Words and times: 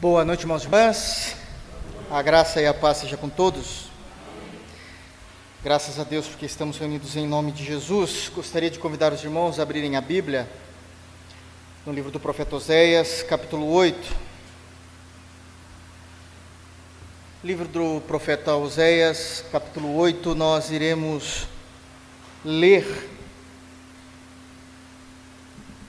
Boa 0.00 0.24
noite, 0.24 0.44
irmãos 0.44 0.62
e 0.62 0.64
irmãs. 0.64 1.36
A 2.10 2.22
graça 2.22 2.58
e 2.58 2.66
a 2.66 2.72
paz 2.72 2.96
seja 2.96 3.18
com 3.18 3.28
todos. 3.28 3.90
Graças 5.62 6.00
a 6.00 6.04
Deus 6.04 6.26
porque 6.26 6.46
estamos 6.46 6.78
reunidos 6.78 7.16
em 7.16 7.28
nome 7.28 7.52
de 7.52 7.62
Jesus. 7.62 8.32
Gostaria 8.34 8.70
de 8.70 8.78
convidar 8.78 9.12
os 9.12 9.22
irmãos 9.22 9.58
a 9.58 9.62
abrirem 9.62 9.96
a 9.96 10.00
Bíblia 10.00 10.48
no 11.84 11.92
livro 11.92 12.10
do 12.10 12.18
profeta 12.18 12.56
Oséias, 12.56 13.22
capítulo 13.24 13.70
8. 13.70 14.16
Livro 17.44 17.68
do 17.68 18.00
profeta 18.08 18.56
Oséias, 18.56 19.44
capítulo 19.52 19.94
8, 19.96 20.34
nós 20.34 20.70
iremos 20.70 21.46
ler 22.42 23.06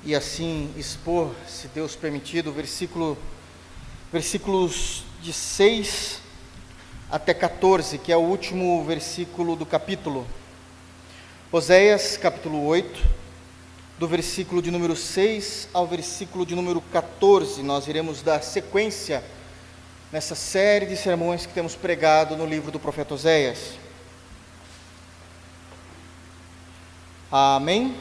e 0.03 0.13
assim 0.13 0.73
expor, 0.75 1.33
se 1.47 1.69
Deus 1.69 1.95
permitir, 1.95 2.45
o 2.45 2.51
versículo, 2.51 3.17
versículos 4.11 5.03
de 5.21 5.31
6 5.31 6.19
até 7.09 7.33
14, 7.33 7.97
que 7.97 8.11
é 8.11 8.17
o 8.17 8.21
último 8.21 8.83
versículo 8.83 9.55
do 9.55 9.65
capítulo. 9.65 10.27
Oséias, 11.49 12.17
capítulo 12.17 12.65
8, 12.65 13.01
do 13.97 14.07
versículo 14.07 14.61
de 14.61 14.69
número 14.69 14.97
6 14.97 15.69
ao 15.73 15.87
versículo 15.87 16.45
de 16.45 16.55
número 16.55 16.81
14, 16.91 17.63
nós 17.63 17.87
iremos 17.87 18.21
dar 18.21 18.41
sequência 18.43 19.23
nessa 20.11 20.35
série 20.35 20.87
de 20.87 20.97
sermões 20.97 21.45
que 21.45 21.53
temos 21.53 21.75
pregado 21.75 22.35
no 22.35 22.45
livro 22.45 22.69
do 22.69 22.79
profeta 22.79 23.13
Oséias. 23.13 23.75
Amém? 27.31 27.95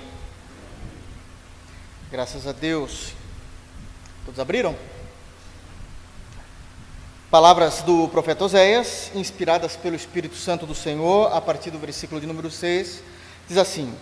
Graças 2.10 2.48
a 2.48 2.52
Deus. 2.52 3.12
Todos 4.24 4.40
abriram? 4.40 4.89
Palavras 7.30 7.82
do 7.82 8.08
profeta 8.08 8.44
Oséias, 8.44 9.12
inspiradas 9.14 9.76
pelo 9.76 9.94
Espírito 9.94 10.34
Santo 10.34 10.66
do 10.66 10.74
Senhor, 10.74 11.32
a 11.32 11.40
partir 11.40 11.70
do 11.70 11.78
versículo 11.78 12.20
de 12.20 12.26
número 12.26 12.50
6, 12.50 13.02
diz 13.48 13.56
assim: 13.56 13.94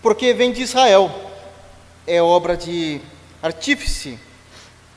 Porque 0.00 0.32
vem 0.32 0.52
de 0.52 0.62
Israel, 0.62 1.10
é 2.06 2.22
obra 2.22 2.56
de 2.56 3.00
artífice, 3.42 4.18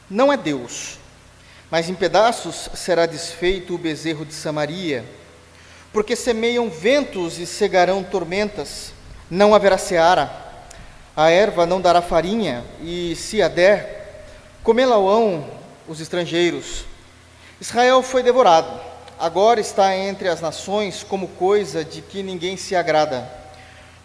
não 0.09 0.31
é 0.31 0.37
Deus, 0.37 0.97
mas 1.69 1.89
em 1.89 1.93
pedaços 1.93 2.69
será 2.73 3.05
desfeito 3.05 3.75
o 3.75 3.77
bezerro 3.77 4.25
de 4.25 4.33
Samaria, 4.33 5.03
porque 5.91 6.15
semeiam 6.15 6.69
ventos 6.69 7.39
e 7.39 7.45
cegarão 7.45 8.03
tormentas, 8.03 8.93
não 9.29 9.53
haverá 9.53 9.77
seara 9.77 10.47
a 11.19 11.29
erva 11.29 11.65
não 11.65 11.81
dará 11.81 12.01
farinha, 12.01 12.63
e 12.81 13.13
se 13.17 13.41
a 13.41 13.49
der, 13.49 14.23
comê-la-ão 14.63 15.58
os 15.89 15.99
estrangeiros. 15.99 16.85
Israel 17.59 18.01
foi 18.01 18.23
devorado, 18.23 18.79
agora 19.19 19.59
está 19.59 19.93
entre 19.97 20.29
as 20.29 20.39
nações 20.39 21.03
como 21.03 21.27
coisa 21.27 21.83
de 21.83 22.01
que 22.01 22.23
ninguém 22.23 22.55
se 22.55 22.75
agrada. 22.75 23.29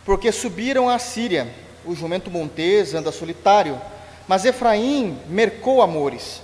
Porque 0.05 0.32
subiram 0.32 0.88
à 0.88 0.98
Síria, 0.98 1.46
o 1.84 1.94
jumento 1.94 2.30
montês 2.30 2.94
anda 2.94 3.12
solitário, 3.12 3.80
mas 4.27 4.44
Efraim 4.44 5.16
mercou 5.28 5.82
amores. 5.82 6.42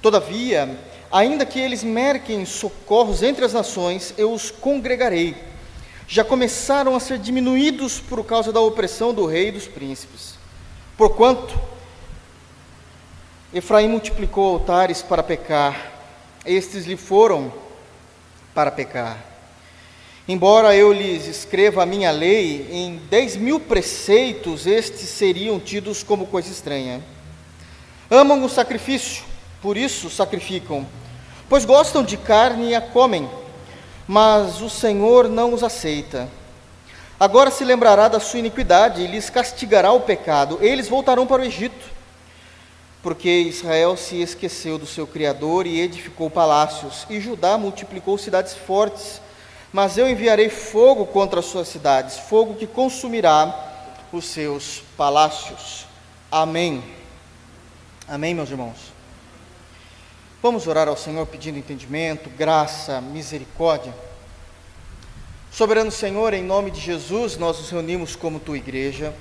Todavia, 0.00 0.78
ainda 1.12 1.44
que 1.44 1.58
eles 1.58 1.84
merquem 1.84 2.46
socorros 2.46 3.22
entre 3.22 3.44
as 3.44 3.52
nações, 3.52 4.14
eu 4.16 4.32
os 4.32 4.50
congregarei 4.50 5.36
já 6.08 6.22
começaram 6.22 6.94
a 6.94 7.00
ser 7.00 7.18
diminuídos 7.18 7.98
por 7.98 8.24
causa 8.24 8.52
da 8.52 8.60
opressão 8.60 9.12
do 9.12 9.26
rei 9.26 9.48
e 9.48 9.52
dos 9.52 9.66
príncipes. 9.66 10.34
Porquanto 10.96 11.58
Efraim 13.56 13.88
multiplicou 13.88 14.54
altares 14.54 15.02
para 15.02 15.22
pecar, 15.22 15.92
estes 16.44 16.84
lhe 16.84 16.96
foram 16.96 17.52
para 18.54 18.70
pecar. 18.70 19.18
Embora 20.28 20.74
eu 20.74 20.92
lhes 20.92 21.26
escreva 21.26 21.82
a 21.82 21.86
minha 21.86 22.10
lei, 22.10 22.68
em 22.70 23.00
dez 23.08 23.36
mil 23.36 23.60
preceitos 23.60 24.66
estes 24.66 25.08
seriam 25.08 25.58
tidos 25.60 26.02
como 26.02 26.26
coisa 26.26 26.50
estranha. 26.50 27.00
Amam 28.10 28.44
o 28.44 28.48
sacrifício, 28.48 29.24
por 29.62 29.76
isso 29.76 30.10
sacrificam, 30.10 30.86
pois 31.48 31.64
gostam 31.64 32.02
de 32.02 32.16
carne 32.16 32.70
e 32.70 32.74
a 32.74 32.80
comem 32.80 33.28
mas 34.06 34.60
o 34.60 34.70
Senhor 34.70 35.28
não 35.28 35.52
os 35.52 35.64
aceita. 35.64 36.28
Agora 37.18 37.50
se 37.50 37.64
lembrará 37.64 38.08
da 38.08 38.20
sua 38.20 38.38
iniquidade 38.38 39.02
e 39.02 39.06
lhes 39.06 39.28
castigará 39.30 39.90
o 39.92 40.00
pecado. 40.00 40.58
Eles 40.60 40.88
voltarão 40.88 41.26
para 41.26 41.42
o 41.42 41.44
Egito, 41.44 41.95
porque 43.06 43.30
Israel 43.30 43.96
se 43.96 44.20
esqueceu 44.20 44.78
do 44.78 44.84
seu 44.84 45.06
Criador 45.06 45.64
e 45.64 45.80
edificou 45.80 46.28
palácios, 46.28 47.06
e 47.08 47.20
Judá 47.20 47.56
multiplicou 47.56 48.18
cidades 48.18 48.54
fortes. 48.54 49.20
Mas 49.72 49.96
eu 49.96 50.10
enviarei 50.10 50.48
fogo 50.48 51.06
contra 51.06 51.38
as 51.38 51.46
suas 51.46 51.68
cidades, 51.68 52.18
fogo 52.18 52.54
que 52.54 52.66
consumirá 52.66 53.94
os 54.12 54.24
seus 54.24 54.82
palácios. 54.96 55.86
Amém. 56.32 56.82
Amém, 58.08 58.34
meus 58.34 58.50
irmãos. 58.50 58.92
Vamos 60.42 60.66
orar 60.66 60.88
ao 60.88 60.96
Senhor 60.96 61.24
pedindo 61.28 61.60
entendimento, 61.60 62.28
graça, 62.28 63.00
misericórdia. 63.00 63.94
Soberano 65.52 65.92
Senhor, 65.92 66.34
em 66.34 66.42
nome 66.42 66.72
de 66.72 66.80
Jesus, 66.80 67.36
nós 67.36 67.56
nos 67.60 67.70
reunimos 67.70 68.16
como 68.16 68.40
tua 68.40 68.58
igreja 68.58 69.14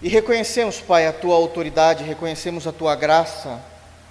e 0.00 0.08
reconhecemos, 0.08 0.80
Pai, 0.80 1.06
a 1.06 1.12
tua 1.12 1.34
autoridade, 1.34 2.04
reconhecemos 2.04 2.66
a 2.66 2.72
tua 2.72 2.94
graça, 2.94 3.60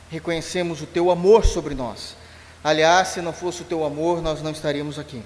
reconhecemos 0.09 0.81
o 0.81 0.85
teu 0.85 1.09
amor 1.09 1.45
sobre 1.45 1.73
nós. 1.73 2.15
Aliás, 2.61 3.09
se 3.09 3.21
não 3.21 3.31
fosse 3.31 3.61
o 3.61 3.65
teu 3.65 3.85
amor, 3.85 4.21
nós 4.21 4.41
não 4.41 4.51
estaríamos 4.51 4.99
aqui. 4.99 5.23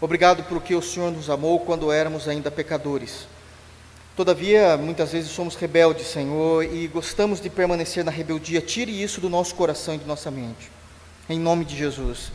Obrigado 0.00 0.42
porque 0.44 0.74
o 0.74 0.82
Senhor 0.82 1.12
nos 1.12 1.30
amou 1.30 1.60
quando 1.60 1.92
éramos 1.92 2.26
ainda 2.26 2.50
pecadores. 2.50 3.28
Todavia, 4.16 4.76
muitas 4.76 5.12
vezes 5.12 5.30
somos 5.30 5.54
rebeldes, 5.54 6.08
Senhor, 6.08 6.64
e 6.64 6.88
gostamos 6.88 7.40
de 7.40 7.48
permanecer 7.48 8.04
na 8.04 8.10
rebeldia. 8.10 8.60
Tire 8.60 9.02
isso 9.02 9.20
do 9.20 9.30
nosso 9.30 9.54
coração 9.54 9.94
e 9.94 9.98
de 9.98 10.06
nossa 10.06 10.30
mente. 10.30 10.70
Em 11.28 11.38
nome 11.38 11.64
de 11.64 11.76
Jesus. 11.76 12.32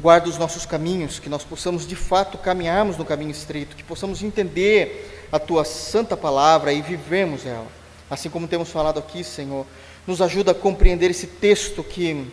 Guarda 0.00 0.28
os 0.28 0.38
nossos 0.38 0.64
caminhos, 0.64 1.18
que 1.18 1.28
nós 1.28 1.44
possamos 1.44 1.86
de 1.86 1.94
fato 1.94 2.38
caminharmos 2.38 2.96
no 2.96 3.04
caminho 3.04 3.30
estreito, 3.30 3.76
que 3.76 3.84
possamos 3.84 4.22
entender 4.22 5.21
a 5.32 5.38
tua 5.38 5.64
santa 5.64 6.16
palavra 6.16 6.72
e 6.72 6.80
vivemos 6.82 7.44
ela. 7.44 7.66
Assim 8.08 8.28
como 8.28 8.46
temos 8.46 8.68
falado 8.68 8.98
aqui, 8.98 9.24
Senhor, 9.24 9.66
nos 10.06 10.20
ajuda 10.20 10.52
a 10.52 10.54
compreender 10.54 11.10
esse 11.10 11.26
texto 11.26 11.82
que 11.82 12.30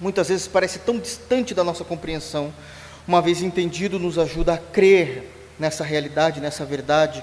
muitas 0.00 0.28
vezes 0.28 0.46
parece 0.46 0.78
tão 0.78 0.98
distante 0.98 1.52
da 1.52 1.64
nossa 1.64 1.84
compreensão. 1.84 2.54
Uma 3.06 3.20
vez 3.20 3.42
entendido, 3.42 3.98
nos 3.98 4.16
ajuda 4.16 4.54
a 4.54 4.58
crer 4.58 5.28
nessa 5.58 5.82
realidade, 5.82 6.40
nessa 6.40 6.64
verdade 6.64 7.22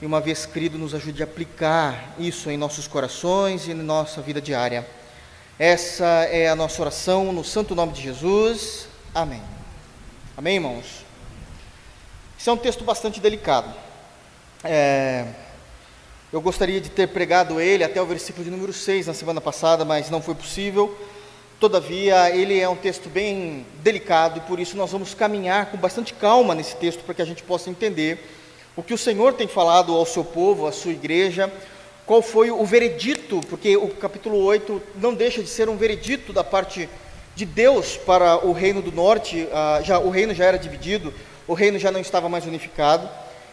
e 0.00 0.04
uma 0.04 0.20
vez 0.20 0.44
crido, 0.44 0.76
nos 0.76 0.94
ajude 0.94 1.22
a 1.22 1.24
aplicar 1.24 2.14
isso 2.18 2.50
em 2.50 2.56
nossos 2.56 2.86
corações 2.86 3.66
e 3.66 3.70
em 3.70 3.74
nossa 3.74 4.20
vida 4.20 4.40
diária. 4.42 4.86
Essa 5.58 6.04
é 6.04 6.48
a 6.48 6.54
nossa 6.54 6.82
oração 6.82 7.32
no 7.32 7.42
santo 7.42 7.74
nome 7.74 7.94
de 7.94 8.02
Jesus. 8.02 8.88
Amém. 9.14 9.42
Amém, 10.36 10.56
irmãos? 10.56 10.84
Esse 12.38 12.50
é 12.50 12.52
um 12.52 12.58
texto 12.58 12.84
bastante 12.84 13.20
delicado. 13.20 13.72
É, 14.68 15.24
eu 16.32 16.40
gostaria 16.40 16.80
de 16.80 16.90
ter 16.90 17.06
pregado 17.08 17.60
ele 17.60 17.84
até 17.84 18.02
o 18.02 18.06
versículo 18.06 18.44
de 18.44 18.50
número 18.50 18.72
6 18.72 19.06
na 19.06 19.14
semana 19.14 19.40
passada, 19.40 19.84
mas 19.84 20.10
não 20.10 20.20
foi 20.20 20.34
possível. 20.34 20.96
Todavia, 21.60 22.30
ele 22.30 22.60
é 22.60 22.68
um 22.68 22.76
texto 22.76 23.08
bem 23.08 23.64
delicado 23.82 24.38
e 24.38 24.40
por 24.42 24.58
isso 24.58 24.76
nós 24.76 24.90
vamos 24.90 25.14
caminhar 25.14 25.66
com 25.70 25.76
bastante 25.76 26.12
calma 26.12 26.54
nesse 26.54 26.76
texto 26.76 27.02
para 27.04 27.14
que 27.14 27.22
a 27.22 27.24
gente 27.24 27.42
possa 27.42 27.70
entender 27.70 28.18
o 28.76 28.82
que 28.82 28.92
o 28.92 28.98
Senhor 28.98 29.32
tem 29.34 29.48
falado 29.48 29.94
ao 29.94 30.04
seu 30.04 30.24
povo, 30.24 30.66
à 30.66 30.72
sua 30.72 30.92
igreja, 30.92 31.50
qual 32.04 32.20
foi 32.20 32.50
o 32.50 32.64
veredito, 32.64 33.40
porque 33.48 33.76
o 33.76 33.88
capítulo 33.88 34.36
8 34.44 34.82
não 34.96 35.14
deixa 35.14 35.42
de 35.42 35.48
ser 35.48 35.68
um 35.68 35.76
veredito 35.76 36.32
da 36.32 36.44
parte 36.44 36.88
de 37.34 37.46
Deus 37.46 37.96
para 37.96 38.44
o 38.46 38.52
reino 38.52 38.82
do 38.82 38.92
norte, 38.92 39.48
ah, 39.52 39.80
já, 39.82 39.98
o 39.98 40.10
reino 40.10 40.34
já 40.34 40.44
era 40.44 40.58
dividido, 40.58 41.14
o 41.46 41.54
reino 41.54 41.78
já 41.78 41.90
não 41.90 42.00
estava 42.00 42.28
mais 42.28 42.44
unificado, 42.44 43.08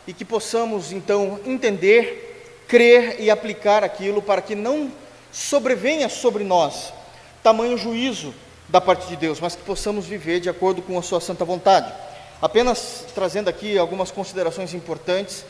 e 0.07 0.13
que 0.13 0.25
possamos 0.25 0.91
então 0.91 1.39
entender, 1.45 2.63
crer 2.67 3.19
e 3.19 3.29
aplicar 3.29 3.83
aquilo 3.83 4.21
para 4.21 4.41
que 4.41 4.55
não 4.55 4.91
sobrevenha 5.31 6.09
sobre 6.09 6.43
nós 6.43 6.93
tamanho 7.43 7.77
juízo 7.77 8.33
da 8.69 8.79
parte 8.79 9.05
de 9.07 9.17
Deus, 9.17 9.39
mas 9.41 9.53
que 9.53 9.61
possamos 9.63 10.05
viver 10.05 10.39
de 10.39 10.49
acordo 10.49 10.81
com 10.81 10.97
a 10.97 11.01
sua 11.01 11.19
santa 11.19 11.43
vontade. 11.43 11.91
Apenas 12.41 13.05
trazendo 13.13 13.49
aqui 13.49 13.77
algumas 13.77 14.11
considerações 14.11 14.73
importantes, 14.73 15.45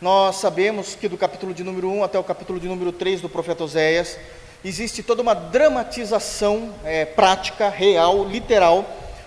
nós 0.00 0.36
sabemos 0.36 0.94
que 0.94 1.08
do 1.08 1.16
capítulo 1.16 1.54
de 1.54 1.64
número 1.64 1.90
1 1.90 2.04
até 2.04 2.18
o 2.18 2.24
capítulo 2.24 2.60
de 2.60 2.68
número 2.68 2.92
3 2.92 3.22
do 3.22 3.28
profeta 3.28 3.64
Oséias, 3.64 4.18
existe 4.62 5.02
toda 5.02 5.22
uma 5.22 5.34
dramatização 5.34 6.74
é, 6.84 7.06
prática, 7.06 7.70
real, 7.70 8.24
literal, 8.28 8.84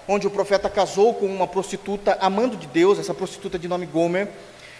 onde 0.07 0.27
o 0.27 0.31
profeta 0.31 0.69
casou 0.69 1.15
com 1.15 1.25
uma 1.25 1.47
prostituta 1.47 2.17
amando 2.21 2.55
de 2.55 2.67
Deus, 2.67 2.99
essa 2.99 3.13
prostituta 3.13 3.57
de 3.57 3.67
nome 3.67 3.87
Gomer, 3.87 4.29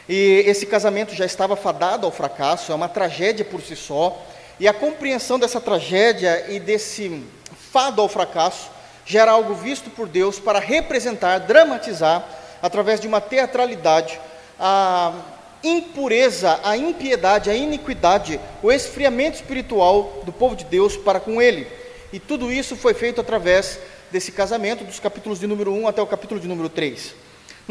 e 0.08 0.44
esse 0.46 0.66
casamento 0.66 1.14
já 1.14 1.26
estava 1.26 1.56
fadado 1.56 2.06
ao 2.06 2.12
fracasso, 2.12 2.72
é 2.72 2.76
uma 2.76 2.90
tragédia 2.90 3.46
por 3.46 3.62
si 3.62 3.76
só, 3.76 4.18
E 4.62 4.68
a 4.68 4.74
compreensão 4.74 5.40
dessa 5.40 5.60
tragédia 5.60 6.46
e 6.48 6.60
desse 6.60 7.24
fado 7.72 8.00
ao 8.00 8.08
fracasso 8.08 8.70
gera 9.04 9.32
algo 9.32 9.56
visto 9.56 9.90
por 9.90 10.08
Deus 10.08 10.40
para 10.40 10.60
representar, 10.60 11.40
dramatizar, 11.40 12.24
através 12.62 13.00
de 13.00 13.08
uma 13.08 13.20
teatralidade, 13.20 14.20
a 14.60 15.14
impureza, 15.64 16.60
a 16.64 16.78
impiedade, 16.78 17.50
a 17.50 17.56
iniquidade, 17.56 18.40
o 18.62 18.72
esfriamento 18.72 19.38
espiritual 19.38 20.22
do 20.26 20.32
povo 20.32 20.56
de 20.56 20.66
Deus 20.66 20.96
para 20.96 21.20
com 21.20 21.42
ele. 21.42 21.68
E 22.14 22.20
tudo 22.20 22.52
isso 22.52 22.76
foi 22.76 22.94
feito 22.94 23.20
através 23.20 23.80
desse 24.12 24.32
casamento, 24.32 24.84
dos 24.84 25.00
capítulos 25.00 25.40
de 25.40 25.48
número 25.48 25.74
1 25.74 25.88
até 25.88 26.04
o 26.04 26.08
capítulo 26.08 26.40
de 26.40 26.48
número 26.48 26.70
3. 26.70 27.16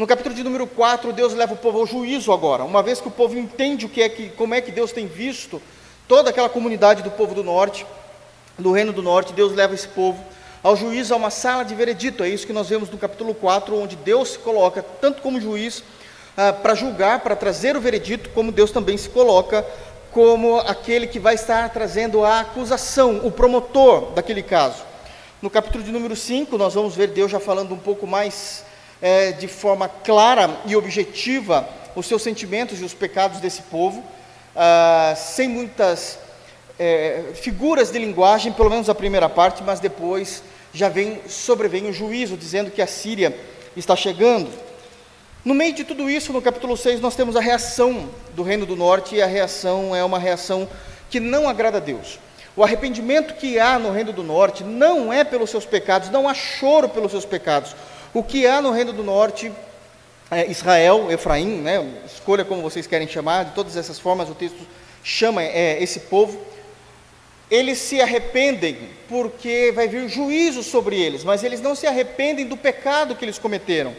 No 0.01 0.07
capítulo 0.07 0.33
de 0.33 0.43
número 0.43 0.65
4, 0.65 1.13
Deus 1.13 1.31
leva 1.35 1.53
o 1.53 1.57
povo 1.57 1.77
ao 1.77 1.85
juízo 1.85 2.33
agora, 2.33 2.63
uma 2.63 2.81
vez 2.81 2.99
que 2.99 3.07
o 3.07 3.11
povo 3.11 3.37
entende 3.37 3.85
o 3.85 3.89
que 3.89 4.01
é 4.01 4.09
que, 4.09 4.29
como 4.29 4.55
é 4.55 4.59
que 4.59 4.71
Deus 4.71 4.91
tem 4.91 5.05
visto 5.05 5.61
toda 6.07 6.31
aquela 6.31 6.49
comunidade 6.49 7.03
do 7.03 7.11
povo 7.11 7.35
do 7.35 7.43
norte, 7.43 7.85
do 8.57 8.71
reino 8.71 8.91
do 8.91 9.03
norte, 9.03 9.31
Deus 9.31 9.53
leva 9.53 9.75
esse 9.75 9.87
povo 9.87 10.19
ao 10.63 10.75
juízo, 10.75 11.13
a 11.13 11.17
uma 11.17 11.29
sala 11.29 11.63
de 11.63 11.75
veredito. 11.75 12.23
É 12.23 12.29
isso 12.29 12.47
que 12.47 12.51
nós 12.51 12.67
vemos 12.67 12.89
no 12.89 12.97
capítulo 12.97 13.35
4, 13.35 13.79
onde 13.79 13.95
Deus 13.95 14.29
se 14.29 14.39
coloca 14.39 14.83
tanto 14.99 15.21
como 15.21 15.39
juiz 15.39 15.83
ah, 16.35 16.51
para 16.51 16.73
julgar, 16.73 17.19
para 17.19 17.35
trazer 17.35 17.77
o 17.77 17.79
veredito, 17.79 18.31
como 18.31 18.51
Deus 18.51 18.71
também 18.71 18.97
se 18.97 19.07
coloca 19.07 19.63
como 20.11 20.57
aquele 20.61 21.05
que 21.05 21.19
vai 21.19 21.35
estar 21.35 21.69
trazendo 21.69 22.25
a 22.25 22.39
acusação, 22.39 23.21
o 23.23 23.29
promotor 23.29 24.13
daquele 24.15 24.41
caso. 24.41 24.81
No 25.43 25.49
capítulo 25.51 25.83
de 25.83 25.91
número 25.91 26.15
5, 26.15 26.57
nós 26.57 26.73
vamos 26.73 26.95
ver 26.95 27.09
Deus 27.09 27.29
já 27.29 27.39
falando 27.39 27.75
um 27.75 27.77
pouco 27.77 28.07
mais 28.07 28.65
é, 29.01 29.31
de 29.31 29.47
forma 29.47 29.89
clara 29.89 30.61
e 30.65 30.75
objetiva 30.75 31.67
os 31.95 32.05
seus 32.05 32.21
sentimentos 32.21 32.79
e 32.79 32.83
os 32.83 32.93
pecados 32.93 33.39
desse 33.39 33.63
povo, 33.63 34.03
ah, 34.55 35.13
sem 35.17 35.47
muitas 35.47 36.19
é, 36.79 37.31
figuras 37.33 37.91
de 37.91 37.99
linguagem, 37.99 38.51
pelo 38.51 38.69
menos 38.69 38.89
a 38.89 38.95
primeira 38.95 39.27
parte, 39.27 39.63
mas 39.63 39.79
depois 39.79 40.43
já 40.73 40.87
vem 40.87 41.21
sobrevém 41.27 41.87
o 41.87 41.93
juízo, 41.93 42.37
dizendo 42.37 42.71
que 42.71 42.81
a 42.81 42.87
Síria 42.87 43.37
está 43.75 43.95
chegando. 43.95 44.49
No 45.43 45.53
meio 45.53 45.73
de 45.73 45.83
tudo 45.83 46.09
isso, 46.09 46.31
no 46.31 46.41
capítulo 46.41 46.77
6, 46.77 47.01
nós 47.01 47.15
temos 47.15 47.35
a 47.35 47.41
reação 47.41 48.09
do 48.35 48.43
Reino 48.43 48.65
do 48.65 48.75
Norte, 48.75 49.15
e 49.15 49.21
a 49.21 49.25
reação 49.25 49.95
é 49.95 50.03
uma 50.03 50.19
reação 50.19 50.67
que 51.09 51.19
não 51.19 51.49
agrada 51.49 51.77
a 51.77 51.81
Deus. 51.81 52.19
O 52.55 52.63
arrependimento 52.63 53.33
que 53.35 53.59
há 53.59 53.79
no 53.79 53.91
Reino 53.91 54.13
do 54.13 54.23
Norte 54.23 54.63
não 54.63 55.11
é 55.11 55.23
pelos 55.23 55.49
seus 55.49 55.65
pecados, 55.65 56.09
não 56.09 56.27
há 56.27 56.33
choro 56.33 56.89
pelos 56.89 57.11
seus 57.11 57.25
pecados. 57.25 57.75
O 58.13 58.21
que 58.21 58.45
há 58.45 58.61
no 58.61 58.71
Reino 58.71 58.91
do 58.91 59.03
Norte, 59.03 59.49
é 60.29 60.51
Israel, 60.51 61.09
Efraim, 61.09 61.61
né, 61.61 61.81
escolha 62.05 62.43
como 62.43 62.61
vocês 62.61 62.85
querem 62.85 63.07
chamar, 63.07 63.45
de 63.45 63.51
todas 63.51 63.77
essas 63.77 63.99
formas 63.99 64.29
o 64.29 64.35
texto 64.35 64.59
chama 65.01 65.41
é, 65.41 65.81
esse 65.81 66.01
povo, 66.01 66.37
eles 67.49 67.77
se 67.77 68.01
arrependem 68.01 68.77
porque 69.07 69.71
vai 69.73 69.87
vir 69.87 70.09
juízo 70.09 70.61
sobre 70.61 70.99
eles, 70.99 71.23
mas 71.23 71.41
eles 71.41 71.61
não 71.61 71.73
se 71.73 71.87
arrependem 71.87 72.45
do 72.45 72.57
pecado 72.57 73.15
que 73.15 73.23
eles 73.23 73.39
cometeram. 73.39 73.95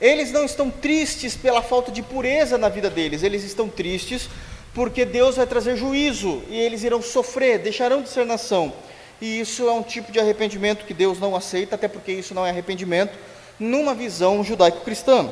Eles 0.00 0.30
não 0.30 0.44
estão 0.44 0.70
tristes 0.70 1.36
pela 1.36 1.60
falta 1.60 1.90
de 1.90 2.02
pureza 2.02 2.56
na 2.56 2.68
vida 2.68 2.88
deles, 2.88 3.24
eles 3.24 3.42
estão 3.42 3.68
tristes 3.68 4.28
porque 4.72 5.04
Deus 5.04 5.34
vai 5.34 5.46
trazer 5.48 5.76
juízo 5.76 6.44
e 6.48 6.56
eles 6.56 6.84
irão 6.84 7.02
sofrer, 7.02 7.58
deixarão 7.58 8.02
de 8.02 8.08
ser 8.08 8.24
nação. 8.24 8.72
E 9.20 9.40
isso 9.40 9.68
é 9.68 9.72
um 9.72 9.82
tipo 9.82 10.12
de 10.12 10.20
arrependimento 10.20 10.84
que 10.84 10.94
Deus 10.94 11.18
não 11.18 11.34
aceita, 11.34 11.74
até 11.74 11.88
porque 11.88 12.12
isso 12.12 12.34
não 12.34 12.46
é 12.46 12.50
arrependimento 12.50 13.18
numa 13.58 13.94
visão 13.94 14.42
judaico-cristã. 14.44 15.28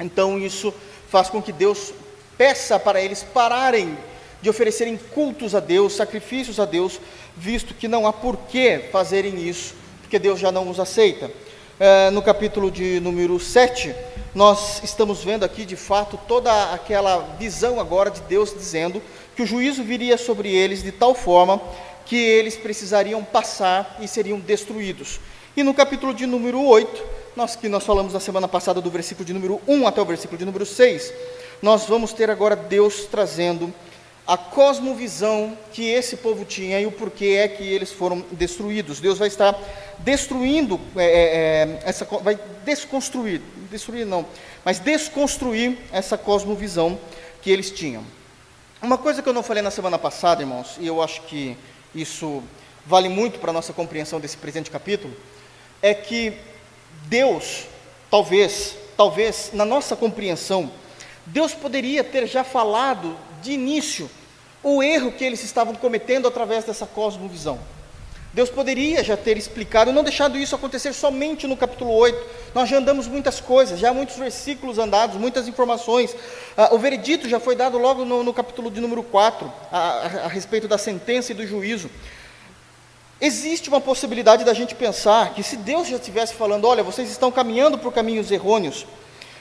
Então 0.00 0.38
isso 0.38 0.72
faz 1.08 1.28
com 1.28 1.42
que 1.42 1.52
Deus 1.52 1.92
peça 2.36 2.78
para 2.78 3.00
eles 3.00 3.22
pararem 3.22 3.96
de 4.42 4.50
oferecerem 4.50 4.98
cultos 5.14 5.54
a 5.54 5.60
Deus, 5.60 5.94
sacrifícios 5.94 6.60
a 6.60 6.64
Deus, 6.64 7.00
visto 7.36 7.72
que 7.72 7.88
não 7.88 8.06
há 8.06 8.12
por 8.12 8.36
que 8.36 8.80
fazerem 8.92 9.48
isso, 9.48 9.74
porque 10.02 10.18
Deus 10.18 10.38
já 10.38 10.52
não 10.52 10.68
os 10.68 10.78
aceita. 10.78 11.30
É, 11.80 12.10
no 12.10 12.22
capítulo 12.22 12.70
de 12.70 13.00
número 13.00 13.40
7, 13.40 13.94
nós 14.34 14.82
estamos 14.84 15.24
vendo 15.24 15.44
aqui 15.44 15.64
de 15.64 15.76
fato 15.76 16.18
toda 16.28 16.72
aquela 16.72 17.36
visão 17.38 17.80
agora 17.80 18.10
de 18.10 18.20
Deus 18.22 18.52
dizendo 18.52 19.00
que 19.34 19.42
o 19.42 19.46
juízo 19.46 19.82
viria 19.82 20.18
sobre 20.18 20.54
eles 20.54 20.82
de 20.82 20.92
tal 20.92 21.14
forma 21.14 21.60
que 22.04 22.16
eles 22.16 22.56
precisariam 22.56 23.24
passar 23.24 23.96
e 24.00 24.06
seriam 24.06 24.38
destruídos. 24.38 25.20
E 25.56 25.62
no 25.62 25.72
capítulo 25.72 26.12
de 26.12 26.26
número 26.26 26.62
8, 26.62 27.02
nós 27.36 27.56
que 27.56 27.68
nós 27.68 27.84
falamos 27.84 28.12
na 28.12 28.20
semana 28.20 28.46
passada 28.46 28.80
do 28.80 28.90
versículo 28.90 29.24
de 29.24 29.32
número 29.32 29.60
1 29.66 29.86
até 29.86 30.00
o 30.00 30.04
versículo 30.04 30.38
de 30.38 30.44
número 30.44 30.64
6, 30.64 31.12
nós 31.60 31.84
vamos 31.86 32.12
ter 32.12 32.30
agora 32.30 32.54
Deus 32.54 33.06
trazendo 33.10 33.72
a 34.26 34.36
cosmovisão 34.36 35.56
que 35.72 35.90
esse 35.90 36.16
povo 36.16 36.44
tinha 36.44 36.80
e 36.80 36.86
o 36.86 36.92
porquê 36.92 37.40
é 37.40 37.48
que 37.48 37.62
eles 37.62 37.92
foram 37.92 38.24
destruídos. 38.30 39.00
Deus 39.00 39.18
vai 39.18 39.28
estar 39.28 39.54
destruindo, 39.98 40.80
é, 40.96 41.04
é, 41.04 41.08
é, 41.08 41.80
essa, 41.84 42.04
vai 42.04 42.38
desconstruir, 42.64 43.42
destruir 43.70 44.06
não, 44.06 44.24
mas 44.64 44.78
desconstruir 44.78 45.76
essa 45.92 46.16
cosmovisão 46.16 46.98
que 47.42 47.50
eles 47.50 47.70
tinham. 47.70 48.04
Uma 48.80 48.96
coisa 48.96 49.22
que 49.22 49.28
eu 49.28 49.32
não 49.32 49.42
falei 49.42 49.62
na 49.62 49.70
semana 49.70 49.98
passada, 49.98 50.42
irmãos, 50.42 50.76
e 50.78 50.86
eu 50.86 51.02
acho 51.02 51.22
que 51.22 51.56
isso 51.94 52.42
vale 52.86 53.08
muito 53.08 53.38
para 53.38 53.50
a 53.50 53.52
nossa 53.52 53.72
compreensão 53.72 54.20
desse 54.20 54.36
presente 54.36 54.70
capítulo, 54.70 55.14
é 55.82 55.92
que 55.92 56.38
Deus, 57.04 57.64
talvez, 58.10 58.76
talvez, 58.96 59.50
na 59.52 59.64
nossa 59.64 59.94
compreensão, 59.94 60.70
Deus 61.26 61.52
poderia 61.54 62.04
ter 62.04 62.26
já 62.26 62.44
falado 62.44 63.16
de 63.42 63.52
início 63.52 64.10
o 64.62 64.82
erro 64.82 65.12
que 65.12 65.24
eles 65.24 65.42
estavam 65.44 65.74
cometendo 65.74 66.26
através 66.26 66.64
dessa 66.64 66.86
cosmovisão. 66.86 67.58
Deus 68.34 68.50
poderia 68.50 69.04
já 69.04 69.16
ter 69.16 69.36
explicado, 69.36 69.92
não 69.92 70.02
deixado 70.02 70.36
isso 70.36 70.56
acontecer 70.56 70.92
somente 70.92 71.46
no 71.46 71.56
capítulo 71.56 71.92
8. 71.92 72.18
Nós 72.52 72.68
já 72.68 72.78
andamos 72.78 73.06
muitas 73.06 73.40
coisas, 73.40 73.78
já 73.78 73.92
muitos 73.92 74.16
versículos 74.16 74.76
andados, 74.76 75.16
muitas 75.16 75.46
informações. 75.46 76.16
Ah, 76.56 76.74
o 76.74 76.78
veredito 76.78 77.28
já 77.28 77.38
foi 77.38 77.54
dado 77.54 77.78
logo 77.78 78.04
no, 78.04 78.24
no 78.24 78.34
capítulo 78.34 78.72
de 78.72 78.80
número 78.80 79.04
4, 79.04 79.52
a, 79.70 79.78
a, 79.78 80.04
a 80.24 80.28
respeito 80.28 80.66
da 80.66 80.76
sentença 80.76 81.30
e 81.30 81.34
do 81.34 81.46
juízo. 81.46 81.88
Existe 83.20 83.68
uma 83.68 83.80
possibilidade 83.80 84.44
da 84.44 84.52
gente 84.52 84.74
pensar 84.74 85.34
que 85.34 85.42
se 85.42 85.56
Deus 85.56 85.88
já 85.88 85.96
estivesse 85.96 86.34
falando, 86.34 86.66
olha, 86.66 86.82
vocês 86.82 87.10
estão 87.10 87.30
caminhando 87.30 87.78
por 87.78 87.92
caminhos 87.92 88.30
errôneos, 88.30 88.86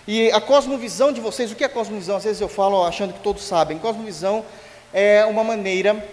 e 0.07 0.29
a 0.31 0.41
cosmovisão 0.41 1.13
de 1.13 1.21
vocês, 1.21 1.51
o 1.51 1.55
que 1.55 1.63
é 1.63 1.67
cosmovisão? 1.69 2.17
Às 2.17 2.25
vezes 2.25 2.41
eu 2.41 2.49
falo 2.49 2.83
achando 2.83 3.13
que 3.13 3.21
todos 3.21 3.43
sabem. 3.43 3.79
Cosmovisão 3.79 4.43
é 4.93 5.25
uma 5.25 5.45
maneira 5.45 6.05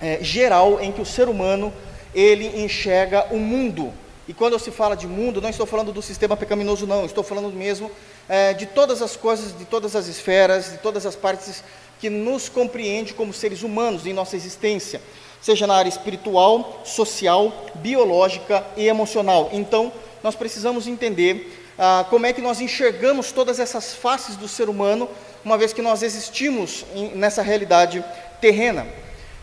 é, 0.00 0.18
geral 0.20 0.80
em 0.80 0.90
que 0.90 1.00
o 1.00 1.06
ser 1.06 1.28
humano 1.28 1.72
ele 2.12 2.64
enxerga 2.64 3.26
o 3.30 3.38
mundo. 3.38 3.92
E 4.26 4.34
quando 4.34 4.58
se 4.58 4.72
fala 4.72 4.96
de 4.96 5.06
mundo, 5.06 5.40
não 5.40 5.50
estou 5.50 5.66
falando 5.66 5.92
do 5.92 6.02
sistema 6.02 6.36
pecaminoso, 6.36 6.84
não. 6.84 7.04
Estou 7.04 7.22
falando 7.22 7.48
mesmo 7.52 7.92
é, 8.28 8.52
de 8.54 8.66
todas 8.66 9.00
as 9.00 9.16
coisas, 9.16 9.56
de 9.56 9.64
todas 9.64 9.94
as 9.94 10.08
esferas, 10.08 10.72
de 10.72 10.78
todas 10.78 11.06
as 11.06 11.14
partes 11.14 11.62
que 12.00 12.10
nos 12.10 12.48
compreende 12.48 13.14
como 13.14 13.32
seres 13.32 13.62
humanos 13.62 14.04
em 14.04 14.12
nossa 14.12 14.34
existência, 14.34 15.00
seja 15.42 15.66
na 15.66 15.74
área 15.74 15.88
espiritual, 15.88 16.80
social, 16.84 17.52
biológica 17.74 18.64
e 18.76 18.86
emocional. 18.86 19.50
Então, 19.52 19.92
nós 20.22 20.36
precisamos 20.36 20.86
entender 20.86 21.74
ah, 21.76 22.06
como 22.08 22.24
é 22.24 22.32
que 22.32 22.40
nós 22.40 22.60
enxergamos 22.60 23.32
todas 23.32 23.58
essas 23.58 23.92
faces 23.92 24.36
do 24.36 24.46
ser 24.46 24.68
humano, 24.68 25.08
uma 25.44 25.58
vez 25.58 25.72
que 25.72 25.82
nós 25.82 26.02
existimos 26.02 26.86
em, 26.94 27.08
nessa 27.16 27.42
realidade 27.42 28.04
terrena. 28.40 28.86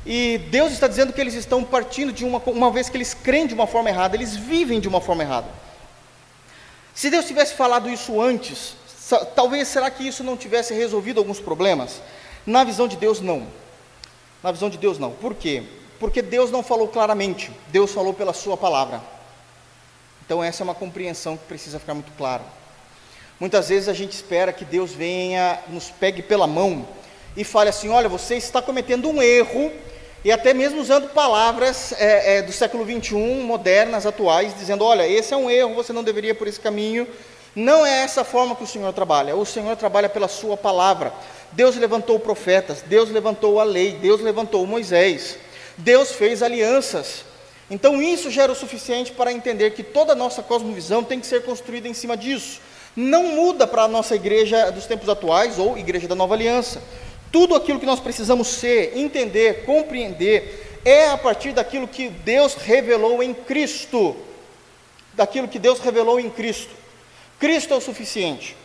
E 0.06 0.38
Deus 0.50 0.72
está 0.72 0.88
dizendo 0.88 1.12
que 1.12 1.20
eles 1.20 1.34
estão 1.34 1.63
partindo 1.63 2.13
de 2.13 2.24
uma, 2.24 2.41
uma 2.46 2.72
vez 2.72 2.88
que 2.88 2.96
eles 2.96 3.13
creem 3.13 3.46
de 3.46 3.53
uma 3.53 3.68
forma 3.68 3.89
errada, 3.89 4.15
eles 4.15 4.36
vivem 4.36 4.79
de 4.79 4.88
uma 4.88 5.01
forma 5.01 5.24
errada. 5.24 5.48
Se 6.96 7.10
Deus 7.10 7.25
tivesse 7.25 7.56
falado 7.56 7.89
isso 7.89 8.22
antes, 8.22 8.75
talvez 9.36 9.68
será 9.68 9.91
que 9.91 10.08
isso 10.08 10.24
não 10.24 10.38
tivesse 10.38 10.74
resolvido 10.74 11.20
alguns 11.20 11.39
problemas? 11.39 12.01
Na 12.46 12.63
visão 12.63 12.88
de 12.88 12.96
Deus, 12.96 13.20
não. 13.20 13.46
Na 14.41 14.51
visão 14.51 14.70
de 14.70 14.77
Deus, 14.77 14.98
não. 14.98 15.12
Por 15.12 15.36
quê? 15.36 15.63
Porque 16.00 16.22
Deus 16.22 16.50
não 16.50 16.63
falou 16.63 16.88
claramente, 16.88 17.51
Deus 17.68 17.91
falou 17.91 18.13
pela 18.13 18.34
Sua 18.34 18.56
palavra. 18.56 19.01
Então, 20.25 20.44
essa 20.44 20.62
é 20.62 20.65
uma 20.65 20.75
compreensão 20.75 21.36
que 21.36 21.46
precisa 21.46 21.79
ficar 21.79 21.94
muito 21.94 22.12
clara. 22.18 22.44
Muitas 23.39 23.70
vezes 23.70 23.89
a 23.89 23.94
gente 23.94 24.12
espera 24.12 24.53
que 24.53 24.63
Deus 24.65 24.91
venha, 24.91 25.60
nos 25.70 25.89
pegue 25.89 26.22
pela 26.22 26.46
mão 26.46 26.88
e 27.36 27.44
fale 27.44 27.70
assim: 27.70 27.89
olha, 27.89 28.08
você 28.08 28.36
está 28.36 28.62
cometendo 28.62 29.10
um 29.10 29.22
erro, 29.22 29.72
e 30.24 30.32
até 30.32 30.53
mesmo 30.53 30.82
usando 30.82 31.10
palavras 31.10 31.94
é, 31.94 32.38
é, 32.38 32.41
do 32.41 32.51
século 32.51 32.84
21, 32.86 33.44
modernas, 33.44 34.06
atuais, 34.06 34.53
dizendo: 34.58 34.84
olha, 34.84 35.08
esse 35.08 35.34
é 35.34 35.38
um 35.38 35.50
erro, 35.50 35.74
você 35.74 35.94
não 35.94 36.03
deveria 36.03 36.32
ir 36.32 36.36
por 36.36 36.48
esse 36.48 36.60
caminho. 36.60 37.08
Não 37.56 37.86
é 37.86 38.03
essa 38.03 38.24
forma 38.24 38.56
que 38.56 38.63
o 38.63 38.68
Senhor 38.68 38.94
trabalha. 38.94 39.36
O 39.36 39.46
Senhor 39.46 39.75
trabalha 39.75 40.08
pela 40.08 40.27
Sua 40.27 40.56
palavra. 40.56 41.12
Deus 41.51 41.75
levantou 41.75 42.20
profetas, 42.20 42.84
Deus 42.86 43.10
levantou 43.10 43.60
a 43.60 43.63
lei, 43.63 43.94
Deus 43.94 44.22
levantou 44.22 44.68
Moisés, 44.68 45.38
Deus 45.79 46.12
fez 46.12 46.43
alianças. 46.43 47.24
Então 47.69 48.01
isso 48.01 48.29
já 48.29 48.43
era 48.43 48.51
o 48.51 48.55
suficiente 48.55 49.12
para 49.12 49.31
entender 49.31 49.71
que 49.71 49.83
toda 49.83 50.13
a 50.13 50.15
nossa 50.15 50.41
cosmovisão 50.41 51.03
tem 51.03 51.19
que 51.19 51.27
ser 51.27 51.43
construída 51.43 51.88
em 51.88 51.93
cima 51.93 52.17
disso. 52.17 52.59
Não 52.95 53.36
muda 53.36 53.65
para 53.67 53.83
a 53.83 53.88
nossa 53.88 54.15
igreja 54.15 54.71
dos 54.71 54.86
tempos 54.86 55.07
atuais 55.07 55.57
ou 55.57 55.77
igreja 55.77 56.07
da 56.07 56.15
nova 56.15 56.33
aliança. 56.33 56.81
Tudo 57.31 57.55
aquilo 57.55 57.79
que 57.79 57.86
nós 57.86 58.00
precisamos 58.00 58.48
ser, 58.48 58.98
entender, 58.98 59.63
compreender, 59.65 60.79
é 60.83 61.09
a 61.09 61.17
partir 61.17 61.53
daquilo 61.53 61.88
que 61.88 62.09
Deus 62.09 62.55
revelou 62.55 63.21
em 63.21 63.33
Cristo. 63.33 64.15
Daquilo 65.13 65.48
que 65.48 65.59
Deus 65.59 65.79
revelou 65.79 66.19
em 66.19 66.29
Cristo. 66.29 66.71
Cristo 67.39 67.74
é 67.74 67.77
o 67.77 67.81
suficiente. 67.81 68.55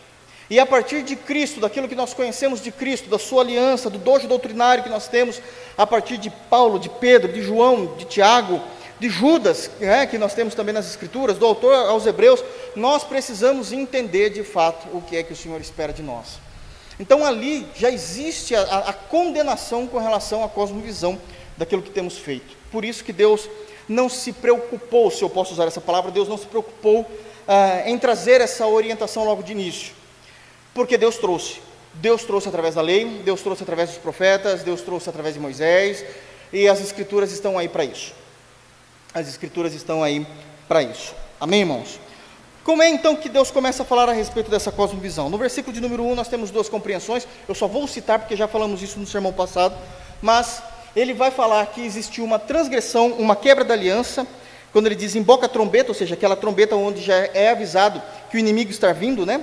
E 0.51 0.61
a 0.61 0.67
partir 0.67 1.03
de 1.03 1.17
Cristo, 1.17 1.61
daquilo 1.61 1.89
que 1.89 1.95
nós 1.95 2.13
conhecemos 2.13 2.61
de 2.61 2.71
Cristo, 2.71 3.09
da 3.09 3.19
sua 3.19 3.43
aliança, 3.43 3.89
do 3.89 3.99
dojo 3.99 4.29
doutrinário 4.29 4.85
que 4.85 4.91
nós 4.91 5.09
temos, 5.09 5.41
a 5.77 5.87
partir 5.87 6.19
de 6.19 6.31
Paulo, 6.31 6.79
de 6.79 6.89
Pedro, 6.89 7.33
de 7.33 7.43
João, 7.43 7.95
de 7.97 8.05
Tiago, 8.05 8.61
de 9.01 9.09
Judas, 9.09 9.71
né, 9.81 10.07
que 10.07 10.19
nós 10.19 10.35
temos 10.35 10.55
também 10.55 10.75
nas 10.75 10.89
Escrituras, 10.89 11.39
do 11.39 11.47
autor 11.47 11.75
aos 11.75 12.07
Hebreus, 12.07 12.45
nós 12.77 13.03
precisamos 13.03 13.73
entender 13.73 14.31
de 14.31 14.45
fato 14.45 14.87
o 14.97 15.01
que 15.01 15.17
é 15.17 15.23
que 15.23 15.33
o 15.33 15.37
Senhor 15.37 15.61
espera 15.61 15.93
de 15.93 16.03
nós. 16.03 16.39
Então 17.01 17.25
ali 17.25 17.67
já 17.75 17.91
existe 17.91 18.55
a, 18.55 18.63
a 18.63 18.93
condenação 18.93 19.87
com 19.87 19.99
relação 19.99 20.45
à 20.45 20.49
cosmovisão 20.49 21.19
daquilo 21.57 21.83
que 21.83 21.91
temos 21.91 22.19
feito. 22.19 22.57
Por 22.71 22.85
isso 22.85 23.03
que 23.03 23.13
Deus 23.13 23.49
não 23.89 24.09
se 24.09 24.33
preocupou, 24.33 25.11
se 25.11 25.23
eu 25.23 25.31
posso 25.31 25.53
usar 25.53 25.67
essa 25.67 25.81
palavra, 25.81 26.11
Deus 26.11 26.29
não 26.29 26.39
se 26.39 26.47
preocupou 26.47 27.05
ah, 27.47 27.83
em 27.87 27.99
trazer 27.99 28.41
essa 28.41 28.67
orientação 28.67 29.25
logo 29.25 29.43
de 29.43 29.53
início. 29.53 29.93
Porque 30.75 30.99
Deus 30.99 31.16
trouxe. 31.16 31.61
Deus 31.95 32.25
trouxe 32.25 32.49
através 32.49 32.75
da 32.75 32.83
lei, 32.83 33.23
Deus 33.25 33.40
trouxe 33.40 33.62
através 33.62 33.90
dos 33.90 33.99
profetas, 33.99 34.64
Deus 34.64 34.81
trouxe 34.81 35.09
através 35.09 35.35
de 35.35 35.40
Moisés, 35.40 36.04
e 36.52 36.69
as 36.69 36.81
Escrituras 36.81 37.31
estão 37.31 37.57
aí 37.57 37.69
para 37.69 37.85
isso. 37.85 38.12
As 39.14 39.28
Escrituras 39.28 39.73
estão 39.75 40.02
aí 40.02 40.26
para 40.66 40.83
isso. 40.83 41.14
Amém, 41.40 41.61
irmãos? 41.61 42.00
Como 42.64 42.83
é 42.83 42.88
então 42.88 43.14
que 43.14 43.28
Deus 43.28 43.50
começa 43.50 43.83
a 43.83 43.87
falar 43.87 44.09
a 44.09 44.12
respeito 44.12 44.50
dessa 44.50 44.73
cosmovisão? 44.73 45.28
No 45.28 45.38
versículo 45.38 45.73
de 45.73 45.81
número 45.81 46.02
1 46.02 46.14
nós 46.14 46.28
temos 46.28 46.50
duas 46.50 46.69
compreensões, 46.69 47.28
eu 47.47 47.54
só 47.54 47.69
vou 47.69 47.87
citar 47.87 48.19
porque 48.19 48.35
já 48.35 48.49
falamos 48.49 48.83
isso 48.83 48.99
no 48.99 49.07
sermão 49.07 49.33
passado, 49.33 49.76
mas 50.23 50.62
ele 50.97 51.12
vai 51.12 51.31
falar 51.31 51.66
que 51.66 51.85
existiu 51.85 52.25
uma 52.25 52.38
transgressão, 52.38 53.09
uma 53.12 53.37
quebra 53.37 53.64
da 53.64 53.75
aliança, 53.75 54.26
quando 54.73 54.87
ele 54.87 54.95
diz 54.95 55.14
emboca 55.14 55.47
a 55.47 55.49
trombeta, 55.49 55.90
ou 55.90 55.95
seja, 55.95 56.14
aquela 56.14 56.35
trombeta 56.35 56.75
onde 56.75 57.02
já 57.02 57.14
é 57.14 57.50
avisado 57.50 58.02
que 58.31 58.37
o 58.37 58.40
inimigo 58.40 58.71
está 58.71 58.93
vindo, 58.93 59.26
né? 59.26 59.40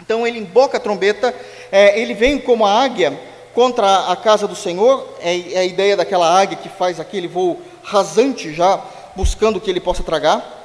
Então 0.00 0.26
ele 0.26 0.38
emboca 0.38 0.76
a 0.76 0.80
trombeta, 0.80 1.34
é, 1.70 2.00
ele 2.00 2.14
vem 2.14 2.38
como 2.38 2.64
a 2.64 2.82
águia 2.82 3.18
contra 3.54 4.10
a 4.10 4.16
casa 4.16 4.46
do 4.46 4.56
Senhor, 4.56 5.06
é, 5.20 5.54
é 5.54 5.58
a 5.58 5.64
ideia 5.64 5.96
daquela 5.96 6.40
águia 6.40 6.56
que 6.56 6.68
faz 6.68 7.00
aquele 7.00 7.28
voo 7.28 7.60
rasante 7.82 8.52
já, 8.52 8.80
buscando 9.16 9.56
o 9.56 9.60
que 9.60 9.70
ele 9.70 9.80
possa 9.80 10.02
tragar, 10.02 10.58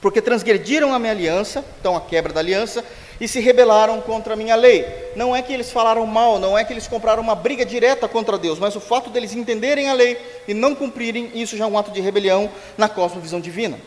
porque 0.00 0.20
transgrediram 0.20 0.94
a 0.94 0.98
minha 0.98 1.12
aliança, 1.12 1.64
então 1.80 1.96
a 1.96 2.00
quebra 2.00 2.32
da 2.32 2.40
aliança, 2.40 2.84
e 3.20 3.28
se 3.28 3.40
rebelaram 3.40 4.00
contra 4.00 4.32
a 4.32 4.36
minha 4.36 4.54
lei. 4.54 4.86
Não 5.14 5.34
é 5.34 5.42
que 5.42 5.52
eles 5.52 5.70
falaram 5.70 6.06
mal, 6.06 6.38
não 6.38 6.56
é 6.56 6.64
que 6.64 6.72
eles 6.72 6.88
compraram 6.88 7.22
uma 7.22 7.34
briga 7.34 7.66
direta 7.66 8.08
contra 8.08 8.38
Deus, 8.38 8.58
mas 8.58 8.74
o 8.76 8.80
fato 8.80 9.10
deles 9.10 9.34
entenderem 9.34 9.90
a 9.90 9.92
lei 9.92 10.18
e 10.48 10.54
não 10.54 10.74
cumprirem, 10.74 11.30
isso 11.34 11.56
já 11.56 11.64
é 11.64 11.66
um 11.66 11.76
ato 11.76 11.90
de 11.90 12.00
rebelião 12.00 12.50
na 12.78 12.88
cosmovisão 12.88 13.40
divina. 13.40 13.78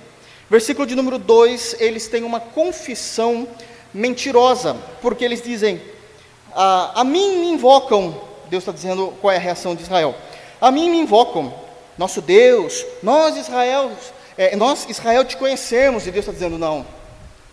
Versículo 0.50 0.86
de 0.86 0.96
número 0.96 1.18
2, 1.18 1.78
eles 1.80 2.08
têm 2.08 2.24
uma 2.24 2.40
confissão 2.40 3.48
mentirosa, 3.94 4.76
porque 5.02 5.24
eles 5.24 5.42
dizem: 5.42 5.82
a, 6.56 7.02
a 7.02 7.04
mim 7.04 7.38
me 7.38 7.48
invocam, 7.50 8.20
Deus 8.50 8.64
está 8.64 8.72
dizendo 8.72 9.14
qual 9.22 9.32
é 9.32 9.38
a 9.38 9.40
reação 9.40 9.76
de 9.76 9.84
Israel, 9.84 10.16
a 10.60 10.72
mim 10.72 10.90
me 10.90 11.00
invocam, 11.00 11.54
nosso 11.98 12.22
Deus, 12.22 12.86
nós 13.02 13.38
Israel, 13.38 13.92
é, 14.38 14.56
nós 14.56 14.86
Israel 14.90 15.24
te 15.24 15.38
conhecemos, 15.38 16.08
e 16.08 16.12
Deus 16.12 16.26
está 16.26 16.32
dizendo: 16.32 16.58
não, 16.58 16.86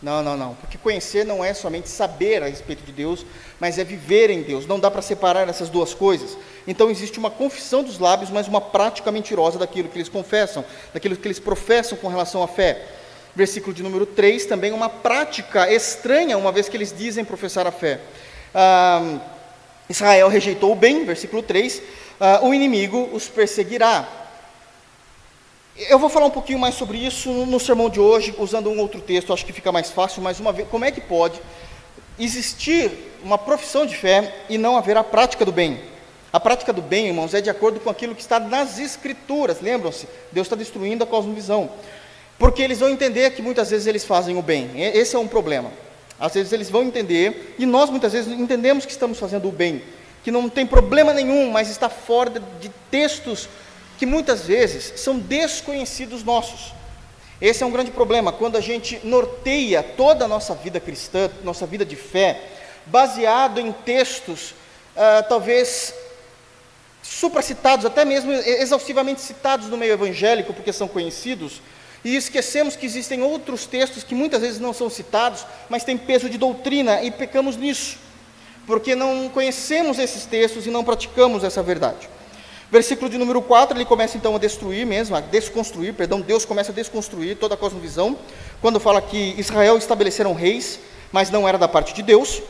não, 0.03 0.23
não, 0.23 0.37
não, 0.37 0.55
porque 0.55 0.79
conhecer 0.79 1.27
não 1.27 1.45
é 1.45 1.53
somente 1.53 1.89
saber 1.89 2.43
a 2.43 2.47
respeito 2.47 2.83
de 2.85 2.93
Deus, 2.93 3.27
mas 3.59 3.79
é 3.79 3.85
viver 3.85 4.31
em 4.31 4.43
Deus, 4.43 4.67
não 4.67 4.81
dá 4.81 4.91
para 4.91 5.03
separar 5.03 5.49
essas 5.49 5.69
duas 5.69 5.93
coisas. 5.93 6.39
Então 6.67 6.91
existe 6.91 7.19
uma 7.19 7.31
confissão 7.31 7.83
dos 7.83 7.99
lábios, 7.99 8.31
mas 8.31 8.49
uma 8.49 8.61
prática 8.61 9.13
mentirosa 9.13 9.59
daquilo 9.59 9.89
que 9.89 9.99
eles 9.99 10.09
confessam, 10.09 10.65
daquilo 10.95 11.17
que 11.17 11.27
eles 11.27 11.39
professam 11.39 11.99
com 11.99 12.09
relação 12.09 12.43
à 12.43 12.49
fé 12.49 12.87
versículo 13.35 13.75
de 13.75 13.83
número 13.83 14.07
3, 14.07 14.47
também 14.47 14.73
uma 14.73 14.89
prática 14.89 15.71
estranha, 15.73 16.37
uma 16.37 16.53
vez 16.53 16.69
que 16.69 16.77
eles 16.77 16.95
dizem 16.97 17.25
professar 17.25 17.67
a 17.67 17.73
fé. 17.73 18.01
Ah, 18.55 19.19
Israel 19.89 20.29
rejeitou 20.29 20.73
o 20.73 20.77
bem, 20.77 21.05
versículo 21.05 21.43
3, 21.43 21.83
ah, 22.21 22.41
o 22.43 22.53
inimigo 22.55 23.09
os 23.13 23.29
perseguirá. 23.29 24.09
Eu 25.89 25.99
vou 25.99 26.11
falar 26.11 26.27
um 26.27 26.31
pouquinho 26.31 26.59
mais 26.59 26.75
sobre 26.75 26.99
isso 26.99 27.31
no 27.31 27.59
sermão 27.59 27.89
de 27.89 28.01
hoje, 28.01 28.35
usando 28.39 28.69
um 28.69 28.79
outro 28.79 29.01
texto, 29.01 29.33
acho 29.33 29.47
que 29.47 29.53
fica 29.53 29.73
mais 29.73 29.91
fácil, 29.91 30.21
mas 30.21 30.39
uma 30.39 30.53
vez, 30.53 30.69
como 30.69 30.85
é 30.85 30.91
que 30.91 31.01
pode 31.01 31.41
existir 32.19 32.91
uma 33.23 33.39
profissão 33.39 33.87
de 33.87 33.97
fé 33.97 34.35
e 34.49 34.59
não 34.59 34.77
haver 34.77 34.97
a 34.97 35.05
prática 35.05 35.45
do 35.45 35.53
bem? 35.53 35.81
A 36.33 36.39
prática 36.39 36.73
do 36.73 36.83
bem, 36.83 37.09
irmãos, 37.09 37.35
é 37.35 37.41
de 37.41 37.51
acordo 37.51 37.81
com 37.81 37.91
aquilo 37.91 38.15
que 38.15 38.21
está 38.21 38.39
nas 38.39 38.79
Escrituras, 38.79 39.61
lembram-se? 39.61 40.07
Deus 40.31 40.47
está 40.47 40.55
destruindo 40.55 41.03
a 41.03 41.07
cosmovisão 41.07 41.71
porque 42.41 42.63
eles 42.63 42.79
vão 42.79 42.89
entender 42.89 43.33
que 43.33 43.43
muitas 43.43 43.71
vezes 43.71 43.87
eles 43.87 44.03
fazem 44.03 44.39
o 44.39 44.41
bem. 44.41 44.71
Esse 44.75 45.15
é 45.15 45.19
um 45.19 45.29
problema. 45.29 45.71
Às 46.19 46.33
vezes 46.33 46.51
eles 46.55 46.71
vão 46.71 46.83
entender, 46.83 47.55
e 47.59 47.67
nós 47.67 47.91
muitas 47.91 48.15
vezes 48.15 48.33
entendemos 48.33 48.87
que 48.87 48.93
estamos 48.93 49.19
fazendo 49.19 49.47
o 49.47 49.53
bem, 49.53 49.83
que 50.25 50.31
não 50.31 50.49
tem 50.49 50.67
problema 50.67 51.13
nenhum, 51.13 51.51
mas 51.51 51.69
está 51.69 51.91
fora 51.91 52.43
de 52.59 52.71
textos 52.91 53.47
que 53.99 54.07
muitas 54.07 54.47
vezes 54.47 54.99
são 54.99 55.19
desconhecidos 55.19 56.25
nossos. 56.25 56.73
Esse 57.43 57.63
é 57.63 57.67
um 57.67 57.71
grande 57.71 57.91
problema, 57.91 58.33
quando 58.33 58.57
a 58.57 58.61
gente 58.63 58.99
norteia 59.05 59.83
toda 59.83 60.25
a 60.25 60.29
nossa 60.29 60.55
vida 60.55 60.81
cristã, 60.81 61.31
nossa 61.45 61.67
vida 61.67 61.85
de 61.85 61.97
fé, 61.97 62.41
baseado 62.87 63.61
em 63.61 63.71
textos, 63.71 64.55
ah, 64.97 65.23
talvez 65.29 65.93
supracitados, 67.03 67.85
até 67.85 68.03
mesmo 68.03 68.33
exaustivamente 68.33 69.21
citados 69.21 69.69
no 69.69 69.77
meio 69.77 69.93
evangélico, 69.93 70.55
porque 70.55 70.73
são 70.73 70.89
conhecidos, 70.89 71.61
e 72.05 72.17
esquecemos 72.17 72.77
que 72.77 72.87
existem 72.87 73.23
outros 73.23 73.67
textos 73.67 74.03
que 74.03 74.15
muitas 74.15 74.41
vezes 74.41 74.59
não 74.59 74.73
são 74.73 74.89
citados, 74.89 75.47
mas 75.69 75.85
têm 75.85 75.99
peso 75.99 76.31
de 76.31 76.39
doutrina 76.39 77.03
e 77.03 77.11
pecamos 77.11 77.57
nisso, 77.57 77.99
porque 78.67 78.95
não 78.95 79.29
conhecemos 79.29 79.99
esses 79.99 80.25
textos 80.25 80.67
e 80.67 80.71
não 80.71 80.85
praticamos 80.85 81.45
essa 81.45 81.63
verdade. 81.63 82.09
Versículo 82.71 83.11
de 83.11 83.19
número 83.19 83.43
4, 83.43 83.77
ele 83.77 83.85
começa 83.85 84.17
então 84.17 84.37
a 84.37 84.39
destruir 84.39 84.87
mesmo, 84.87 85.17
a 85.17 85.21
desconstruir, 85.21 85.93
perdão, 85.93 86.21
Deus 86.21 86.45
começa 86.45 86.71
a 86.71 86.75
desconstruir 86.75 87.37
toda 87.37 87.55
a 87.55 87.59
cosmovisão, 87.59 88.17
quando 88.63 88.79
fala 88.79 89.03
que 89.03 89.35
Israel 89.37 89.77
estabeleceram 89.77 90.33
reis, 90.35 90.79
mas 91.11 91.31
não 91.31 91.49
era 91.49 91.59
da 91.59 91.67
parte 91.67 91.93
de 91.93 92.03
Deus, 92.03 92.41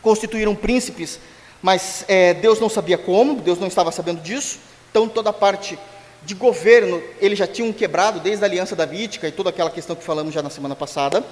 constituíram 0.00 0.54
príncipes, 0.54 1.20
mas 1.60 2.04
é, 2.08 2.32
Deus 2.32 2.58
não 2.58 2.70
sabia 2.70 2.96
como, 2.96 3.40
Deus 3.40 3.58
não 3.58 3.66
estava 3.68 3.92
sabendo 3.92 4.22
disso, 4.22 4.58
então 4.90 5.06
toda 5.06 5.30
a 5.30 5.32
parte 5.34 5.78
de 6.24 6.34
governo, 6.34 7.02
eles 7.20 7.38
já 7.38 7.46
tinham 7.46 7.72
quebrado 7.72 8.18
desde 8.20 8.44
a 8.44 8.48
aliança 8.48 8.74
davídica 8.74 9.28
e 9.28 9.32
toda 9.32 9.50
aquela 9.50 9.70
questão 9.70 9.94
que 9.94 10.02
falamos 10.02 10.34
já 10.34 10.42
na 10.42 10.50
semana 10.50 10.74
passada. 10.74 11.24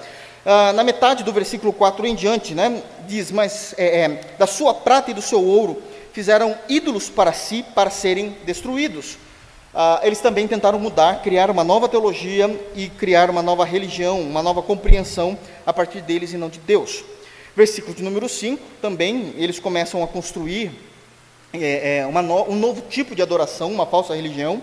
Ah, 0.45 0.71
na 0.73 0.83
metade 0.83 1.23
do 1.23 1.33
versículo 1.33 1.73
4 1.73 2.05
em 2.05 2.13
diante, 2.13 2.53
né, 2.53 2.81
diz: 3.07 3.31
Mas 3.31 3.73
é, 3.77 4.01
é, 4.01 4.21
da 4.37 4.45
sua 4.45 4.73
prata 4.73 5.11
e 5.11 5.13
do 5.13 5.21
seu 5.21 5.43
ouro 5.43 5.81
fizeram 6.13 6.55
ídolos 6.69 7.09
para 7.09 7.33
si, 7.33 7.65
para 7.73 7.89
serem 7.89 8.37
destruídos. 8.45 9.17
Ah, 9.73 9.99
eles 10.03 10.21
também 10.21 10.47
tentaram 10.47 10.79
mudar, 10.79 11.21
criar 11.21 11.49
uma 11.49 11.63
nova 11.63 11.89
teologia 11.89 12.47
e 12.75 12.87
criar 12.87 13.29
uma 13.29 13.41
nova 13.41 13.65
religião, 13.65 14.21
uma 14.21 14.41
nova 14.41 14.61
compreensão 14.61 15.37
a 15.65 15.73
partir 15.73 16.01
deles 16.01 16.31
e 16.31 16.37
não 16.37 16.47
de 16.47 16.59
Deus. 16.59 17.03
Versículo 17.55 17.95
de 17.95 18.03
número 18.03 18.29
5, 18.29 18.61
também 18.81 19.33
eles 19.37 19.59
começam 19.59 20.03
a 20.03 20.07
construir 20.07 20.71
é, 21.63 21.97
é, 21.97 22.05
no, 22.05 22.49
um 22.49 22.55
novo 22.55 22.81
tipo 22.81 23.15
de 23.15 23.21
adoração, 23.21 23.71
uma 23.71 23.85
falsa 23.85 24.15
religião, 24.15 24.61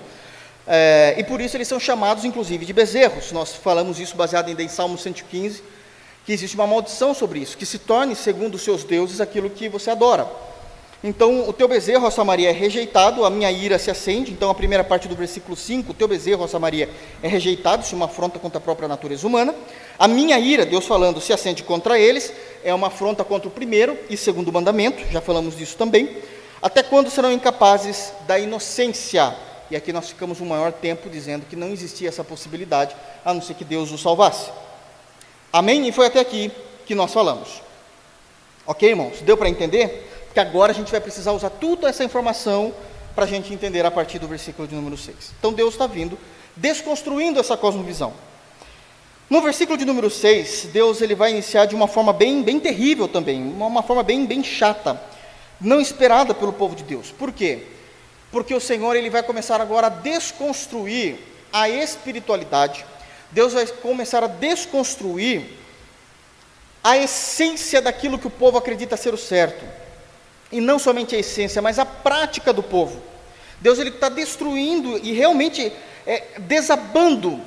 é, 0.66 1.14
e 1.18 1.24
por 1.24 1.40
isso 1.40 1.56
eles 1.56 1.68
são 1.68 1.80
chamados, 1.80 2.24
inclusive, 2.24 2.64
de 2.64 2.72
bezerros. 2.72 3.32
Nós 3.32 3.54
falamos 3.54 3.98
isso 3.98 4.16
baseado 4.16 4.48
em 4.48 4.68
Salmo 4.68 4.96
115, 4.96 5.62
que 6.24 6.32
existe 6.32 6.54
uma 6.54 6.66
maldição 6.66 7.14
sobre 7.14 7.40
isso, 7.40 7.56
que 7.56 7.66
se 7.66 7.78
torne, 7.78 8.14
segundo 8.14 8.54
os 8.54 8.62
seus 8.62 8.84
deuses, 8.84 9.20
aquilo 9.20 9.50
que 9.50 9.68
você 9.68 9.90
adora. 9.90 10.28
Então, 11.04 11.48
o 11.48 11.52
teu 11.52 11.66
bezerro, 11.66 12.06
ó 12.06 12.10
Samaria, 12.10 12.50
é 12.50 12.52
rejeitado, 12.52 13.24
a 13.24 13.30
minha 13.30 13.50
ira 13.50 13.76
se 13.76 13.90
acende. 13.90 14.30
Então, 14.30 14.48
a 14.48 14.54
primeira 14.54 14.84
parte 14.84 15.08
do 15.08 15.16
versículo 15.16 15.56
5, 15.56 15.90
o 15.90 15.94
teu 15.94 16.06
bezerro, 16.06 16.44
ó 16.44 16.46
Samaria, 16.46 16.88
é 17.20 17.26
rejeitado, 17.26 17.82
isso 17.82 17.92
é 17.92 17.96
uma 17.96 18.04
afronta 18.04 18.38
contra 18.38 18.58
a 18.58 18.60
própria 18.60 18.86
natureza 18.86 19.26
humana. 19.26 19.52
A 19.98 20.06
minha 20.06 20.38
ira, 20.38 20.64
Deus 20.64 20.86
falando, 20.86 21.20
se 21.20 21.32
acende 21.32 21.64
contra 21.64 21.98
eles, 21.98 22.32
é 22.62 22.72
uma 22.72 22.86
afronta 22.86 23.24
contra 23.24 23.48
o 23.48 23.50
primeiro 23.50 23.98
e 24.08 24.16
segundo 24.16 24.52
mandamento, 24.52 25.02
já 25.10 25.20
falamos 25.20 25.56
disso 25.56 25.76
também. 25.76 26.08
Até 26.62 26.82
quando 26.82 27.10
serão 27.10 27.32
incapazes 27.32 28.12
da 28.26 28.38
inocência? 28.38 29.34
E 29.70 29.74
aqui 29.74 29.92
nós 29.92 30.08
ficamos 30.08 30.40
um 30.40 30.46
maior 30.46 30.70
tempo 30.70 31.10
dizendo 31.10 31.44
que 31.46 31.56
não 31.56 31.70
existia 31.70 32.08
essa 32.08 32.22
possibilidade, 32.22 32.94
a 33.24 33.34
não 33.34 33.42
ser 33.42 33.54
que 33.54 33.64
Deus 33.64 33.90
os 33.90 34.00
salvasse. 34.00 34.50
Amém? 35.52 35.88
E 35.88 35.92
foi 35.92 36.06
até 36.06 36.20
aqui 36.20 36.52
que 36.86 36.94
nós 36.94 37.12
falamos. 37.12 37.60
Ok, 38.66 38.88
irmãos? 38.88 39.20
Deu 39.22 39.36
para 39.36 39.48
entender? 39.48 40.08
Que 40.32 40.38
agora 40.38 40.72
a 40.72 40.74
gente 40.74 40.90
vai 40.90 41.00
precisar 41.00 41.32
usar 41.32 41.50
toda 41.50 41.88
essa 41.88 42.04
informação 42.04 42.72
para 43.14 43.24
a 43.24 43.28
gente 43.28 43.52
entender 43.52 43.84
a 43.84 43.90
partir 43.90 44.18
do 44.18 44.28
versículo 44.28 44.68
de 44.68 44.74
número 44.74 44.96
6. 44.96 45.34
Então 45.38 45.52
Deus 45.52 45.74
está 45.74 45.86
vindo 45.86 46.16
desconstruindo 46.56 47.40
essa 47.40 47.56
cosmovisão. 47.56 48.12
No 49.28 49.40
versículo 49.40 49.78
de 49.78 49.84
número 49.84 50.10
6, 50.10 50.68
Deus 50.72 51.00
ele 51.00 51.14
vai 51.14 51.30
iniciar 51.30 51.66
de 51.66 51.74
uma 51.74 51.88
forma 51.88 52.12
bem, 52.12 52.42
bem 52.42 52.60
terrível 52.60 53.08
também, 53.08 53.42
uma, 53.42 53.66
uma 53.66 53.82
forma 53.82 54.02
bem, 54.02 54.26
bem 54.26 54.44
chata. 54.44 55.00
Não 55.62 55.80
esperada 55.80 56.34
pelo 56.34 56.52
povo 56.52 56.74
de 56.74 56.82
Deus. 56.82 57.10
Por 57.10 57.32
quê? 57.32 57.62
Porque 58.30 58.54
o 58.54 58.60
Senhor 58.60 58.96
ele 58.96 59.08
vai 59.08 59.22
começar 59.22 59.60
agora 59.60 59.86
a 59.86 59.90
desconstruir 59.90 61.18
a 61.52 61.68
espiritualidade. 61.68 62.84
Deus 63.30 63.52
vai 63.52 63.66
começar 63.66 64.24
a 64.24 64.26
desconstruir 64.26 65.44
a 66.82 66.98
essência 66.98 67.80
daquilo 67.80 68.18
que 68.18 68.26
o 68.26 68.30
povo 68.30 68.58
acredita 68.58 68.96
ser 68.96 69.14
o 69.14 69.18
certo. 69.18 69.64
E 70.50 70.60
não 70.60 70.78
somente 70.78 71.14
a 71.14 71.18
essência, 71.18 71.62
mas 71.62 71.78
a 71.78 71.86
prática 71.86 72.52
do 72.52 72.62
povo. 72.62 73.00
Deus 73.60 73.78
ele 73.78 73.90
está 73.90 74.08
destruindo 74.08 74.98
e 74.98 75.12
realmente 75.12 75.72
é, 76.06 76.40
desabando, 76.40 77.40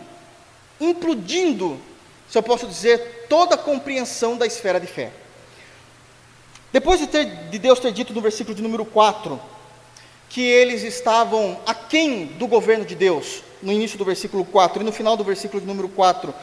implodindo, 0.80 1.80
se 2.30 2.38
eu 2.38 2.44
posso 2.44 2.66
dizer, 2.66 3.28
toda 3.30 3.56
a 3.56 3.58
compreensão 3.58 4.38
da 4.38 4.46
esfera 4.46 4.80
de 4.80 4.88
fé. 4.88 5.12
Depois 6.76 7.00
de, 7.00 7.08
ter, 7.08 7.26
de 7.50 7.58
Deus 7.58 7.80
ter 7.80 7.94
dito 7.94 8.14
no 8.14 8.20
versículo 8.20 8.54
de 8.54 8.62
número 8.62 8.84
4 8.84 9.40
que 10.28 10.42
eles 10.42 10.84
estavam 10.84 11.58
aquém 11.66 12.26
do 12.26 12.48
governo 12.48 12.84
de 12.84 12.94
Deus, 12.94 13.42
no 13.64 13.72
início 13.72 13.98
do 13.98 14.04
versículo 14.04 14.44
4 14.44 14.82
e 14.82 14.84
no 14.84 14.92
final 14.92 15.16
do 15.16 15.24
versículo 15.24 15.62
de 15.62 15.66
número 15.66 15.88
4, 15.88 16.36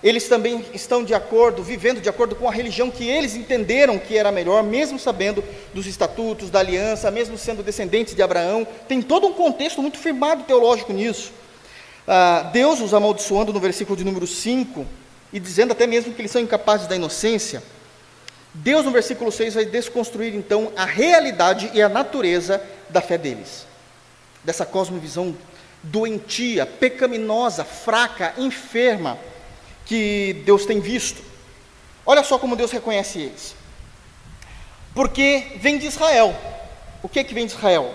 eles 0.00 0.28
também 0.28 0.64
estão 0.72 1.02
de 1.02 1.12
acordo, 1.12 1.60
vivendo 1.60 2.00
de 2.00 2.08
acordo 2.08 2.36
com 2.36 2.48
a 2.48 2.52
religião 2.52 2.88
que 2.88 3.02
eles 3.02 3.34
entenderam 3.34 3.98
que 3.98 4.16
era 4.16 4.30
melhor, 4.30 4.62
mesmo 4.62 4.96
sabendo 4.96 5.42
dos 5.74 5.88
estatutos, 5.88 6.50
da 6.50 6.60
aliança, 6.60 7.10
mesmo 7.10 7.36
sendo 7.36 7.60
descendentes 7.60 8.14
de 8.14 8.22
Abraão. 8.22 8.64
Tem 8.86 9.02
todo 9.02 9.26
um 9.26 9.32
contexto 9.32 9.82
muito 9.82 9.98
firmado 9.98 10.44
teológico 10.44 10.92
nisso. 10.92 11.32
Ah, 12.06 12.48
Deus 12.52 12.80
os 12.80 12.94
amaldiçoando 12.94 13.52
no 13.52 13.58
versículo 13.58 13.96
de 13.96 14.04
número 14.04 14.28
5 14.28 14.86
e 15.32 15.40
dizendo 15.40 15.72
até 15.72 15.84
mesmo 15.84 16.14
que 16.14 16.20
eles 16.20 16.30
são 16.30 16.40
incapazes 16.40 16.86
da 16.86 16.94
inocência. 16.94 17.60
Deus, 18.52 18.84
no 18.84 18.90
versículo 18.90 19.30
6, 19.30 19.54
vai 19.54 19.64
desconstruir 19.64 20.34
então 20.34 20.72
a 20.76 20.84
realidade 20.84 21.70
e 21.72 21.80
a 21.80 21.88
natureza 21.88 22.62
da 22.88 23.00
fé 23.00 23.16
deles, 23.16 23.66
dessa 24.42 24.66
cosmovisão 24.66 25.36
doentia, 25.82 26.66
pecaminosa, 26.66 27.64
fraca, 27.64 28.34
enferma 28.36 29.18
que 29.86 30.42
Deus 30.44 30.66
tem 30.66 30.80
visto. 30.80 31.22
Olha 32.04 32.22
só 32.22 32.38
como 32.38 32.56
Deus 32.56 32.70
reconhece 32.70 33.20
eles. 33.20 33.54
Porque 34.94 35.52
vem 35.56 35.78
de 35.78 35.86
Israel. 35.86 36.36
O 37.02 37.08
que 37.08 37.20
é 37.20 37.24
que 37.24 37.32
vem 37.32 37.46
de 37.46 37.52
Israel? 37.52 37.94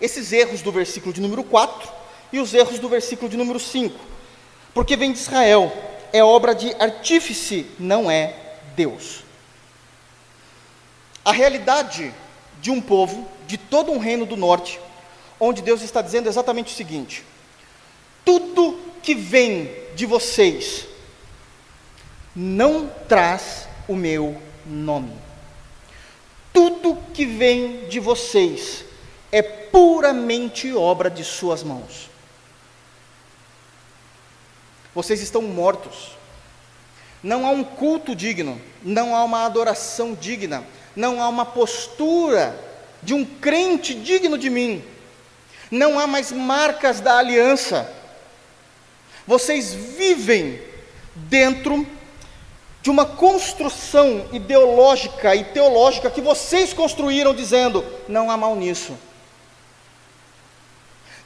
Esses 0.00 0.32
erros 0.32 0.62
do 0.62 0.70
versículo 0.70 1.12
de 1.12 1.20
número 1.20 1.42
4 1.42 1.88
e 2.32 2.38
os 2.38 2.52
erros 2.52 2.78
do 2.78 2.88
versículo 2.88 3.28
de 3.28 3.36
número 3.36 3.58
5. 3.58 3.98
Porque 4.72 4.96
vem 4.96 5.12
de 5.12 5.18
Israel, 5.18 5.72
é 6.12 6.22
obra 6.22 6.54
de 6.54 6.74
artífice, 6.78 7.66
não 7.78 8.10
é 8.10 8.34
Deus. 8.76 9.23
A 11.24 11.32
realidade 11.32 12.12
de 12.60 12.70
um 12.70 12.80
povo, 12.80 13.26
de 13.46 13.56
todo 13.56 13.90
um 13.90 13.98
reino 13.98 14.26
do 14.26 14.36
norte, 14.36 14.78
onde 15.40 15.62
Deus 15.62 15.82
está 15.82 16.02
dizendo 16.02 16.28
exatamente 16.28 16.72
o 16.72 16.76
seguinte: 16.76 17.24
tudo 18.24 18.78
que 19.02 19.14
vem 19.14 19.70
de 19.94 20.06
vocês 20.06 20.86
não 22.34 22.88
traz 23.08 23.68
o 23.86 23.94
meu 23.94 24.40
nome. 24.66 25.12
Tudo 26.52 26.98
que 27.12 27.26
vem 27.26 27.88
de 27.88 28.00
vocês 28.00 28.84
é 29.30 29.42
puramente 29.42 30.72
obra 30.72 31.10
de 31.10 31.24
suas 31.24 31.62
mãos. 31.62 32.08
Vocês 34.94 35.20
estão 35.20 35.42
mortos. 35.42 36.12
Não 37.22 37.46
há 37.46 37.50
um 37.50 37.64
culto 37.64 38.14
digno, 38.14 38.60
não 38.82 39.16
há 39.16 39.24
uma 39.24 39.44
adoração 39.44 40.14
digna, 40.14 40.62
não 40.94 41.22
há 41.22 41.28
uma 41.28 41.44
postura 41.44 42.58
de 43.02 43.14
um 43.14 43.24
crente 43.24 43.94
digno 43.94 44.38
de 44.38 44.48
mim. 44.48 44.84
Não 45.70 45.98
há 45.98 46.06
mais 46.06 46.30
marcas 46.30 47.00
da 47.00 47.18
aliança. 47.18 47.90
Vocês 49.26 49.72
vivem 49.74 50.60
dentro 51.14 51.86
de 52.82 52.90
uma 52.90 53.06
construção 53.06 54.28
ideológica 54.32 55.34
e 55.34 55.44
teológica 55.44 56.10
que 56.10 56.20
vocês 56.20 56.72
construíram 56.72 57.34
dizendo: 57.34 57.84
não 58.06 58.30
há 58.30 58.36
mal 58.36 58.54
nisso. 58.54 58.96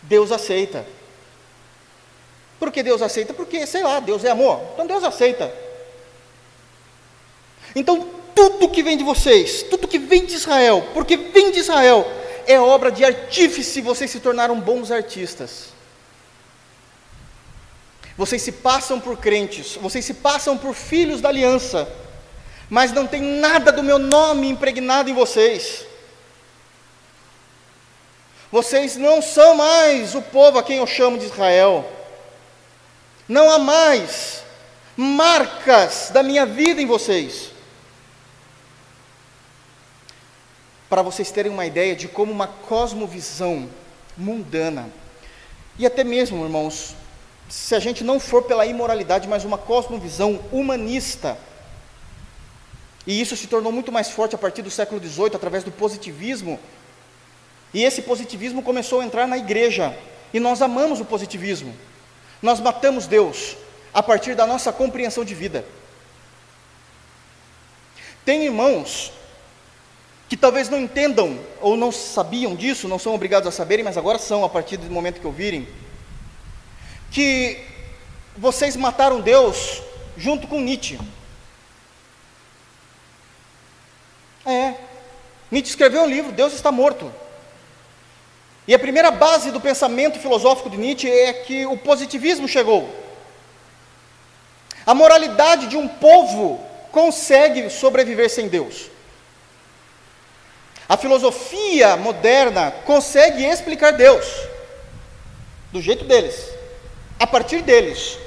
Deus 0.03 0.33
aceita. 0.33 0.87
Por 2.59 2.73
que 2.73 2.83
Deus 2.83 3.03
aceita? 3.03 3.35
Porque, 3.35 3.67
sei 3.67 3.83
lá, 3.83 4.01
Deus 4.01 4.25
é 4.25 4.31
amor. 4.31 4.61
Então 4.73 4.87
Deus 4.87 5.05
aceita. 5.05 5.53
Então, 7.75 8.09
tudo 8.39 8.69
que 8.69 8.85
vem 8.85 8.97
de 8.97 9.03
vocês, 9.03 9.65
tudo 9.65 9.89
que 9.89 9.99
vem 9.99 10.25
de 10.25 10.35
Israel, 10.35 10.87
porque 10.95 11.17
vem 11.17 11.51
de 11.51 11.59
Israel, 11.59 12.07
é 12.47 12.59
obra 12.61 12.93
de 12.93 13.05
artífice, 13.05 13.81
vocês 13.81 14.13
se 14.13 14.21
tornaram 14.21 14.61
bons 14.61 14.93
artistas. 14.93 15.71
Vocês 18.17 18.41
se 18.41 18.53
passam 18.53 19.01
por 19.01 19.17
crentes, 19.17 19.77
vocês 19.83 20.05
se 20.05 20.15
passam 20.15 20.57
por 20.57 20.73
filhos 20.73 21.21
da 21.21 21.31
aliança, 21.31 21.89
mas 22.71 22.93
não 22.93 23.09
tem 23.09 23.21
nada 23.21 23.73
do 23.73 23.83
meu 23.83 23.99
nome 23.99 24.49
impregnado 24.49 25.11
em 25.11 25.15
vocês. 25.15 25.85
Vocês 28.53 28.97
não 28.97 29.21
são 29.21 29.57
mais 29.57 30.15
o 30.15 30.23
povo 30.23 30.59
a 30.59 30.63
quem 30.63 30.77
eu 30.77 30.87
chamo 30.87 31.19
de 31.19 31.27
Israel. 31.27 31.91
Não 33.29 33.51
há 33.51 33.59
mais 33.59 34.45
marcas 34.97 36.11
da 36.13 36.23
minha 36.23 36.47
vida 36.47 36.81
em 36.81 36.87
vocês. 36.87 37.58
Para 40.89 41.03
vocês 41.03 41.31
terem 41.31 41.53
uma 41.53 41.67
ideia 41.67 41.95
de 41.95 42.09
como 42.09 42.33
uma 42.33 42.47
cosmovisão 42.47 43.69
mundana, 44.17 44.89
e 45.79 45.87
até 45.87 46.03
mesmo, 46.03 46.45
irmãos, 46.45 46.97
se 47.49 47.75
a 47.75 47.79
gente 47.79 48.03
não 48.03 48.19
for 48.19 48.43
pela 48.43 48.67
imoralidade, 48.67 49.29
mas 49.29 49.45
uma 49.45 49.57
cosmovisão 49.57 50.41
humanista. 50.51 51.39
E 53.07 53.21
isso 53.21 53.37
se 53.37 53.47
tornou 53.47 53.73
muito 53.73 53.93
mais 53.93 54.11
forte 54.11 54.35
a 54.35 54.39
partir 54.39 54.61
do 54.61 54.71
século 54.71 55.01
XVIII, 55.01 55.37
através 55.37 55.63
do 55.63 55.71
positivismo. 55.71 56.59
E 57.73 57.85
esse 57.85 58.03
positivismo 58.03 58.63
começou 58.63 59.01
a 59.01 59.05
entrar 59.05 59.27
na 59.27 59.39
igreja. 59.39 59.97
E 60.35 60.41
nós 60.41 60.61
amamos 60.61 61.01
o 61.01 61.05
positivismo. 61.05 61.75
Nós 62.43 62.61
matamos 62.61 63.07
Deus 63.07 63.57
a 63.95 64.03
partir 64.03 64.35
da 64.35 64.47
nossa 64.47 64.73
compreensão 64.73 65.25
de 65.25 65.35
vida. 65.35 65.65
Tem 68.25 68.45
irmãos 68.45 69.13
que 70.29 70.37
talvez 70.37 70.69
não 70.69 70.79
entendam 70.79 71.39
ou 71.61 71.77
não 71.77 71.91
sabiam 71.91 72.55
disso, 72.55 72.87
não 72.87 72.99
são 72.99 73.15
obrigados 73.15 73.49
a 73.49 73.53
saberem, 73.53 73.85
mas 73.85 73.97
agora 73.97 74.19
são 74.19 74.45
a 74.45 74.49
partir 74.49 74.77
do 74.77 74.91
momento 74.91 75.21
que 75.21 75.27
ouvirem 75.27 75.67
que 77.11 77.59
vocês 78.37 78.77
mataram 78.77 79.21
Deus 79.21 79.83
junto 80.17 80.47
com 80.47 80.61
Nietzsche. 80.61 80.99
É. 84.45 84.75
Nietzsche 85.51 85.71
escreveu 85.71 86.03
um 86.03 86.07
livro, 86.07 86.33
Deus 86.33 86.53
está 86.53 86.71
morto. 86.71 87.11
E 88.67 88.75
a 88.75 88.79
primeira 88.79 89.11
base 89.11 89.51
do 89.51 89.61
pensamento 89.61 90.19
filosófico 90.19 90.69
de 90.69 90.77
Nietzsche 90.77 91.11
é 91.11 91.33
que 91.33 91.65
o 91.65 91.77
positivismo 91.79 92.47
chegou. 92.47 92.87
A 94.85 94.95
moralidade 94.95 95.69
de 95.69 95.77
um 95.77 95.89
povo 95.89 96.63
consegue 96.93 97.71
sobreviver 97.71 98.29
sem 98.29 98.49
Deus. 98.49 98.91
A 100.89 100.97
filosofia 100.97 101.97
moderna 101.97 102.71
consegue 102.87 103.45
explicar 103.45 103.93
Deus 103.93 104.25
do 105.71 105.83
jeito 105.83 106.05
deles 106.05 106.49
a 107.19 107.27
partir 107.27 107.63
deles. 107.63 108.19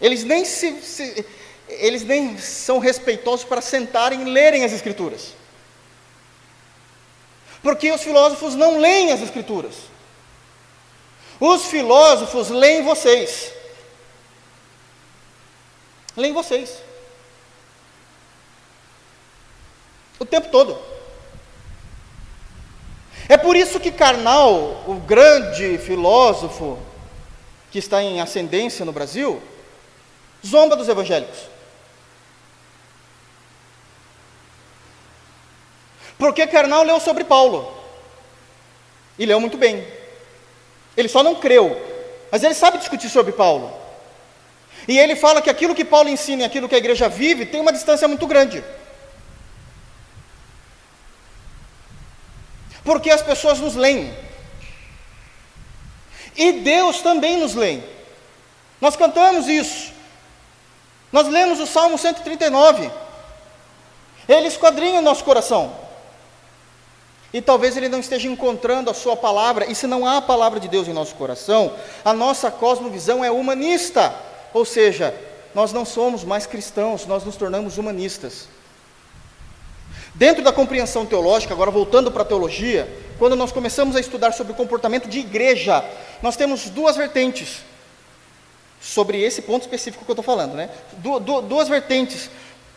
Eles 0.00 0.22
nem, 0.24 0.44
se, 0.44 0.80
se, 0.82 1.26
eles 1.68 2.04
nem 2.04 2.38
são 2.38 2.78
respeitosos 2.78 3.44
para 3.44 3.60
sentarem 3.60 4.22
e 4.22 4.30
lerem 4.30 4.62
as 4.62 4.72
Escrituras. 4.72 5.34
Porque 7.62 7.90
os 7.90 8.02
filósofos 8.02 8.54
não 8.54 8.78
leem 8.78 9.10
as 9.10 9.22
Escrituras. 9.22 9.74
Os 11.40 11.64
filósofos 11.66 12.50
leem 12.50 12.84
vocês. 12.84 13.52
Leem 16.16 16.32
vocês. 16.32 16.85
O 20.18 20.24
tempo 20.24 20.48
todo. 20.48 20.78
É 23.28 23.36
por 23.36 23.56
isso 23.56 23.80
que 23.80 23.90
Karnal, 23.90 24.84
o 24.86 24.94
grande 25.06 25.78
filósofo 25.78 26.78
que 27.70 27.78
está 27.78 28.02
em 28.02 28.20
ascendência 28.20 28.84
no 28.84 28.92
Brasil, 28.92 29.42
zomba 30.44 30.76
dos 30.76 30.88
evangélicos. 30.88 31.38
Porque 36.18 36.46
Karnal 36.46 36.82
leu 36.82 37.00
sobre 37.00 37.24
Paulo. 37.24 37.74
E 39.18 39.26
leu 39.26 39.40
muito 39.40 39.58
bem. 39.58 39.86
Ele 40.96 41.08
só 41.08 41.22
não 41.22 41.34
creu, 41.34 41.76
mas 42.30 42.42
ele 42.42 42.54
sabe 42.54 42.78
discutir 42.78 43.10
sobre 43.10 43.32
Paulo. 43.32 43.72
E 44.88 44.98
ele 44.98 45.16
fala 45.16 45.42
que 45.42 45.50
aquilo 45.50 45.74
que 45.74 45.84
Paulo 45.84 46.08
ensina 46.08 46.42
e 46.42 46.44
aquilo 46.46 46.68
que 46.68 46.74
a 46.74 46.78
igreja 46.78 47.08
vive 47.08 47.44
tem 47.44 47.60
uma 47.60 47.72
distância 47.72 48.06
muito 48.06 48.26
grande. 48.26 48.64
Porque 52.86 53.10
as 53.10 53.20
pessoas 53.20 53.58
nos 53.58 53.74
leem. 53.74 54.16
E 56.36 56.52
Deus 56.52 57.02
também 57.02 57.36
nos 57.36 57.54
lê. 57.54 57.80
Nós 58.80 58.94
cantamos 58.94 59.48
isso. 59.48 59.92
Nós 61.10 61.26
lemos 61.26 61.58
o 61.58 61.66
Salmo 61.66 61.98
139. 61.98 62.90
Ele 64.28 64.46
esquadrinha 64.46 65.00
o 65.00 65.02
nosso 65.02 65.24
coração. 65.24 65.74
E 67.32 67.42
talvez 67.42 67.76
ele 67.76 67.88
não 67.88 67.98
esteja 67.98 68.28
encontrando 68.28 68.88
a 68.88 68.94
sua 68.94 69.16
palavra, 69.16 69.70
e 69.70 69.74
se 69.74 69.86
não 69.86 70.06
há 70.06 70.18
a 70.18 70.22
palavra 70.22 70.60
de 70.60 70.68
Deus 70.68 70.86
em 70.86 70.92
nosso 70.92 71.14
coração, 71.16 71.74
a 72.04 72.12
nossa 72.12 72.50
cosmovisão 72.50 73.24
é 73.24 73.30
humanista. 73.30 74.14
Ou 74.54 74.64
seja, 74.64 75.14
nós 75.54 75.72
não 75.72 75.84
somos 75.84 76.22
mais 76.22 76.46
cristãos, 76.46 77.04
nós 77.04 77.24
nos 77.24 77.36
tornamos 77.36 77.78
humanistas. 77.78 78.48
Dentro 80.16 80.42
da 80.42 80.50
compreensão 80.50 81.04
teológica, 81.04 81.52
agora 81.52 81.70
voltando 81.70 82.10
para 82.10 82.22
a 82.22 82.24
teologia, 82.24 82.88
quando 83.18 83.36
nós 83.36 83.52
começamos 83.52 83.94
a 83.94 84.00
estudar 84.00 84.32
sobre 84.32 84.54
o 84.54 84.56
comportamento 84.56 85.10
de 85.10 85.18
igreja, 85.18 85.84
nós 86.22 86.36
temos 86.36 86.70
duas 86.70 86.96
vertentes 86.96 87.58
sobre 88.80 89.20
esse 89.20 89.42
ponto 89.42 89.62
específico 89.62 90.06
que 90.06 90.10
eu 90.10 90.14
estou 90.14 90.24
falando, 90.24 90.54
né? 90.54 90.70
Du 90.98 91.20
du 91.20 91.42
duas 91.42 91.68
vertentes 91.68 92.30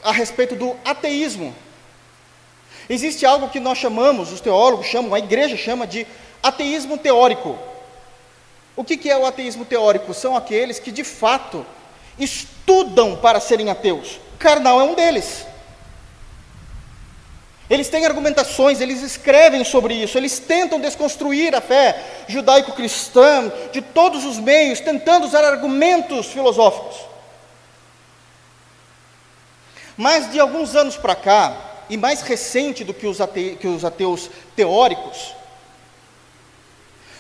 a 0.04 0.12
respeito 0.12 0.54
do 0.54 0.76
ateísmo. 0.84 1.56
Existe 2.90 3.26
algo 3.26 3.48
que 3.48 3.60
nós 3.62 3.78
chamamos, 3.78 4.34
os 4.34 4.42
teólogos 4.42 4.88
chamam, 4.88 5.14
a 5.14 5.20
igreja 5.20 5.56
chama 5.56 5.88
de 5.88 6.06
ateísmo 6.44 6.98
teórico. 6.98 7.58
O 8.76 8.84
que, 8.84 8.98
que 8.98 9.10
é 9.10 9.18
o 9.18 9.26
ateísmo 9.26 9.64
teórico? 9.64 10.14
São 10.14 10.36
aqueles 10.36 10.78
que 10.78 10.92
de 10.92 11.06
fato 11.06 11.66
estudam 12.18 13.16
para 13.16 13.40
serem 13.40 13.70
ateus. 13.70 14.20
Karnal 14.38 14.82
é 14.82 14.84
um 14.84 14.94
deles. 14.94 15.46
Eles 17.70 17.88
têm 17.88 18.06
argumentações, 18.06 18.82
eles 18.82 19.04
escrevem 19.04 19.64
sobre 19.64 19.94
isso, 19.94 20.18
eles 20.18 20.40
tentam 20.40 20.80
desconstruir 20.80 21.54
a 21.54 21.62
fé 21.62 22.24
judaico-cristã 22.28 23.52
de 23.72 23.80
todos 23.80 24.26
os 24.26 24.40
meios, 24.40 24.80
tentando 24.80 25.28
usar 25.28 25.44
argumentos 25.44 26.28
filosóficos. 26.28 26.98
Mas 29.96 30.32
de 30.32 30.40
alguns 30.40 30.76
anos 30.76 30.98
para 30.98 31.14
cá, 31.14 31.56
e 31.90 31.96
mais 31.96 32.22
recente 32.22 32.84
do 32.84 32.94
que 32.94 33.06
os, 33.06 33.22
ate, 33.22 33.58
que 33.60 33.68
os 33.68 33.86
ateus 33.86 34.32
teóricos, 34.56 35.36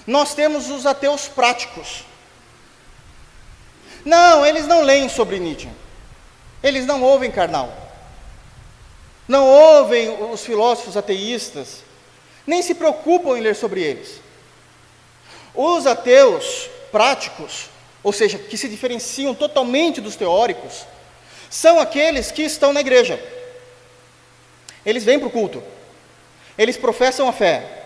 nós 0.08 0.34
temos 0.34 0.72
os 0.72 0.88
ateus 0.88 1.28
práticos. 1.28 2.06
Não, 4.04 4.44
eles 4.44 4.66
não 4.66 4.82
leem 4.82 5.10
sobre 5.10 5.38
Nietzsche, 5.38 5.70
eles 6.64 6.88
não 6.88 7.04
ouvem 7.04 7.30
carnal 7.30 7.89
não 9.30 9.48
ouvem 9.48 10.10
os 10.32 10.44
filósofos 10.44 10.98
ateístas, 10.98 11.84
nem 12.48 12.64
se 12.64 12.74
preocupam 12.74 13.38
em 13.38 13.42
ler 13.42 13.56
sobre 13.56 13.80
eles. 13.80 14.20
Os 15.54 15.86
ateus 15.86 16.68
práticos, 16.92 17.70
ou 18.02 18.12
seja, 18.12 18.40
que 18.40 18.58
se 18.58 18.68
diferenciam 18.68 19.36
totalmente 19.36 20.02
dos 20.02 20.16
teóricos, 20.16 20.84
são 21.48 21.80
aqueles 21.80 22.32
que 22.32 22.42
estão 22.42 22.74
na 22.74 22.80
igreja. 22.80 23.24
Eles 24.84 25.04
vêm 25.04 25.20
para 25.20 25.28
o 25.28 25.32
culto, 25.32 25.62
eles 26.58 26.76
professam 26.76 27.30
a 27.30 27.32
fé, 27.32 27.84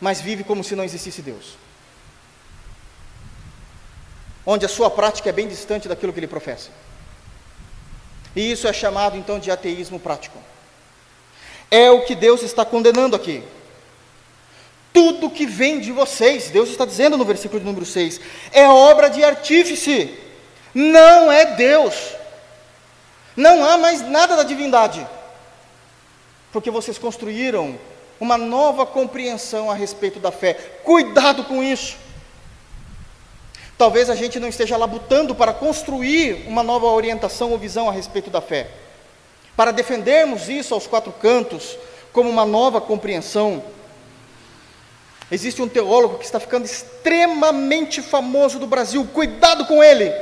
mas 0.00 0.20
vivem 0.20 0.44
como 0.44 0.62
se 0.62 0.76
não 0.76 0.84
existisse 0.84 1.22
Deus. 1.22 1.56
Onde 4.46 4.64
a 4.64 4.68
sua 4.68 4.90
prática 4.90 5.28
é 5.28 5.32
bem 5.32 5.48
distante 5.48 5.88
daquilo 5.88 6.12
que 6.12 6.20
ele 6.20 6.28
professa. 6.28 6.70
E 8.36 8.52
isso 8.52 8.68
é 8.68 8.72
chamado 8.72 9.16
então 9.16 9.40
de 9.40 9.50
ateísmo 9.50 9.98
prático. 9.98 10.53
É 11.70 11.90
o 11.90 12.02
que 12.02 12.14
Deus 12.14 12.42
está 12.42 12.64
condenando 12.64 13.16
aqui. 13.16 13.42
Tudo 14.92 15.28
que 15.28 15.44
vem 15.44 15.80
de 15.80 15.90
vocês, 15.90 16.50
Deus 16.50 16.68
está 16.68 16.84
dizendo 16.84 17.16
no 17.16 17.24
versículo 17.24 17.58
de 17.58 17.66
número 17.66 17.84
6, 17.84 18.20
é 18.52 18.68
obra 18.68 19.08
de 19.08 19.24
artífice, 19.24 20.16
não 20.72 21.32
é 21.32 21.56
Deus. 21.56 21.94
Não 23.36 23.64
há 23.64 23.76
mais 23.76 24.00
nada 24.00 24.36
da 24.36 24.44
divindade, 24.44 25.04
porque 26.52 26.70
vocês 26.70 26.96
construíram 26.96 27.76
uma 28.20 28.38
nova 28.38 28.86
compreensão 28.86 29.68
a 29.68 29.74
respeito 29.74 30.20
da 30.20 30.30
fé. 30.30 30.54
Cuidado 30.84 31.42
com 31.42 31.60
isso. 31.60 31.96
Talvez 33.76 34.08
a 34.08 34.14
gente 34.14 34.38
não 34.38 34.46
esteja 34.46 34.76
labutando 34.76 35.34
para 35.34 35.52
construir 35.52 36.44
uma 36.46 36.62
nova 36.62 36.86
orientação 36.86 37.50
ou 37.50 37.58
visão 37.58 37.88
a 37.88 37.92
respeito 37.92 38.30
da 38.30 38.40
fé 38.40 38.70
para 39.56 39.70
defendermos 39.70 40.48
isso 40.48 40.74
aos 40.74 40.86
quatro 40.86 41.12
cantos, 41.12 41.76
como 42.12 42.28
uma 42.28 42.44
nova 42.44 42.80
compreensão. 42.80 43.62
Existe 45.30 45.62
um 45.62 45.68
teólogo 45.68 46.18
que 46.18 46.24
está 46.24 46.38
ficando 46.38 46.64
extremamente 46.64 48.02
famoso 48.02 48.58
do 48.58 48.66
Brasil, 48.66 49.06
cuidado 49.12 49.66
com 49.66 49.82
ele. 49.82 50.12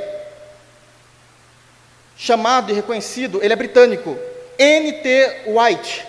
Chamado 2.17 2.71
e 2.71 2.75
reconhecido, 2.75 3.43
ele 3.43 3.53
é 3.53 3.57
britânico, 3.57 4.17
N.T. 4.59 5.45
White. 5.47 6.07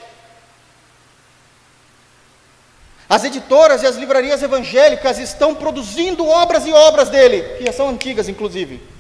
As 3.09 3.23
editoras 3.23 3.83
e 3.83 3.87
as 3.87 3.95
livrarias 3.95 4.41
evangélicas 4.41 5.17
estão 5.17 5.55
produzindo 5.55 6.27
obras 6.27 6.65
e 6.65 6.71
obras 6.71 7.09
dele, 7.09 7.57
que 7.57 7.71
são 7.71 7.89
antigas, 7.89 8.29
inclusive 8.29 8.92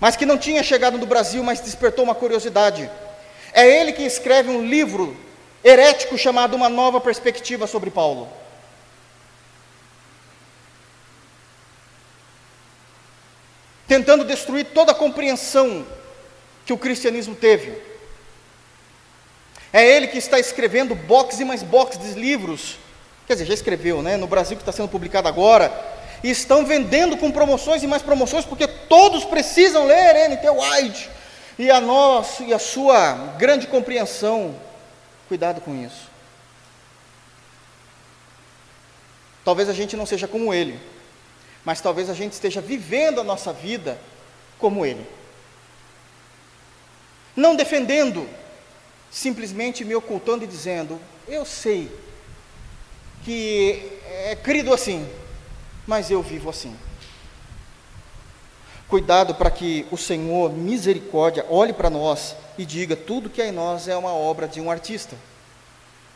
mas 0.00 0.16
que 0.16 0.26
não 0.26 0.38
tinha 0.38 0.62
chegado 0.62 0.98
no 0.98 1.06
Brasil, 1.06 1.42
mas 1.42 1.60
despertou 1.60 2.04
uma 2.04 2.14
curiosidade. 2.14 2.88
É 3.52 3.66
ele 3.66 3.92
que 3.92 4.02
escreve 4.02 4.50
um 4.50 4.64
livro 4.64 5.16
herético 5.64 6.16
chamado 6.16 6.54
Uma 6.54 6.68
Nova 6.68 7.00
Perspectiva 7.00 7.66
sobre 7.66 7.90
Paulo. 7.90 8.28
Tentando 13.86 14.24
destruir 14.24 14.66
toda 14.66 14.92
a 14.92 14.94
compreensão 14.94 15.84
que 16.64 16.72
o 16.72 16.78
cristianismo 16.78 17.34
teve. 17.34 17.82
É 19.72 19.84
ele 19.84 20.06
que 20.06 20.18
está 20.18 20.38
escrevendo 20.38 20.94
box 20.94 21.40
e 21.40 21.44
mais 21.44 21.62
box 21.62 21.98
de 21.98 22.12
livros. 22.12 22.76
Quer 23.26 23.32
dizer, 23.34 23.46
já 23.46 23.54
escreveu, 23.54 24.02
né? 24.02 24.16
No 24.16 24.26
Brasil 24.26 24.56
que 24.56 24.62
está 24.62 24.72
sendo 24.72 24.88
publicado 24.88 25.26
agora 25.26 25.87
e 26.22 26.30
estão 26.30 26.64
vendendo 26.64 27.16
com 27.16 27.30
promoções 27.30 27.82
e 27.82 27.86
mais 27.86 28.02
promoções, 28.02 28.44
porque 28.44 28.66
todos 28.66 29.24
precisam 29.24 29.86
ler 29.86 30.16
N.T. 30.30 30.48
White. 30.50 31.10
E 31.58 31.70
a 31.70 31.80
nossa 31.80 32.44
e 32.44 32.52
a 32.52 32.58
sua 32.58 33.34
grande 33.36 33.66
compreensão, 33.66 34.54
cuidado 35.28 35.60
com 35.60 35.74
isso. 35.74 36.08
Talvez 39.44 39.68
a 39.68 39.72
gente 39.72 39.96
não 39.96 40.06
seja 40.06 40.28
como 40.28 40.52
ele, 40.52 40.78
mas 41.64 41.80
talvez 41.80 42.08
a 42.10 42.14
gente 42.14 42.32
esteja 42.32 42.60
vivendo 42.60 43.20
a 43.20 43.24
nossa 43.24 43.52
vida 43.52 43.98
como 44.58 44.84
ele. 44.84 45.04
Não 47.34 47.56
defendendo, 47.56 48.28
simplesmente 49.10 49.84
me 49.84 49.94
ocultando 49.94 50.44
e 50.44 50.46
dizendo: 50.46 51.00
Eu 51.26 51.44
sei 51.44 51.90
que 53.24 54.00
é 54.06 54.36
crido 54.36 54.72
assim, 54.72 55.08
mas 55.88 56.10
eu 56.10 56.22
vivo 56.22 56.50
assim. 56.50 56.76
Cuidado 58.86 59.34
para 59.34 59.50
que 59.50 59.86
o 59.90 59.96
Senhor, 59.96 60.52
misericórdia, 60.52 61.46
olhe 61.48 61.72
para 61.72 61.88
nós 61.88 62.36
e 62.58 62.66
diga: 62.66 62.94
tudo 62.94 63.30
que 63.30 63.40
há 63.40 63.46
em 63.46 63.52
nós 63.52 63.88
é 63.88 63.96
uma 63.96 64.12
obra 64.12 64.46
de 64.46 64.60
um 64.60 64.70
artista. 64.70 65.16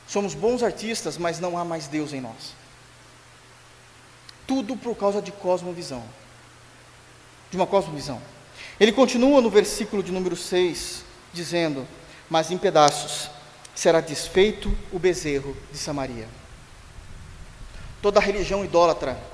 Somos 0.06 0.34
bons 0.34 0.62
artistas, 0.62 1.16
mas 1.16 1.40
não 1.40 1.56
há 1.56 1.64
mais 1.64 1.86
Deus 1.86 2.12
em 2.12 2.20
nós. 2.20 2.54
Tudo 4.46 4.76
por 4.76 4.94
causa 4.94 5.22
de 5.22 5.32
cosmovisão. 5.32 6.04
De 7.50 7.56
uma 7.56 7.66
cosmovisão. 7.66 8.20
Ele 8.78 8.92
continua 8.92 9.40
no 9.40 9.48
versículo 9.48 10.02
de 10.02 10.12
número 10.12 10.36
6, 10.36 11.02
dizendo: 11.32 11.88
Mas 12.28 12.50
em 12.50 12.58
pedaços 12.58 13.30
será 13.74 14.00
desfeito 14.00 14.70
o 14.92 14.98
bezerro 14.98 15.56
de 15.70 15.78
Samaria. 15.78 16.28
Toda 18.02 18.20
religião 18.20 18.64
idólatra 18.64 19.31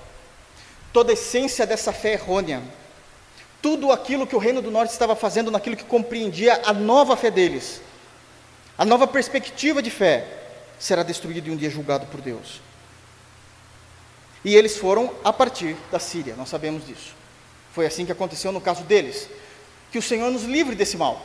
toda 0.93 1.13
a 1.13 1.15
essência 1.15 1.67
dessa 1.67 1.93
fé 1.93 2.13
errônea, 2.13 2.63
tudo 3.61 3.91
aquilo 3.91 4.27
que 4.27 4.37
o 4.37 4.39
Reino 4.39 4.63
do 4.63 4.71
Norte 4.71 4.93
estava 4.93 5.17
fazendo 5.17 5.51
naquilo 5.51 5.77
que 5.77 5.85
compreendia 5.85 6.61
a 6.65 6.73
nova 6.73 7.17
fé 7.17 7.31
deles, 7.31 7.81
a 8.77 8.85
nova 8.85 9.07
perspectiva 9.07 9.83
de 9.83 9.91
fé, 9.91 10.27
será 10.79 11.03
destruído 11.03 11.49
e 11.49 11.51
um 11.51 11.57
dia 11.57 11.71
julgado 11.71 12.07
por 12.07 12.21
Deus. 12.21 12.61
E 14.45 14.55
eles 14.55 14.77
foram 14.77 15.13
a 15.25 15.33
partir 15.33 15.77
da 15.91 15.99
Síria, 15.99 16.37
nós 16.37 16.49
sabemos 16.49 16.87
disso. 16.87 17.19
Foi 17.73 17.87
assim 17.87 18.07
que 18.07 18.13
aconteceu 18.13 18.53
no 18.53 18.61
caso 18.61 18.83
deles. 18.85 19.29
Que 19.91 19.99
o 19.99 20.03
Senhor 20.03 20.31
nos 20.31 20.45
livre 20.45 20.75
desse 20.75 20.97
mal. 20.97 21.25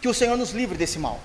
Que 0.00 0.08
o 0.08 0.14
Senhor 0.14 0.36
nos 0.36 0.50
livre 0.50 0.76
desse 0.76 0.98
mal. 0.98 1.20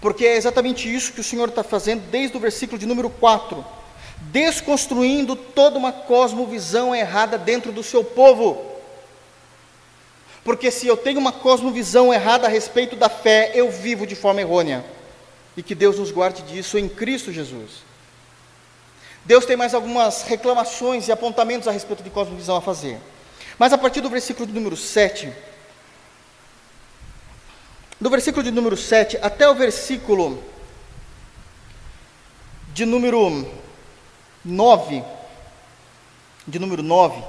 Porque 0.00 0.26
é 0.26 0.36
exatamente 0.36 0.92
isso 0.92 1.12
que 1.12 1.20
o 1.20 1.24
Senhor 1.24 1.48
está 1.48 1.62
fazendo 1.62 2.02
desde 2.10 2.36
o 2.36 2.40
versículo 2.40 2.78
de 2.78 2.86
número 2.86 3.08
4 3.08 3.64
desconstruindo 4.30 5.36
toda 5.36 5.78
uma 5.78 5.92
cosmovisão 5.92 6.94
errada 6.94 7.38
dentro 7.38 7.72
do 7.72 7.82
seu 7.82 8.02
povo. 8.02 8.72
Porque 10.42 10.70
se 10.70 10.86
eu 10.86 10.96
tenho 10.96 11.18
uma 11.18 11.32
cosmovisão 11.32 12.12
errada 12.12 12.46
a 12.46 12.50
respeito 12.50 12.96
da 12.96 13.08
fé, 13.08 13.52
eu 13.54 13.70
vivo 13.70 14.06
de 14.06 14.14
forma 14.14 14.40
errônea. 14.40 14.84
e 15.56 15.62
que 15.62 15.74
Deus 15.74 15.98
nos 16.00 16.10
guarde 16.10 16.42
disso 16.42 16.76
em 16.76 16.88
Cristo 16.88 17.32
Jesus. 17.32 17.84
Deus 19.24 19.46
tem 19.46 19.56
mais 19.56 19.72
algumas 19.72 20.22
reclamações 20.22 21.06
e 21.06 21.12
apontamentos 21.12 21.68
a 21.68 21.70
respeito 21.70 22.02
de 22.02 22.10
cosmovisão 22.10 22.56
a 22.56 22.60
fazer. 22.60 22.98
Mas 23.58 23.72
a 23.72 23.78
partir 23.78 24.00
do 24.00 24.10
versículo 24.10 24.46
de 24.46 24.52
número 24.52 24.76
7, 24.76 25.32
do 28.00 28.10
versículo 28.10 28.42
de 28.42 28.50
número 28.50 28.76
7 28.76 29.18
até 29.22 29.48
o 29.48 29.54
versículo 29.54 30.42
de 32.74 32.84
número 32.84 33.48
9, 34.44 35.02
de 36.46 36.58
número 36.58 36.82
9, 36.82 37.22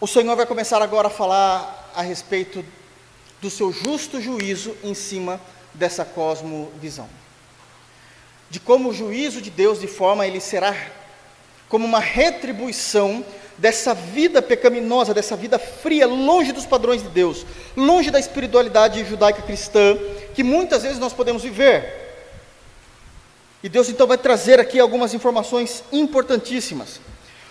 o 0.00 0.06
Senhor 0.06 0.34
vai 0.34 0.46
começar 0.46 0.82
agora 0.82 1.06
a 1.06 1.10
falar 1.10 1.92
a 1.94 2.02
respeito 2.02 2.64
do 3.40 3.48
seu 3.48 3.72
justo 3.72 4.20
juízo 4.20 4.76
em 4.82 4.94
cima 4.94 5.40
dessa 5.72 6.04
cosmovisão. 6.04 7.08
De 8.50 8.58
como 8.58 8.88
o 8.88 8.92
juízo 8.92 9.40
de 9.40 9.50
Deus, 9.50 9.80
de 9.80 9.86
forma 9.86 10.26
ele 10.26 10.40
será 10.40 10.74
como 11.68 11.86
uma 11.86 12.00
retribuição 12.00 13.24
dessa 13.56 13.94
vida 13.94 14.42
pecaminosa, 14.42 15.14
dessa 15.14 15.36
vida 15.36 15.58
fria, 15.58 16.06
longe 16.06 16.50
dos 16.50 16.66
padrões 16.66 17.00
de 17.00 17.08
Deus, 17.08 17.46
longe 17.76 18.10
da 18.10 18.18
espiritualidade 18.18 19.04
judaica 19.04 19.42
cristã, 19.42 19.96
que 20.34 20.42
muitas 20.42 20.82
vezes 20.82 20.98
nós 20.98 21.12
podemos 21.12 21.44
viver. 21.44 22.01
E 23.62 23.68
Deus 23.68 23.88
então 23.88 24.06
vai 24.06 24.18
trazer 24.18 24.58
aqui 24.58 24.80
algumas 24.80 25.14
informações 25.14 25.84
importantíssimas. 25.92 27.00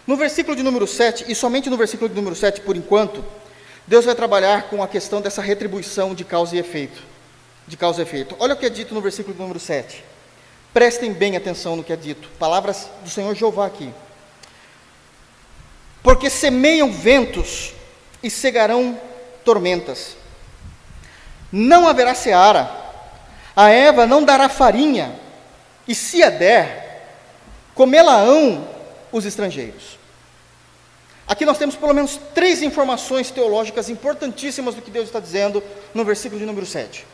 No 0.05 0.17
versículo 0.17 0.55
de 0.55 0.63
número 0.63 0.85
7, 0.85 1.25
e 1.27 1.35
somente 1.35 1.69
no 1.69 1.77
versículo 1.77 2.09
de 2.09 2.15
número 2.15 2.35
7 2.35 2.61
por 2.61 2.75
enquanto, 2.75 3.23
Deus 3.87 4.05
vai 4.05 4.15
trabalhar 4.15 4.63
com 4.63 4.83
a 4.83 4.87
questão 4.87 5.21
dessa 5.21 5.41
retribuição 5.41 6.13
de 6.13 6.25
causa 6.25 6.55
e 6.55 6.59
efeito. 6.59 7.01
De 7.67 7.77
causa 7.77 8.01
e 8.01 8.03
efeito. 8.03 8.35
Olha 8.39 8.53
o 8.53 8.57
que 8.57 8.65
é 8.65 8.69
dito 8.69 8.93
no 8.93 9.01
versículo 9.01 9.33
de 9.33 9.41
número 9.41 9.59
7. 9.59 10.03
Prestem 10.73 11.13
bem 11.13 11.37
atenção 11.37 11.75
no 11.75 11.83
que 11.83 11.93
é 11.93 11.95
dito. 11.95 12.29
Palavras 12.39 12.89
do 13.03 13.09
Senhor 13.09 13.33
Jeová 13.35 13.65
aqui. 13.65 13.93
Porque 16.03 16.29
semeiam 16.29 16.91
ventos 16.91 17.73
e 18.23 18.29
cegarão 18.29 18.99
tormentas. 19.45 20.15
Não 21.51 21.87
haverá 21.87 22.15
seara, 22.15 22.71
a 23.55 23.69
Eva 23.69 24.07
não 24.07 24.23
dará 24.23 24.47
farinha, 24.47 25.13
e 25.87 25.95
se 25.95 26.21
a 26.23 26.29
der, 26.29 27.07
comê-la-ão 27.73 28.67
os 29.11 29.25
estrangeiros. 29.25 29.99
Aqui 31.27 31.45
nós 31.45 31.57
temos 31.57 31.75
pelo 31.75 31.93
menos 31.93 32.19
três 32.33 32.61
informações 32.61 33.31
teológicas 33.31 33.89
importantíssimas 33.89 34.75
do 34.75 34.81
que 34.81 34.91
Deus 34.91 35.05
está 35.05 35.19
dizendo 35.19 35.63
no 35.93 36.03
versículo 36.03 36.39
de 36.39 36.45
número 36.45 36.65
7. 36.65 37.05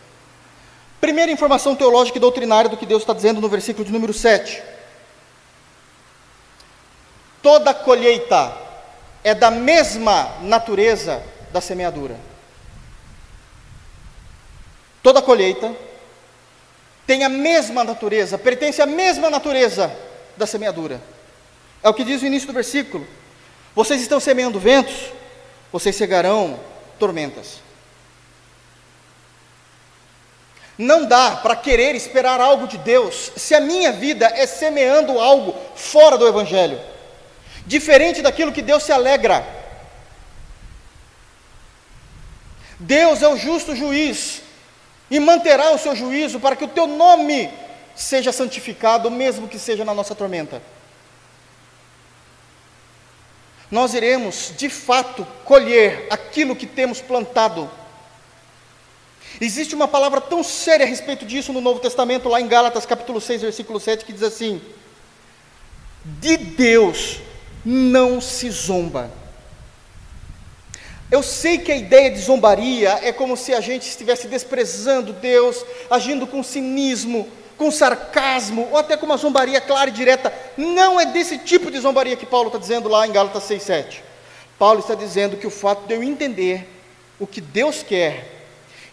Primeira 0.99 1.31
informação 1.31 1.75
teológica 1.75 2.17
e 2.17 2.21
doutrinária 2.21 2.69
do 2.69 2.77
que 2.77 2.85
Deus 2.85 3.03
está 3.03 3.13
dizendo 3.13 3.39
no 3.39 3.47
versículo 3.47 3.85
de 3.85 3.91
número 3.91 4.13
7. 4.13 4.61
Toda 7.41 7.73
colheita 7.73 8.57
é 9.23 9.35
da 9.35 9.51
mesma 9.51 10.37
natureza 10.41 11.23
da 11.51 11.61
semeadura. 11.61 12.17
Toda 15.03 15.21
colheita 15.21 15.73
tem 17.07 17.23
a 17.23 17.29
mesma 17.29 17.85
natureza, 17.85 18.37
pertence 18.37 18.81
à 18.81 18.85
mesma 18.85 19.29
natureza 19.29 19.95
da 20.35 20.45
semeadura. 20.45 21.01
É 21.81 21.87
o 21.87 21.93
que 21.93 22.03
diz 22.03 22.21
o 22.21 22.25
início 22.25 22.47
do 22.47 22.53
versículo. 22.53 23.07
Vocês 23.73 24.01
estão 24.01 24.19
semeando 24.19 24.59
ventos, 24.59 25.13
vocês 25.71 25.95
cegarão 25.95 26.59
tormentas. 26.99 27.61
Não 30.77 31.05
dá 31.05 31.37
para 31.37 31.55
querer 31.55 31.95
esperar 31.95 32.41
algo 32.41 32.67
de 32.67 32.77
Deus 32.77 33.31
se 33.37 33.55
a 33.55 33.61
minha 33.61 33.91
vida 33.93 34.27
é 34.35 34.45
semeando 34.45 35.17
algo 35.17 35.55
fora 35.75 36.17
do 36.17 36.27
Evangelho, 36.27 36.79
diferente 37.65 38.21
daquilo 38.21 38.51
que 38.51 38.61
Deus 38.61 38.83
se 38.83 38.91
alegra. 38.91 39.47
Deus 42.77 43.23
é 43.23 43.27
o 43.29 43.37
justo 43.37 43.75
juiz 43.75 44.41
e 45.09 45.19
manterá 45.19 45.71
o 45.71 45.77
seu 45.77 45.95
juízo 45.95 46.39
para 46.39 46.55
que 46.55 46.65
o 46.65 46.69
teu 46.69 46.87
nome 46.87 47.49
seja 47.95 48.31
santificado, 48.31 49.09
mesmo 49.09 49.47
que 49.47 49.57
seja 49.57 49.83
na 49.83 49.93
nossa 49.93 50.13
tormenta 50.13 50.61
nós 53.69 53.93
iremos 53.93 54.53
de 54.57 54.69
fato 54.69 55.27
colher 55.43 56.07
aquilo 56.09 56.55
que 56.55 56.65
temos 56.65 57.01
plantado. 57.01 57.69
Existe 59.41 59.75
uma 59.75 59.87
palavra 59.87 60.21
tão 60.21 60.43
séria 60.43 60.85
a 60.85 60.89
respeito 60.89 61.25
disso 61.25 61.51
no 61.51 61.61
Novo 61.61 61.79
Testamento, 61.79 62.29
lá 62.29 62.39
em 62.39 62.47
Gálatas 62.47 62.85
capítulo 62.85 63.19
6, 63.19 63.41
versículo 63.41 63.79
7, 63.79 64.05
que 64.05 64.13
diz 64.13 64.23
assim: 64.23 64.61
De 66.05 66.37
Deus 66.37 67.19
não 67.65 68.21
se 68.21 68.49
zomba. 68.49 69.11
Eu 71.09 71.23
sei 71.23 71.57
que 71.57 71.71
a 71.71 71.75
ideia 71.75 72.11
de 72.11 72.19
zombaria 72.19 72.99
é 73.01 73.13
como 73.13 73.37
se 73.37 73.53
a 73.53 73.61
gente 73.61 73.87
estivesse 73.87 74.27
desprezando 74.27 75.13
Deus, 75.13 75.63
agindo 75.89 76.27
com 76.27 76.43
cinismo, 76.43 77.27
com 77.57 77.71
sarcasmo, 77.71 78.67
ou 78.71 78.77
até 78.77 78.97
com 78.97 79.05
uma 79.05 79.15
zombaria 79.15 79.61
clara 79.61 79.89
e 79.89 79.93
direta. 79.93 80.33
Não 80.57 80.99
é 80.99 81.05
desse 81.05 81.37
tipo 81.37 81.71
de 81.71 81.79
zombaria 81.79 82.17
que 82.17 82.25
Paulo 82.25 82.47
está 82.47 82.59
dizendo 82.59 82.89
lá 82.89 83.07
em 83.07 83.11
Gálatas 83.11 83.43
6,7. 83.43 84.01
Paulo 84.59 84.79
está 84.79 84.95
dizendo 84.95 85.37
que 85.37 85.47
o 85.47 85.51
fato 85.51 85.87
de 85.87 85.93
eu 85.93 86.03
entender 86.03 86.67
o 87.19 87.25
que 87.25 87.39
Deus 87.39 87.83
quer 87.83 88.25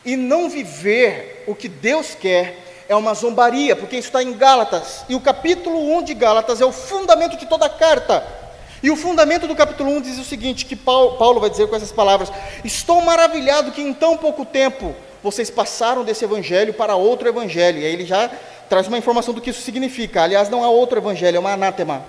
e 0.04 0.16
não 0.16 0.48
viver 0.48 1.44
o 1.48 1.54
que 1.54 1.68
Deus 1.68 2.14
quer 2.14 2.62
é 2.88 2.94
uma 2.94 3.14
zombaria, 3.14 3.74
porque 3.74 3.96
isso 3.96 4.08
está 4.08 4.22
em 4.22 4.34
Gálatas. 4.34 5.04
E 5.08 5.16
o 5.16 5.20
capítulo 5.20 5.96
1 5.98 6.04
de 6.04 6.14
Gálatas 6.14 6.60
é 6.60 6.64
o 6.64 6.72
fundamento 6.72 7.36
de 7.36 7.46
toda 7.46 7.66
a 7.66 7.70
carta. 7.70 8.43
E 8.84 8.90
o 8.90 8.96
fundamento 8.96 9.48
do 9.48 9.56
capítulo 9.56 9.90
1 9.92 10.02
diz 10.02 10.18
o 10.18 10.24
seguinte: 10.24 10.66
que 10.66 10.76
Paulo, 10.76 11.16
Paulo 11.16 11.40
vai 11.40 11.48
dizer 11.48 11.66
com 11.66 11.74
essas 11.74 11.90
palavras: 11.90 12.30
Estou 12.62 13.00
maravilhado 13.00 13.72
que 13.72 13.80
em 13.80 13.94
tão 13.94 14.14
pouco 14.14 14.44
tempo 14.44 14.94
vocês 15.22 15.48
passaram 15.48 16.04
desse 16.04 16.22
evangelho 16.22 16.74
para 16.74 16.94
outro 16.94 17.26
evangelho. 17.26 17.78
E 17.78 17.86
aí 17.86 17.92
ele 17.94 18.04
já 18.04 18.30
traz 18.68 18.86
uma 18.86 18.98
informação 18.98 19.32
do 19.32 19.40
que 19.40 19.48
isso 19.48 19.62
significa. 19.62 20.22
Aliás, 20.22 20.50
não 20.50 20.62
é 20.62 20.68
outro 20.68 20.98
evangelho, 20.98 21.38
é 21.38 21.40
uma 21.40 21.54
anátema. 21.54 22.04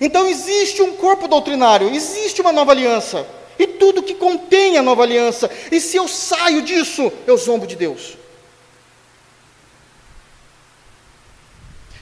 Então 0.00 0.26
existe 0.26 0.82
um 0.82 0.96
corpo 0.96 1.28
doutrinário, 1.28 1.88
existe 1.94 2.40
uma 2.40 2.50
nova 2.50 2.72
aliança. 2.72 3.24
E 3.56 3.68
tudo 3.68 4.02
que 4.02 4.14
contém 4.14 4.78
a 4.78 4.82
nova 4.82 5.04
aliança. 5.04 5.48
E 5.70 5.80
se 5.80 5.96
eu 5.96 6.08
saio 6.08 6.62
disso, 6.62 7.12
eu 7.24 7.36
zombo 7.36 7.68
de 7.68 7.76
Deus. 7.76 8.16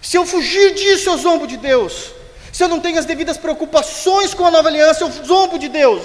Se 0.02 0.16
eu 0.16 0.24
fugir 0.26 0.74
disso, 0.74 1.10
eu 1.10 1.18
zombo 1.18 1.46
de 1.46 1.56
Deus. 1.56 2.12
Se 2.52 2.64
eu 2.64 2.68
não 2.68 2.80
tenho 2.80 2.98
as 2.98 3.04
devidas 3.04 3.36
preocupações 3.36 4.34
com 4.34 4.44
a 4.44 4.50
nova 4.50 4.68
aliança, 4.68 5.04
eu 5.04 5.10
zombo 5.10 5.58
de 5.58 5.68
Deus. 5.68 6.02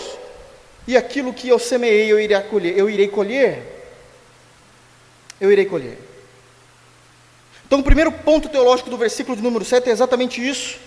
E 0.88 0.96
aquilo 0.96 1.34
que 1.34 1.48
eu 1.48 1.58
semeei, 1.58 2.12
eu 2.12 2.20
irei 2.20 2.40
colher. 2.42 2.78
Eu 2.78 2.90
irei 2.90 3.08
colher 3.08 3.76
eu 5.40 5.52
irei 5.52 5.66
colher. 5.66 5.98
Então, 7.66 7.80
o 7.80 7.84
primeiro 7.84 8.12
ponto 8.12 8.48
teológico 8.48 8.90
do 8.90 8.98
versículo 8.98 9.36
de 9.36 9.44
número 9.44 9.66
7 9.66 9.90
é 9.90 9.92
exatamente 9.92 10.46
isso. 10.46 10.78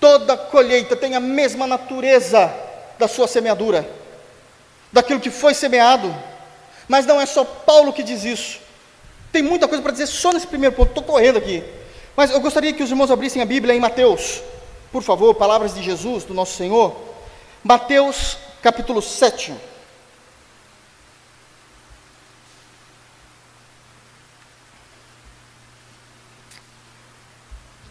Toda 0.00 0.36
colheita 0.36 0.96
tem 0.96 1.14
a 1.14 1.20
mesma 1.20 1.66
natureza 1.66 2.52
da 2.98 3.06
sua 3.06 3.28
semeadura, 3.28 3.88
daquilo 4.92 5.20
que 5.20 5.30
foi 5.30 5.54
semeado. 5.54 6.14
Mas 6.88 7.06
não 7.06 7.20
é 7.20 7.26
só 7.26 7.44
Paulo 7.44 7.92
que 7.92 8.02
diz 8.02 8.24
isso. 8.24 8.58
Tem 9.30 9.42
muita 9.42 9.68
coisa 9.68 9.82
para 9.82 9.92
dizer 9.92 10.06
só 10.06 10.32
nesse 10.32 10.46
primeiro 10.46 10.74
ponto, 10.74 10.88
estou 10.88 11.04
correndo 11.04 11.38
aqui. 11.38 11.62
Mas 12.20 12.30
eu 12.32 12.38
gostaria 12.38 12.70
que 12.74 12.82
os 12.82 12.90
irmãos 12.90 13.10
abrissem 13.10 13.40
a 13.40 13.46
Bíblia 13.46 13.74
em 13.74 13.80
Mateus, 13.80 14.42
por 14.92 15.02
favor, 15.02 15.34
palavras 15.34 15.74
de 15.74 15.82
Jesus, 15.82 16.22
do 16.22 16.34
nosso 16.34 16.54
Senhor. 16.54 16.94
Mateus 17.64 18.36
capítulo 18.60 19.00
7. 19.00 19.54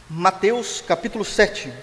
Mateus 0.07 0.79
capítulo 0.81 1.25
7. 1.25 1.73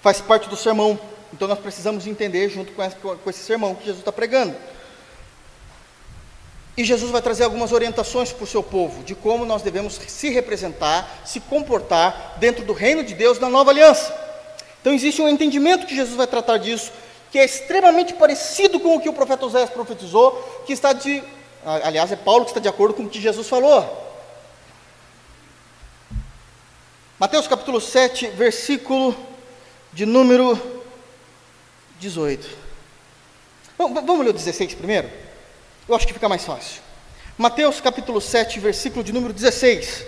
Faz 0.00 0.22
parte 0.22 0.48
do 0.48 0.56
sermão, 0.56 0.98
então 1.34 1.46
nós 1.46 1.58
precisamos 1.58 2.06
entender 2.06 2.48
junto 2.48 2.72
com 2.72 3.28
esse 3.28 3.40
sermão 3.40 3.74
que 3.74 3.84
Jesus 3.84 3.98
está 3.98 4.10
pregando. 4.10 4.56
E 6.78 6.84
Jesus 6.84 7.10
vai 7.10 7.20
trazer 7.20 7.42
algumas 7.42 7.72
orientações 7.72 8.30
para 8.30 8.44
o 8.44 8.46
seu 8.46 8.62
povo 8.62 9.02
de 9.02 9.12
como 9.16 9.44
nós 9.44 9.62
devemos 9.62 9.94
se 10.06 10.30
representar, 10.30 11.22
se 11.24 11.40
comportar 11.40 12.36
dentro 12.38 12.64
do 12.64 12.72
reino 12.72 13.02
de 13.02 13.14
Deus 13.14 13.40
na 13.40 13.50
nova 13.50 13.72
aliança. 13.72 14.14
Então 14.80 14.92
existe 14.92 15.20
um 15.20 15.28
entendimento 15.28 15.88
que 15.88 15.96
Jesus 15.96 16.14
vai 16.14 16.28
tratar 16.28 16.56
disso, 16.56 16.92
que 17.32 17.38
é 17.40 17.44
extremamente 17.44 18.14
parecido 18.14 18.78
com 18.78 18.94
o 18.94 19.00
que 19.00 19.08
o 19.08 19.12
profeta 19.12 19.44
Oséias 19.44 19.70
profetizou, 19.70 20.62
que 20.64 20.72
está 20.72 20.92
de. 20.92 21.20
Aliás, 21.82 22.12
é 22.12 22.16
Paulo 22.16 22.44
que 22.44 22.52
está 22.52 22.60
de 22.60 22.68
acordo 22.68 22.94
com 22.94 23.02
o 23.02 23.08
que 23.08 23.20
Jesus 23.20 23.48
falou. 23.48 24.06
Mateus 27.18 27.48
capítulo 27.48 27.80
7, 27.80 28.28
versículo 28.28 29.16
de 29.92 30.06
número 30.06 30.56
18. 31.98 32.48
Vamos 33.76 34.20
ler 34.20 34.30
o 34.30 34.32
16 34.32 34.74
primeiro? 34.74 35.26
Eu 35.88 35.94
acho 35.94 36.06
que 36.06 36.12
fica 36.12 36.28
mais 36.28 36.44
fácil. 36.44 36.82
Mateus 37.38 37.80
capítulo 37.80 38.20
7, 38.20 38.60
versículo 38.60 39.02
de 39.02 39.12
número 39.12 39.32
16. 39.32 40.04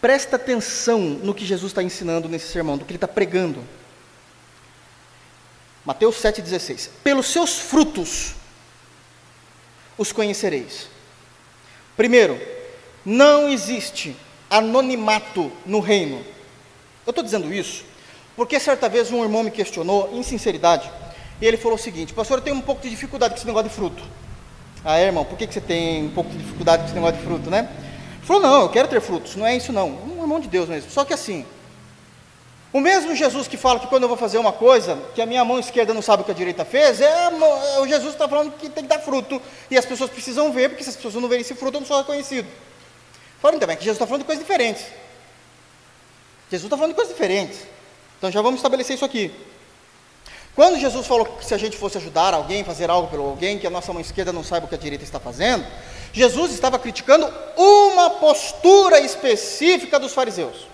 Presta 0.00 0.36
atenção 0.36 0.98
no 0.98 1.34
que 1.34 1.44
Jesus 1.44 1.70
está 1.70 1.82
ensinando 1.82 2.28
nesse 2.28 2.48
sermão, 2.48 2.76
do 2.76 2.84
que 2.84 2.90
ele 2.90 2.96
está 2.96 3.06
pregando. 3.06 3.62
Mateus 5.84 6.16
7,16. 6.16 6.88
Pelos 7.04 7.26
seus 7.26 7.58
frutos 7.58 8.34
os 9.96 10.12
conhecereis. 10.12 10.88
Primeiro, 11.96 12.40
não 13.04 13.48
existe 13.48 14.16
anonimato 14.48 15.52
no 15.66 15.80
reino. 15.80 16.24
Eu 17.06 17.10
estou 17.10 17.22
dizendo 17.22 17.52
isso 17.52 17.84
porque 18.34 18.58
certa 18.58 18.88
vez 18.88 19.12
um 19.12 19.22
irmão 19.22 19.42
me 19.42 19.50
questionou, 19.50 20.08
em 20.14 20.22
sinceridade, 20.22 20.90
e 21.40 21.46
ele 21.46 21.56
falou 21.56 21.76
o 21.76 21.80
seguinte: 21.80 22.12
Pastor, 22.12 22.38
eu 22.38 22.42
tenho 22.42 22.56
um 22.56 22.60
pouco 22.60 22.82
de 22.82 22.90
dificuldade 22.90 23.34
com 23.34 23.38
esse 23.38 23.46
negócio 23.46 23.68
de 23.68 23.74
fruto. 23.74 24.02
Ah, 24.84 24.98
é, 24.98 25.06
irmão, 25.06 25.24
por 25.24 25.36
que, 25.36 25.46
que 25.46 25.54
você 25.54 25.60
tem 25.60 26.04
um 26.04 26.10
pouco 26.10 26.30
de 26.30 26.38
dificuldade 26.38 26.82
com 26.82 26.86
esse 26.88 26.94
negócio 26.94 27.16
de 27.16 27.24
fruto, 27.24 27.50
né? 27.50 27.68
Ele 28.16 28.26
falou: 28.26 28.42
Não, 28.42 28.62
eu 28.62 28.68
quero 28.68 28.88
ter 28.88 29.00
frutos, 29.00 29.36
não 29.36 29.46
é 29.46 29.56
isso 29.56 29.72
não. 29.72 29.88
Um 29.88 30.22
irmão 30.22 30.40
de 30.40 30.48
Deus 30.48 30.68
mesmo. 30.68 30.90
Só 30.90 31.04
que 31.04 31.12
assim, 31.12 31.44
o 32.72 32.80
mesmo 32.80 33.14
Jesus 33.16 33.48
que 33.48 33.56
fala 33.56 33.80
que 33.80 33.88
quando 33.88 34.04
eu 34.04 34.08
vou 34.08 34.16
fazer 34.16 34.38
uma 34.38 34.52
coisa, 34.52 34.96
que 35.14 35.20
a 35.20 35.26
minha 35.26 35.44
mão 35.44 35.58
esquerda 35.58 35.92
não 35.92 36.00
sabe 36.00 36.22
o 36.22 36.24
que 36.24 36.30
a 36.30 36.34
direita 36.34 36.64
fez, 36.64 37.00
é, 37.00 37.04
é 37.04 37.80
o 37.80 37.86
Jesus 37.86 38.12
está 38.12 38.28
falando 38.28 38.52
que 38.52 38.68
tem 38.68 38.84
que 38.84 38.88
dar 38.88 39.00
fruto. 39.00 39.42
E 39.68 39.76
as 39.76 39.84
pessoas 39.84 40.08
precisam 40.08 40.52
ver, 40.52 40.68
porque 40.68 40.84
se 40.84 40.90
as 40.90 40.96
pessoas 40.96 41.14
não 41.14 41.28
verem 41.28 41.40
esse 41.42 41.54
fruto, 41.54 41.76
eu 41.76 41.80
não 41.80 41.86
sou 41.86 41.98
reconhecido. 41.98 42.48
Falaram 43.40 43.58
também 43.58 43.76
que 43.76 43.82
Jesus 43.82 43.96
está 43.96 44.06
falando 44.06 44.20
de 44.20 44.26
coisas 44.26 44.44
diferentes. 44.44 44.84
Jesus 46.48 46.66
está 46.66 46.76
falando 46.76 46.92
de 46.92 46.96
coisas 46.96 47.12
diferentes. 47.12 47.58
Então 48.18 48.30
já 48.30 48.40
vamos 48.40 48.58
estabelecer 48.58 48.94
isso 48.94 49.04
aqui. 49.04 49.32
Quando 50.54 50.78
Jesus 50.78 51.06
falou 51.06 51.24
que 51.24 51.44
se 51.44 51.54
a 51.54 51.58
gente 51.58 51.76
fosse 51.76 51.98
ajudar 51.98 52.34
alguém, 52.34 52.64
fazer 52.64 52.90
algo 52.90 53.08
pelo 53.08 53.24
alguém, 53.24 53.58
que 53.58 53.66
a 53.66 53.70
nossa 53.70 53.92
mão 53.92 54.00
esquerda 54.00 54.32
não 54.32 54.42
saiba 54.42 54.66
o 54.66 54.68
que 54.68 54.74
a 54.74 54.78
direita 54.78 55.04
está 55.04 55.20
fazendo, 55.20 55.64
Jesus 56.12 56.52
estava 56.52 56.78
criticando 56.78 57.32
uma 57.56 58.10
postura 58.10 58.98
específica 59.00 59.98
dos 59.98 60.12
fariseus. 60.12 60.66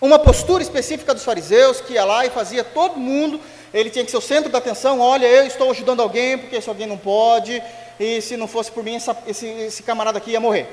Uma 0.00 0.18
postura 0.18 0.62
específica 0.62 1.12
dos 1.12 1.24
fariseus 1.24 1.80
que 1.80 1.94
ia 1.94 2.04
lá 2.04 2.24
e 2.24 2.30
fazia 2.30 2.62
todo 2.62 2.96
mundo, 2.96 3.40
ele 3.72 3.90
tinha 3.90 4.04
que 4.04 4.10
ser 4.10 4.16
o 4.16 4.20
centro 4.20 4.50
da 4.50 4.58
atenção. 4.58 5.00
Olha, 5.00 5.26
eu 5.26 5.46
estou 5.46 5.70
ajudando 5.70 6.00
alguém 6.00 6.38
porque 6.38 6.56
esse 6.56 6.68
alguém 6.68 6.86
não 6.86 6.98
pode, 6.98 7.62
e 7.98 8.20
se 8.20 8.36
não 8.36 8.46
fosse 8.46 8.70
por 8.70 8.84
mim, 8.84 8.94
essa, 8.94 9.16
esse, 9.26 9.46
esse 9.46 9.82
camarada 9.82 10.18
aqui 10.18 10.30
ia 10.30 10.40
morrer. 10.40 10.68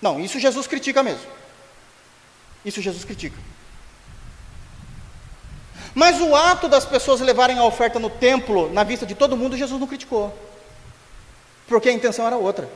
Não, 0.00 0.20
isso 0.20 0.38
Jesus 0.38 0.66
critica 0.66 1.02
mesmo. 1.02 1.30
Isso 2.64 2.82
Jesus 2.82 3.04
critica. 3.04 3.38
Mas 5.94 6.20
o 6.20 6.34
ato 6.34 6.68
das 6.68 6.84
pessoas 6.84 7.20
levarem 7.20 7.58
a 7.58 7.64
oferta 7.64 7.98
no 7.98 8.08
templo, 8.08 8.72
na 8.72 8.82
vista 8.82 9.04
de 9.04 9.14
todo 9.14 9.36
mundo, 9.36 9.56
Jesus 9.56 9.78
não 9.78 9.86
criticou. 9.86 10.32
Porque 11.66 11.88
a 11.88 11.92
intenção 11.92 12.26
era 12.26 12.36
outra. 12.36 12.68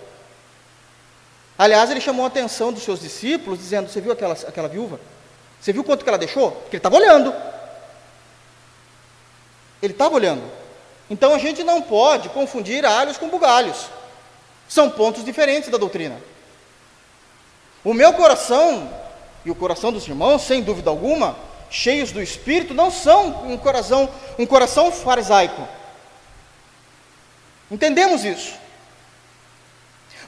Aliás, 1.58 1.90
ele 1.90 2.00
chamou 2.00 2.24
a 2.24 2.28
atenção 2.28 2.72
dos 2.72 2.82
seus 2.82 3.00
discípulos, 3.00 3.58
dizendo: 3.58 3.88
Você 3.88 4.00
viu 4.00 4.12
aquela, 4.12 4.34
aquela 4.34 4.68
viúva? 4.68 5.00
Você 5.60 5.72
viu 5.72 5.82
quanto 5.82 6.04
que 6.04 6.08
ela 6.08 6.18
deixou? 6.18 6.52
Porque 6.52 6.76
ele 6.76 6.78
estava 6.78 6.96
olhando. 6.96 7.34
Ele 9.82 9.92
estava 9.92 10.14
olhando. 10.14 10.42
Então 11.08 11.34
a 11.34 11.38
gente 11.38 11.62
não 11.62 11.80
pode 11.80 12.28
confundir 12.28 12.84
alhos 12.84 13.16
com 13.16 13.28
bugalhos. 13.28 13.86
São 14.68 14.90
pontos 14.90 15.24
diferentes 15.24 15.70
da 15.70 15.78
doutrina. 15.78 16.20
O 17.84 17.94
meu 17.94 18.12
coração 18.12 18.90
e 19.44 19.50
o 19.50 19.54
coração 19.54 19.92
dos 19.92 20.06
irmãos, 20.08 20.42
sem 20.42 20.62
dúvida 20.62 20.90
alguma, 20.90 21.36
cheios 21.70 22.12
do 22.12 22.22
Espírito, 22.22 22.74
não 22.74 22.90
são 22.90 23.50
um 23.50 23.56
coração, 23.56 24.08
um 24.38 24.46
coração 24.46 24.90
farisaico. 24.92 25.66
Entendemos 27.70 28.24
isso. 28.24 28.54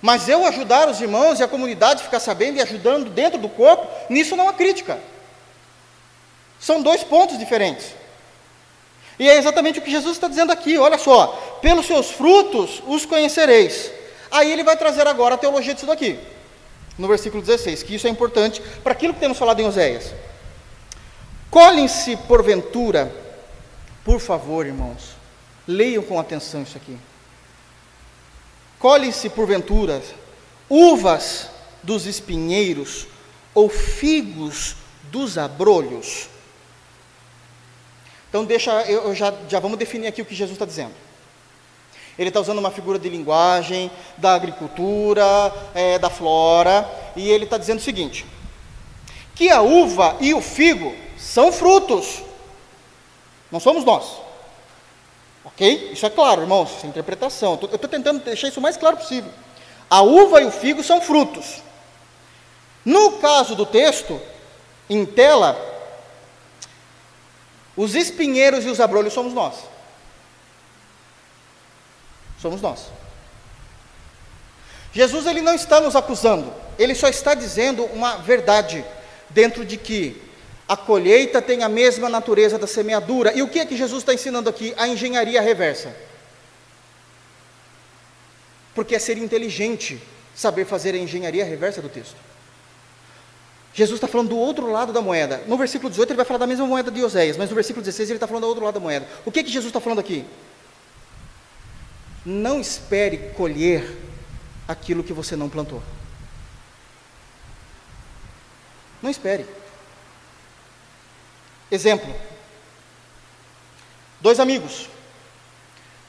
Mas 0.00 0.28
eu 0.28 0.46
ajudar 0.46 0.88
os 0.88 1.00
irmãos 1.00 1.40
e 1.40 1.42
a 1.42 1.48
comunidade 1.48 2.02
ficar 2.02 2.20
sabendo 2.20 2.58
e 2.58 2.62
ajudando 2.62 3.10
dentro 3.10 3.38
do 3.38 3.48
corpo, 3.48 3.86
nisso 4.08 4.36
não 4.36 4.48
há 4.48 4.52
crítica. 4.52 4.98
São 6.60 6.82
dois 6.82 7.02
pontos 7.02 7.38
diferentes. 7.38 7.86
E 9.18 9.28
é 9.28 9.36
exatamente 9.36 9.80
o 9.80 9.82
que 9.82 9.90
Jesus 9.90 10.16
está 10.16 10.28
dizendo 10.28 10.52
aqui, 10.52 10.78
olha 10.78 10.98
só, 10.98 11.58
pelos 11.60 11.86
seus 11.86 12.10
frutos 12.10 12.82
os 12.86 13.04
conhecereis. 13.04 13.90
Aí 14.30 14.52
ele 14.52 14.62
vai 14.62 14.76
trazer 14.76 15.06
agora 15.06 15.34
a 15.34 15.38
teologia 15.38 15.74
disso 15.74 15.86
daqui 15.86 16.18
no 16.98 17.06
versículo 17.06 17.40
16, 17.40 17.84
que 17.84 17.94
isso 17.94 18.06
é 18.06 18.10
importante 18.10 18.60
para 18.82 18.92
aquilo 18.92 19.14
que 19.14 19.20
temos 19.20 19.38
falado 19.38 19.60
em 19.60 19.66
Oséias. 19.66 20.12
Colhem-se, 21.50 22.16
porventura, 22.16 23.12
por 24.04 24.20
favor, 24.20 24.66
irmãos, 24.66 25.16
leiam 25.66 26.02
com 26.02 26.20
atenção 26.20 26.62
isso 26.62 26.76
aqui. 26.76 26.98
Colhem-se, 28.78 29.28
porventura, 29.30 30.02
uvas 30.68 31.48
dos 31.82 32.06
espinheiros 32.06 33.06
ou 33.54 33.68
figos 33.68 34.76
dos 35.04 35.38
abrolhos. 35.38 36.28
Então, 38.28 38.44
deixa, 38.44 38.82
eu 38.82 39.14
já, 39.14 39.32
já 39.48 39.58
vamos 39.58 39.78
definir 39.78 40.06
aqui 40.06 40.20
o 40.20 40.24
que 40.24 40.34
Jesus 40.34 40.54
está 40.54 40.66
dizendo. 40.66 40.92
Ele 42.18 42.28
está 42.28 42.40
usando 42.40 42.58
uma 42.58 42.70
figura 42.70 42.98
de 42.98 43.08
linguagem 43.08 43.90
da 44.16 44.34
agricultura, 44.34 45.24
é, 45.74 45.98
da 45.98 46.10
flora, 46.10 46.86
e 47.16 47.30
ele 47.30 47.44
está 47.44 47.56
dizendo 47.56 47.78
o 47.78 47.82
seguinte: 47.82 48.26
que 49.34 49.48
a 49.48 49.62
uva 49.62 50.16
e 50.20 50.34
o 50.34 50.42
figo 50.42 50.94
são 51.18 51.52
frutos, 51.52 52.22
não 53.50 53.60
somos 53.60 53.84
nós. 53.84 54.18
Ok? 55.44 55.90
Isso 55.92 56.06
é 56.06 56.10
claro, 56.10 56.42
irmãos, 56.42 56.70
essa 56.76 56.86
é 56.86 56.90
interpretação. 56.90 57.58
Eu 57.60 57.74
estou 57.74 57.88
tentando 57.88 58.22
deixar 58.22 58.48
isso 58.48 58.60
o 58.60 58.62
mais 58.62 58.76
claro 58.76 58.96
possível. 58.96 59.32
A 59.90 60.02
uva 60.02 60.40
e 60.42 60.46
o 60.46 60.50
figo 60.50 60.82
são 60.82 61.00
frutos. 61.00 61.62
No 62.84 63.12
caso 63.18 63.54
do 63.54 63.66
texto, 63.66 64.20
em 64.88 65.04
tela, 65.04 65.56
os 67.76 67.94
espinheiros 67.94 68.64
e 68.64 68.68
os 68.68 68.80
abrolhos 68.80 69.12
somos 69.12 69.32
nós 69.32 69.54
somos 72.40 72.60
nós. 72.60 72.86
Jesus 74.92 75.26
ele 75.26 75.42
não 75.42 75.54
está 75.54 75.80
nos 75.80 75.94
acusando, 75.94 76.52
ele 76.78 76.94
só 76.94 77.08
está 77.08 77.34
dizendo 77.34 77.84
uma 77.84 78.16
verdade 78.16 78.84
dentro 79.28 79.64
de 79.64 79.76
que 79.76 80.22
a 80.68 80.76
colheita 80.76 81.40
tem 81.40 81.62
a 81.62 81.68
mesma 81.68 82.10
natureza 82.10 82.58
da 82.58 82.66
semeadura. 82.66 83.32
E 83.34 83.40
o 83.40 83.48
que 83.48 83.58
é 83.58 83.64
que 83.64 83.76
Jesus 83.76 84.02
está 84.02 84.12
ensinando 84.12 84.50
aqui? 84.50 84.74
A 84.76 84.86
engenharia 84.86 85.40
reversa. 85.40 85.96
Porque 88.74 88.94
é 88.94 88.98
ser 88.98 89.16
inteligente 89.16 90.00
saber 90.34 90.66
fazer 90.66 90.94
a 90.94 90.98
engenharia 90.98 91.44
reversa 91.44 91.80
do 91.80 91.88
texto. 91.88 92.16
Jesus 93.72 93.96
está 93.96 94.06
falando 94.06 94.28
do 94.28 94.38
outro 94.38 94.70
lado 94.70 94.92
da 94.92 95.00
moeda. 95.00 95.42
No 95.46 95.56
versículo 95.56 95.88
18 95.88 96.10
ele 96.10 96.16
vai 96.16 96.24
falar 96.26 96.38
da 96.38 96.46
mesma 96.46 96.66
moeda 96.66 96.90
de 96.90 97.02
Oséias, 97.02 97.36
mas 97.36 97.48
no 97.48 97.54
versículo 97.54 97.82
16 97.82 98.10
ele 98.10 98.16
está 98.16 98.26
falando 98.26 98.42
do 98.42 98.48
outro 98.48 98.64
lado 98.64 98.74
da 98.74 98.80
moeda. 98.80 99.08
O 99.24 99.32
que 99.32 99.40
é 99.40 99.42
que 99.42 99.50
Jesus 99.50 99.68
está 99.68 99.80
falando 99.80 100.00
aqui? 100.00 100.24
Não 102.26 102.60
espere 102.60 103.32
colher 103.36 103.96
aquilo 104.66 105.02
que 105.02 105.12
você 105.12 105.34
não 105.34 105.48
plantou. 105.48 105.82
Não 109.02 109.08
espere. 109.08 109.46
Exemplo: 111.70 112.14
dois 114.20 114.40
amigos 114.40 114.88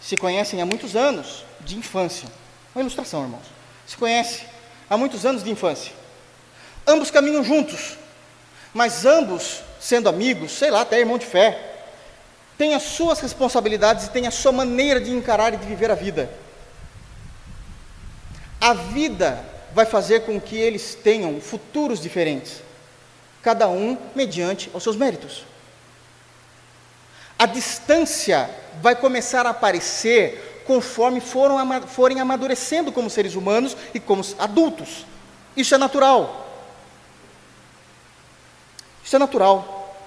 se 0.01 0.15
conhecem 0.15 0.61
há 0.61 0.65
muitos 0.65 0.95
anos 0.95 1.43
de 1.61 1.77
infância. 1.77 2.29
Uma 2.73 2.81
ilustração, 2.81 3.23
irmãos. 3.23 3.45
Se 3.85 3.97
conhecem 3.97 4.47
há 4.89 4.95
muitos 4.95 5.25
anos 5.25 5.43
de 5.43 5.51
infância. 5.51 5.91
Ambos 6.87 7.11
caminham 7.11 7.43
juntos, 7.43 7.97
mas 8.73 9.05
ambos, 9.05 9.61
sendo 9.79 10.09
amigos, 10.09 10.51
sei 10.51 10.71
lá, 10.71 10.81
até 10.81 10.99
irmão 10.99 11.17
de 11.17 11.25
fé, 11.25 11.69
tem 12.57 12.73
as 12.73 12.83
suas 12.83 13.19
responsabilidades 13.19 14.07
e 14.07 14.09
tem 14.09 14.27
a 14.27 14.31
sua 14.31 14.51
maneira 14.51 14.99
de 14.99 15.11
encarar 15.11 15.53
e 15.53 15.57
de 15.57 15.65
viver 15.65 15.91
a 15.91 15.95
vida. 15.95 16.29
A 18.59 18.73
vida 18.73 19.43
vai 19.73 19.85
fazer 19.85 20.21
com 20.25 20.39
que 20.39 20.57
eles 20.57 20.95
tenham 20.95 21.39
futuros 21.39 22.01
diferentes, 22.01 22.61
cada 23.41 23.67
um 23.69 23.97
mediante 24.15 24.69
os 24.73 24.83
seus 24.83 24.95
méritos. 24.95 25.48
A 27.39 27.45
distância 27.45 28.49
vai 28.81 28.97
começar 28.97 29.47
a 29.47 29.51
aparecer 29.51 30.63
conforme 30.67 31.21
foram, 31.21 31.57
forem 31.87 32.19
amadurecendo 32.19 32.91
como 32.91 33.09
seres 33.09 33.33
humanos 33.33 33.75
e 33.93 33.99
como 33.99 34.21
adultos. 34.37 35.05
Isso 35.55 35.73
é 35.73 35.77
natural. 35.77 36.47
Isso 39.03 39.15
é 39.15 39.19
natural. 39.19 39.97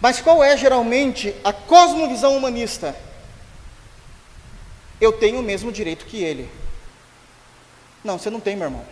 Mas 0.00 0.20
qual 0.20 0.44
é 0.44 0.56
geralmente 0.56 1.34
a 1.42 1.52
cosmovisão 1.52 2.36
humanista? 2.36 2.94
Eu 5.00 5.12
tenho 5.12 5.40
o 5.40 5.42
mesmo 5.42 5.72
direito 5.72 6.06
que 6.06 6.22
ele. 6.22 6.48
Não, 8.04 8.18
você 8.18 8.30
não 8.30 8.38
tem, 8.38 8.54
meu 8.54 8.66
irmão. 8.66 8.84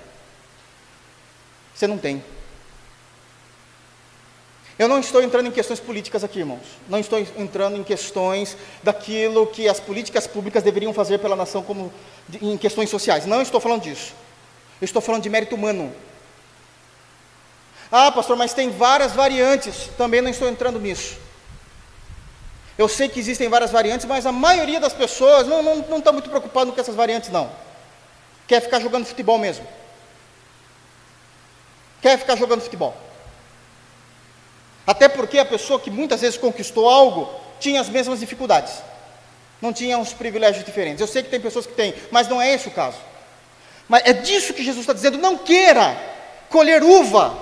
Você 1.74 1.86
não 1.86 1.98
tem. 1.98 2.24
Eu 4.78 4.88
não 4.88 4.98
estou 4.98 5.22
entrando 5.22 5.46
em 5.46 5.50
questões 5.50 5.80
políticas 5.80 6.22
aqui, 6.22 6.40
irmãos. 6.40 6.60
Não 6.88 6.98
estou 6.98 7.18
entrando 7.18 7.78
em 7.78 7.82
questões 7.82 8.56
daquilo 8.82 9.46
que 9.46 9.66
as 9.68 9.80
políticas 9.80 10.26
públicas 10.26 10.62
deveriam 10.62 10.92
fazer 10.92 11.18
pela 11.18 11.34
nação 11.34 11.62
como 11.62 11.90
em 12.42 12.58
questões 12.58 12.90
sociais. 12.90 13.24
Não 13.24 13.40
estou 13.40 13.58
falando 13.58 13.82
disso. 13.82 14.12
Eu 14.80 14.84
estou 14.84 15.00
falando 15.00 15.22
de 15.22 15.30
mérito 15.30 15.54
humano. 15.54 15.94
Ah, 17.90 18.12
pastor, 18.12 18.36
mas 18.36 18.52
tem 18.52 18.68
várias 18.68 19.12
variantes. 19.12 19.88
Também 19.96 20.20
não 20.20 20.30
estou 20.30 20.46
entrando 20.46 20.78
nisso. 20.78 21.16
Eu 22.76 22.86
sei 22.86 23.08
que 23.08 23.18
existem 23.18 23.48
várias 23.48 23.70
variantes, 23.70 24.04
mas 24.04 24.26
a 24.26 24.32
maioria 24.32 24.78
das 24.78 24.92
pessoas 24.92 25.46
não, 25.46 25.62
não, 25.62 25.76
não 25.76 25.98
está 25.98 26.12
muito 26.12 26.28
preocupado 26.28 26.70
com 26.72 26.78
essas 26.78 26.94
variantes, 26.94 27.30
não. 27.30 27.50
Quer 28.46 28.60
ficar 28.60 28.80
jogando 28.80 29.06
futebol 29.06 29.38
mesmo. 29.38 29.66
Quer 32.02 32.18
ficar 32.18 32.36
jogando 32.36 32.60
futebol. 32.60 33.05
Até 34.86 35.08
porque 35.08 35.38
a 35.38 35.44
pessoa 35.44 35.80
que 35.80 35.90
muitas 35.90 36.20
vezes 36.20 36.38
conquistou 36.38 36.88
algo 36.88 37.28
tinha 37.58 37.80
as 37.80 37.88
mesmas 37.88 38.20
dificuldades. 38.20 38.72
Não 39.60 39.72
tinha 39.72 39.98
uns 39.98 40.12
privilégios 40.12 40.64
diferentes. 40.64 41.00
Eu 41.00 41.06
sei 41.06 41.22
que 41.22 41.30
tem 41.30 41.40
pessoas 41.40 41.66
que 41.66 41.72
têm, 41.72 41.94
mas 42.10 42.28
não 42.28 42.40
é 42.40 42.54
esse 42.54 42.68
o 42.68 42.72
caso. 42.72 42.98
Mas 43.88 44.02
é 44.04 44.12
disso 44.12 44.54
que 44.54 44.62
Jesus 44.62 44.82
está 44.82 44.92
dizendo: 44.92 45.18
não 45.18 45.38
queira 45.38 45.96
colher 46.48 46.82
uva, 46.82 47.36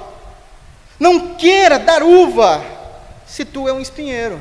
não 0.99 1.35
queira 1.35 1.79
dar 1.79 2.03
uva, 2.03 2.65
se 3.27 3.45
tu 3.45 3.69
é 3.69 3.73
um 3.73 3.81
espinheiro. 3.81 4.41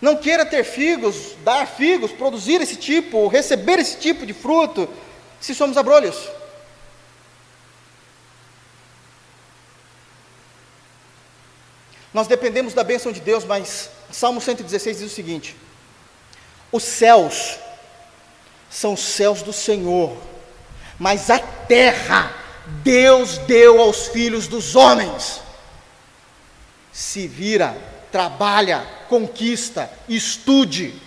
Não 0.00 0.16
queira 0.16 0.46
ter 0.46 0.64
figos, 0.64 1.36
dar 1.44 1.66
figos, 1.66 2.10
produzir 2.10 2.60
esse 2.62 2.76
tipo, 2.76 3.28
receber 3.28 3.78
esse 3.78 3.98
tipo 3.98 4.24
de 4.24 4.32
fruto, 4.32 4.88
se 5.38 5.54
somos 5.54 5.76
abrolhos. 5.76 6.16
Nós 12.12 12.26
dependemos 12.26 12.74
da 12.74 12.82
bênção 12.82 13.12
de 13.12 13.20
Deus, 13.20 13.44
mas 13.44 13.90
Salmo 14.10 14.40
116 14.40 14.98
diz 14.98 15.12
o 15.12 15.14
seguinte: 15.14 15.56
Os 16.72 16.82
céus 16.82 17.58
são 18.68 18.94
os 18.94 19.00
céus 19.00 19.42
do 19.42 19.52
Senhor, 19.52 20.16
mas 20.98 21.30
a 21.30 21.38
terra 21.38 22.34
Deus 22.82 23.38
deu 23.38 23.80
aos 23.80 24.08
filhos 24.08 24.48
dos 24.48 24.74
homens. 24.74 25.40
Se 26.92 27.26
vira, 27.28 27.76
trabalha, 28.10 28.86
conquista, 29.08 29.90
estude. 30.08 31.00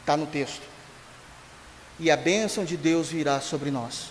Está 0.00 0.16
no 0.16 0.26
texto. 0.26 0.62
E 2.00 2.10
a 2.10 2.16
bênção 2.16 2.64
de 2.64 2.76
Deus 2.76 3.08
virá 3.08 3.40
sobre 3.40 3.70
nós. 3.70 4.10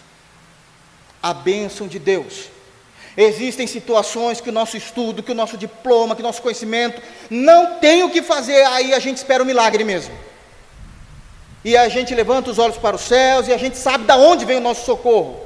A 1.22 1.34
bênção 1.34 1.88
de 1.88 2.00
Deus 2.00 2.48
Existem 3.16 3.68
situações 3.68 4.40
que 4.40 4.50
o 4.50 4.54
nosso 4.54 4.78
estudo, 4.78 5.22
que 5.22 5.32
o 5.32 5.36
nosso 5.36 5.58
diploma, 5.58 6.16
que 6.16 6.22
o 6.22 6.24
nosso 6.24 6.42
conhecimento 6.42 7.02
não 7.30 7.80
tem 7.80 8.04
o 8.04 8.10
que 8.10 8.22
fazer, 8.22 8.64
aí 8.68 8.94
a 8.94 9.00
gente 9.00 9.18
espera 9.18 9.44
o 9.44 9.46
um 9.46 9.48
milagre 9.48 9.84
mesmo. 9.84 10.18
E 11.64 11.76
a 11.76 11.90
gente 11.90 12.16
levanta 12.16 12.50
os 12.50 12.58
olhos 12.58 12.78
para 12.78 12.96
os 12.96 13.02
céus 13.02 13.48
e 13.48 13.54
a 13.54 13.58
gente 13.58 13.78
sabe 13.78 14.06
de 14.06 14.14
onde 14.14 14.46
vem 14.46 14.58
o 14.58 14.62
nosso 14.62 14.86
socorro. 14.86 15.40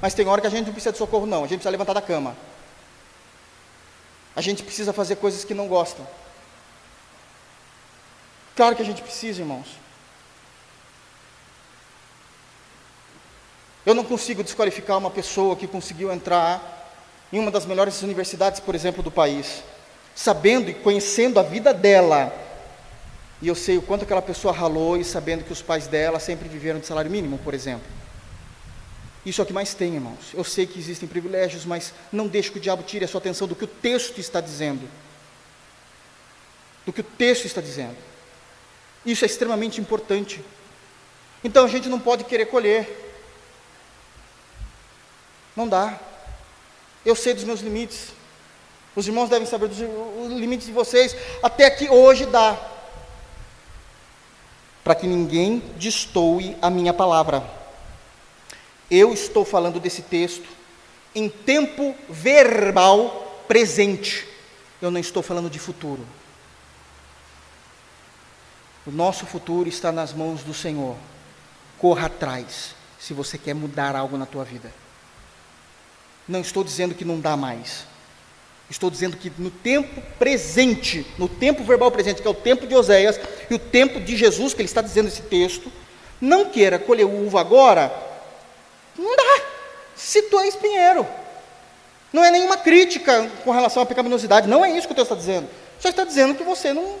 Mas 0.00 0.14
tem 0.14 0.26
hora 0.26 0.40
que 0.40 0.46
a 0.46 0.50
gente 0.50 0.66
não 0.66 0.72
precisa 0.72 0.92
de 0.92 0.98
socorro, 0.98 1.26
não, 1.26 1.38
a 1.38 1.46
gente 1.46 1.58
precisa 1.58 1.70
levantar 1.70 1.92
da 1.92 2.02
cama. 2.02 2.36
A 4.34 4.40
gente 4.40 4.62
precisa 4.62 4.92
fazer 4.92 5.16
coisas 5.16 5.44
que 5.44 5.52
não 5.52 5.68
gostam. 5.68 6.06
Claro 8.56 8.74
que 8.74 8.82
a 8.82 8.84
gente 8.84 9.02
precisa, 9.02 9.40
irmãos. 9.40 9.66
Eu 13.84 13.94
não 13.94 14.04
consigo 14.04 14.42
desqualificar 14.42 14.98
uma 14.98 15.10
pessoa 15.10 15.56
que 15.56 15.66
conseguiu 15.66 16.12
entrar 16.12 16.79
em 17.32 17.38
uma 17.38 17.50
das 17.50 17.66
melhores 17.66 18.02
universidades, 18.02 18.60
por 18.60 18.74
exemplo, 18.74 19.02
do 19.02 19.10
país, 19.10 19.62
sabendo 20.14 20.70
e 20.70 20.74
conhecendo 20.74 21.38
a 21.38 21.42
vida 21.42 21.72
dela, 21.72 22.32
e 23.42 23.48
eu 23.48 23.54
sei 23.54 23.78
o 23.78 23.82
quanto 23.82 24.02
aquela 24.04 24.20
pessoa 24.20 24.52
ralou 24.52 24.96
e 24.96 25.04
sabendo 25.04 25.44
que 25.44 25.52
os 25.52 25.62
pais 25.62 25.86
dela 25.86 26.20
sempre 26.20 26.48
viveram 26.48 26.78
de 26.78 26.86
salário 26.86 27.10
mínimo, 27.10 27.38
por 27.38 27.54
exemplo. 27.54 27.86
Isso 29.24 29.40
é 29.40 29.44
o 29.44 29.46
que 29.46 29.52
mais 29.52 29.74
tem, 29.74 29.94
irmãos. 29.94 30.32
Eu 30.34 30.44
sei 30.44 30.66
que 30.66 30.78
existem 30.78 31.08
privilégios, 31.08 31.64
mas 31.64 31.92
não 32.12 32.26
deixe 32.26 32.50
que 32.50 32.58
o 32.58 32.60
diabo 32.60 32.82
tire 32.82 33.04
a 33.04 33.08
sua 33.08 33.18
atenção 33.18 33.46
do 33.46 33.54
que 33.54 33.64
o 33.64 33.68
texto 33.68 34.18
está 34.18 34.40
dizendo. 34.40 34.88
Do 36.84 36.92
que 36.92 37.00
o 37.00 37.04
texto 37.04 37.44
está 37.46 37.60
dizendo. 37.60 37.96
Isso 39.04 39.24
é 39.24 39.26
extremamente 39.26 39.80
importante. 39.80 40.42
Então 41.42 41.64
a 41.64 41.68
gente 41.68 41.88
não 41.88 42.00
pode 42.00 42.24
querer 42.24 42.46
colher. 42.46 42.88
Não 45.56 45.68
dá. 45.68 45.98
Eu 47.04 47.14
sei 47.14 47.34
dos 47.34 47.44
meus 47.44 47.60
limites. 47.60 48.08
Os 48.94 49.06
irmãos 49.06 49.28
devem 49.28 49.46
saber 49.46 49.68
dos 49.68 49.78
limites 50.32 50.66
de 50.66 50.72
vocês. 50.72 51.16
Até 51.42 51.70
que 51.70 51.88
hoje 51.88 52.26
dá. 52.26 52.58
Para 54.82 54.94
que 54.94 55.06
ninguém 55.06 55.60
destoe 55.76 56.56
a 56.60 56.68
minha 56.68 56.92
palavra. 56.92 57.42
Eu 58.90 59.12
estou 59.12 59.44
falando 59.44 59.78
desse 59.78 60.02
texto 60.02 60.48
em 61.14 61.28
tempo 61.28 61.94
verbal 62.08 63.42
presente. 63.46 64.26
Eu 64.80 64.90
não 64.90 65.00
estou 65.00 65.22
falando 65.22 65.50
de 65.50 65.58
futuro. 65.58 66.04
O 68.86 68.90
nosso 68.90 69.26
futuro 69.26 69.68
está 69.68 69.92
nas 69.92 70.12
mãos 70.12 70.42
do 70.42 70.54
Senhor. 70.54 70.96
Corra 71.78 72.06
atrás, 72.06 72.74
se 72.98 73.14
você 73.14 73.38
quer 73.38 73.54
mudar 73.54 73.94
algo 73.94 74.16
na 74.16 74.26
tua 74.26 74.44
vida. 74.44 74.72
Não 76.30 76.40
estou 76.40 76.62
dizendo 76.62 76.94
que 76.94 77.04
não 77.04 77.18
dá 77.18 77.36
mais. 77.36 77.84
Estou 78.70 78.88
dizendo 78.88 79.16
que 79.16 79.32
no 79.36 79.50
tempo 79.50 80.00
presente, 80.16 81.04
no 81.18 81.28
tempo 81.28 81.64
verbal 81.64 81.90
presente, 81.90 82.22
que 82.22 82.28
é 82.28 82.30
o 82.30 82.34
tempo 82.34 82.68
de 82.68 82.74
Oséias, 82.74 83.18
e 83.50 83.54
o 83.54 83.58
tempo 83.58 84.00
de 84.00 84.16
Jesus, 84.16 84.54
que 84.54 84.60
ele 84.60 84.68
está 84.68 84.80
dizendo 84.80 85.08
esse 85.08 85.22
texto, 85.22 85.72
não 86.20 86.48
queira 86.48 86.78
colher 86.78 87.04
uva 87.04 87.40
agora, 87.40 87.92
não 88.96 89.16
dá. 89.16 89.42
Se 89.96 90.22
tu 90.22 90.38
é 90.38 90.46
espinheiro. 90.46 91.04
Não 92.12 92.24
é 92.24 92.30
nenhuma 92.30 92.56
crítica 92.56 93.28
com 93.44 93.50
relação 93.50 93.82
à 93.82 93.86
pecaminosidade, 93.86 94.48
não 94.48 94.64
é 94.64 94.70
isso 94.70 94.86
que 94.86 94.92
o 94.92 94.96
texto 94.96 95.12
está 95.12 95.16
dizendo. 95.16 95.48
Só 95.80 95.88
está 95.88 96.04
dizendo 96.04 96.36
que 96.36 96.44
você 96.44 96.72
não, 96.72 96.96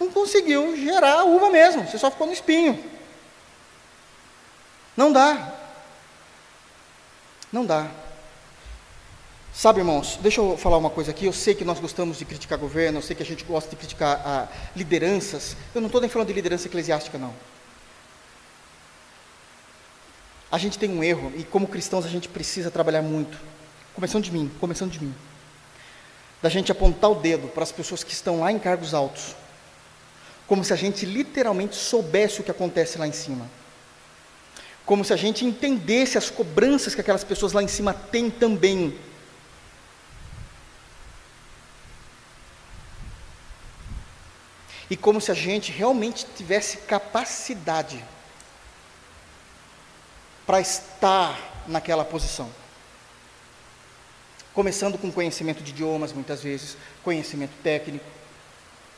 não 0.00 0.10
conseguiu 0.10 0.74
gerar 0.78 1.24
uva 1.24 1.50
mesmo, 1.50 1.86
você 1.86 1.98
só 1.98 2.10
ficou 2.10 2.26
no 2.26 2.32
espinho. 2.32 2.82
Não 4.96 5.12
dá. 5.12 5.61
Não 7.52 7.66
dá. 7.66 7.90
Sabe, 9.52 9.80
irmãos, 9.80 10.18
deixa 10.22 10.40
eu 10.40 10.56
falar 10.56 10.78
uma 10.78 10.88
coisa 10.88 11.10
aqui. 11.10 11.26
Eu 11.26 11.32
sei 11.32 11.54
que 11.54 11.64
nós 11.64 11.78
gostamos 11.78 12.18
de 12.18 12.24
criticar 12.24 12.58
governo, 12.58 12.98
eu 12.98 13.02
sei 13.02 13.14
que 13.14 13.22
a 13.22 13.26
gente 13.26 13.44
gosta 13.44 13.68
de 13.68 13.76
criticar 13.76 14.22
ah, 14.24 14.48
lideranças. 14.74 15.54
Eu 15.74 15.82
não 15.82 15.88
estou 15.88 16.00
nem 16.00 16.08
falando 16.08 16.28
de 16.28 16.32
liderança 16.32 16.66
eclesiástica, 16.66 17.18
não. 17.18 17.34
A 20.50 20.56
gente 20.56 20.78
tem 20.78 20.90
um 20.90 21.04
erro, 21.04 21.30
e 21.36 21.44
como 21.44 21.66
cristãos 21.66 22.06
a 22.06 22.08
gente 22.08 22.28
precisa 22.28 22.70
trabalhar 22.70 23.02
muito. 23.02 23.38
Começando 23.94 24.24
de 24.24 24.32
mim, 24.32 24.50
começando 24.58 24.90
de 24.90 25.02
mim. 25.02 25.14
Da 26.40 26.48
gente 26.48 26.72
apontar 26.72 27.10
o 27.10 27.16
dedo 27.16 27.48
para 27.48 27.62
as 27.62 27.72
pessoas 27.72 28.02
que 28.02 28.12
estão 28.12 28.40
lá 28.40 28.50
em 28.50 28.58
cargos 28.58 28.94
altos. 28.94 29.36
Como 30.46 30.64
se 30.64 30.72
a 30.72 30.76
gente 30.76 31.04
literalmente 31.04 31.76
soubesse 31.76 32.40
o 32.40 32.44
que 32.44 32.50
acontece 32.50 32.96
lá 32.96 33.06
em 33.06 33.12
cima 33.12 33.46
como 34.92 35.06
se 35.06 35.12
a 35.14 35.16
gente 35.16 35.42
entendesse 35.42 36.18
as 36.18 36.28
cobranças 36.28 36.94
que 36.94 37.00
aquelas 37.00 37.24
pessoas 37.24 37.54
lá 37.54 37.62
em 37.62 37.66
cima 37.66 37.94
têm 37.94 38.28
também. 38.28 38.94
E 44.90 44.94
como 44.94 45.18
se 45.18 45.30
a 45.30 45.34
gente 45.34 45.72
realmente 45.72 46.26
tivesse 46.36 46.76
capacidade 46.76 48.04
para 50.46 50.60
estar 50.60 51.40
naquela 51.66 52.04
posição. 52.04 52.50
Começando 54.52 54.98
com 54.98 55.10
conhecimento 55.10 55.62
de 55.62 55.70
idiomas, 55.70 56.12
muitas 56.12 56.42
vezes, 56.42 56.76
conhecimento 57.02 57.54
técnico. 57.62 58.04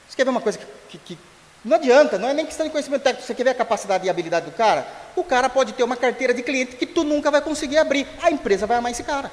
Você 0.09 0.17
quer 0.17 0.25
ver 0.25 0.31
uma 0.31 0.41
coisa 0.41 0.59
que, 0.59 0.67
que, 0.89 0.99
que 0.99 1.19
não 1.65 1.77
adianta, 1.77 2.19
não 2.19 2.29
é 2.29 2.35
nem 2.35 2.45
questão 2.45 2.67
de 2.67 2.73
conhecimento 2.73 3.03
técnico. 3.03 3.25
Você 3.25 3.33
quer 3.33 3.45
ver 3.45 3.51
a 3.51 3.55
capacidade 3.55 4.05
e 4.05 4.09
a 4.09 4.11
habilidade 4.11 4.47
do 4.47 4.53
cara? 4.57 5.04
O 5.17 5.23
cara 5.25 5.49
pode 5.49 5.73
ter 5.73 5.83
uma 5.83 5.97
carteira 5.97 6.35
de 6.35 6.43
cliente 6.43 6.77
que 6.77 6.87
tu 6.87 7.05
nunca 7.05 7.31
vai 7.31 7.41
conseguir 7.41 7.79
abrir. 7.79 8.07
A 8.23 8.31
empresa 8.31 8.67
vai 8.67 8.79
amar 8.79 8.93
esse 8.93 9.03
cara. 9.03 9.31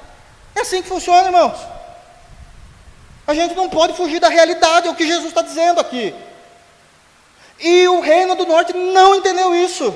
É 0.54 0.60
assim 0.60 0.82
que 0.82 0.88
funciona, 0.88 1.26
irmãos. 1.26 1.58
A 3.26 3.34
gente 3.34 3.54
não 3.54 3.68
pode 3.68 3.94
fugir 3.94 4.20
da 4.20 4.28
realidade, 4.28 4.88
é 4.88 4.90
o 4.90 4.94
que 4.94 5.06
Jesus 5.06 5.28
está 5.28 5.42
dizendo 5.42 5.80
aqui. 5.80 6.14
E 7.60 7.86
o 7.88 8.00
reino 8.00 8.34
do 8.34 8.46
norte 8.46 8.72
não 8.72 9.14
entendeu 9.14 9.54
isso. 9.54 9.94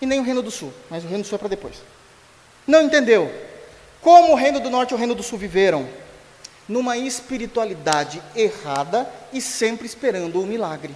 E 0.00 0.06
nem 0.06 0.20
o 0.20 0.22
reino 0.22 0.42
do 0.42 0.50
sul, 0.50 0.72
mas 0.90 1.04
o 1.04 1.08
reino 1.08 1.22
do 1.22 1.26
sul 1.26 1.36
é 1.36 1.38
para 1.38 1.48
depois. 1.48 1.76
Não 2.66 2.82
entendeu. 2.82 3.32
Como 4.02 4.32
o 4.32 4.36
reino 4.36 4.60
do 4.60 4.70
norte 4.70 4.90
e 4.90 4.94
o 4.94 4.98
reino 4.98 5.14
do 5.14 5.22
sul 5.22 5.38
viveram? 5.38 5.88
numa 6.68 6.96
espiritualidade 6.96 8.22
errada 8.34 9.08
e 9.32 9.40
sempre 9.40 9.86
esperando 9.86 10.40
o 10.40 10.46
milagre. 10.46 10.94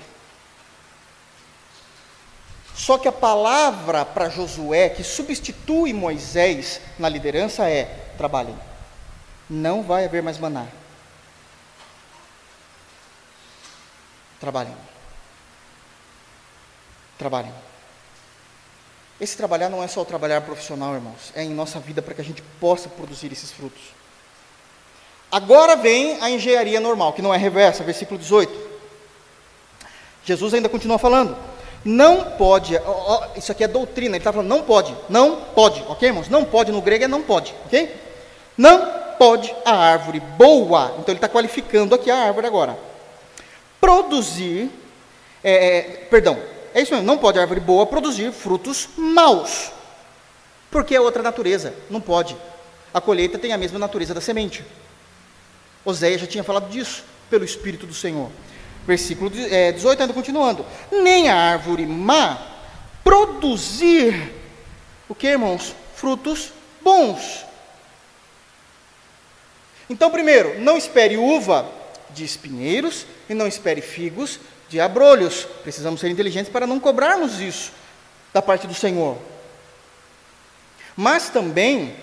Só 2.80 2.96
que 2.96 3.06
a 3.06 3.12
palavra 3.12 4.06
para 4.06 4.30
Josué, 4.30 4.88
que 4.88 5.04
substitui 5.04 5.92
Moisés 5.92 6.80
na 6.98 7.10
liderança, 7.10 7.68
é: 7.68 7.84
trabalhem. 8.16 8.58
Não 9.50 9.82
vai 9.82 10.06
haver 10.06 10.22
mais 10.22 10.38
maná. 10.38 10.66
Trabalhem. 14.40 14.74
Trabalhem. 17.18 17.52
Esse 19.20 19.36
trabalhar 19.36 19.68
não 19.68 19.82
é 19.82 19.86
só 19.86 20.00
o 20.00 20.06
trabalhar 20.06 20.40
profissional, 20.40 20.94
irmãos, 20.94 21.32
é 21.34 21.42
em 21.42 21.50
nossa 21.50 21.78
vida 21.78 22.00
para 22.00 22.14
que 22.14 22.22
a 22.22 22.24
gente 22.24 22.40
possa 22.58 22.88
produzir 22.88 23.30
esses 23.30 23.52
frutos. 23.52 23.82
Agora 25.30 25.76
vem 25.76 26.18
a 26.22 26.30
engenharia 26.30 26.80
normal, 26.80 27.12
que 27.12 27.20
não 27.20 27.34
é 27.34 27.36
reversa, 27.36 27.84
versículo 27.84 28.18
18. 28.18 28.70
Jesus 30.24 30.54
ainda 30.54 30.70
continua 30.70 30.98
falando. 30.98 31.36
Não 31.84 32.32
pode, 32.32 32.76
ó, 32.76 32.82
ó, 32.86 33.28
isso 33.36 33.50
aqui 33.50 33.64
é 33.64 33.68
doutrina, 33.68 34.10
ele 34.10 34.18
está 34.18 34.32
falando, 34.32 34.48
não 34.48 34.62
pode, 34.62 34.94
não 35.08 35.36
pode, 35.36 35.82
ok, 35.88 36.08
irmãos? 36.08 36.28
Não 36.28 36.44
pode 36.44 36.70
no 36.70 36.82
grego 36.82 37.04
é 37.04 37.08
não 37.08 37.22
pode, 37.22 37.54
ok? 37.64 37.96
Não 38.56 38.86
pode 39.18 39.54
a 39.64 39.72
árvore 39.72 40.20
boa, 40.20 40.94
então 40.98 41.06
ele 41.08 41.16
está 41.16 41.28
qualificando 41.28 41.94
aqui 41.94 42.10
a 42.10 42.18
árvore 42.18 42.46
agora. 42.46 42.78
Produzir, 43.80 44.70
é, 45.42 45.78
é, 45.78 45.82
perdão, 46.10 46.38
é 46.74 46.82
isso 46.82 46.92
mesmo, 46.92 47.06
não 47.06 47.16
pode 47.16 47.38
a 47.38 47.42
árvore 47.42 47.60
boa 47.60 47.86
produzir 47.86 48.30
frutos 48.30 48.90
maus, 48.96 49.72
porque 50.70 50.94
é 50.94 51.00
outra 51.00 51.22
natureza, 51.22 51.72
não 51.88 52.00
pode. 52.00 52.36
A 52.92 53.00
colheita 53.00 53.38
tem 53.38 53.52
a 53.52 53.58
mesma 53.58 53.78
natureza 53.78 54.12
da 54.12 54.20
semente. 54.20 54.64
Oséias 55.82 56.20
já 56.20 56.26
tinha 56.26 56.44
falado 56.44 56.68
disso, 56.68 57.04
pelo 57.30 57.44
Espírito 57.44 57.86
do 57.86 57.94
Senhor. 57.94 58.30
Versículo 58.86 59.30
18, 59.30 60.00
ainda 60.00 60.14
continuando. 60.14 60.64
Nem 60.90 61.28
a 61.28 61.36
árvore 61.36 61.86
má 61.86 62.46
produzir, 63.04 64.32
o 65.08 65.14
que, 65.14 65.26
irmãos? 65.26 65.74
Frutos 65.94 66.52
bons. 66.80 67.44
Então, 69.88 70.10
primeiro, 70.10 70.60
não 70.60 70.76
espere 70.76 71.16
uva 71.16 71.68
de 72.10 72.24
espinheiros 72.24 73.06
e 73.28 73.34
não 73.34 73.46
espere 73.46 73.80
figos 73.80 74.38
de 74.68 74.80
abrolhos. 74.80 75.46
Precisamos 75.62 76.00
ser 76.00 76.08
inteligentes 76.08 76.50
para 76.50 76.66
não 76.66 76.78
cobrarmos 76.78 77.40
isso 77.40 77.72
da 78.32 78.40
parte 78.40 78.66
do 78.66 78.74
Senhor. 78.74 79.18
Mas 80.96 81.28
também, 81.28 81.96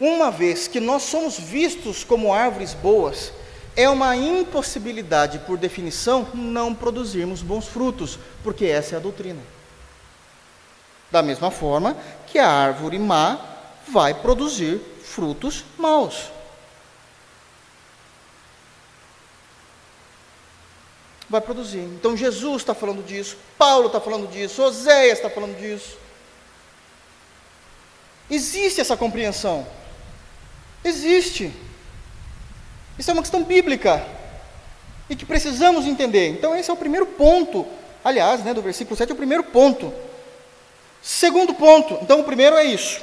uma 0.00 0.30
vez 0.30 0.66
que 0.66 0.80
nós 0.80 1.04
somos 1.04 1.38
vistos 1.38 2.02
como 2.02 2.32
árvores 2.32 2.74
boas, 2.74 3.32
é 3.76 3.88
uma 3.90 4.16
impossibilidade, 4.16 5.38
por 5.40 5.58
definição, 5.58 6.26
não 6.32 6.74
produzirmos 6.74 7.42
bons 7.42 7.68
frutos, 7.68 8.18
porque 8.42 8.64
essa 8.64 8.94
é 8.94 8.96
a 8.96 9.00
doutrina. 9.00 9.42
Da 11.10 11.22
mesma 11.22 11.50
forma 11.50 11.96
que 12.26 12.38
a 12.38 12.48
árvore 12.48 12.98
má 12.98 13.38
vai 13.86 14.14
produzir 14.14 14.80
frutos 15.04 15.62
maus. 15.78 16.30
Vai 21.28 21.40
produzir. 21.40 21.80
Então 21.80 22.16
Jesus 22.16 22.62
está 22.62 22.74
falando 22.74 23.04
disso, 23.04 23.36
Paulo 23.58 23.88
está 23.88 24.00
falando 24.00 24.26
disso, 24.30 24.62
Oséias 24.62 25.18
está 25.18 25.28
falando 25.28 25.58
disso. 25.58 25.98
Existe 28.30 28.80
essa 28.80 28.96
compreensão. 28.96 29.66
Existe. 30.82 31.52
Isso 32.98 33.10
é 33.10 33.12
uma 33.12 33.22
questão 33.22 33.44
bíblica 33.44 34.04
e 35.08 35.14
que 35.14 35.24
precisamos 35.24 35.86
entender. 35.86 36.28
Então, 36.28 36.56
esse 36.56 36.70
é 36.70 36.72
o 36.72 36.76
primeiro 36.76 37.06
ponto, 37.06 37.66
aliás, 38.04 38.42
né, 38.42 38.52
do 38.54 38.62
versículo 38.62 38.96
7 38.96 39.10
é 39.10 39.14
o 39.14 39.16
primeiro 39.16 39.44
ponto. 39.44 39.92
Segundo 41.02 41.54
ponto, 41.54 41.98
então 42.02 42.20
o 42.20 42.24
primeiro 42.24 42.56
é 42.56 42.64
isso. 42.64 43.00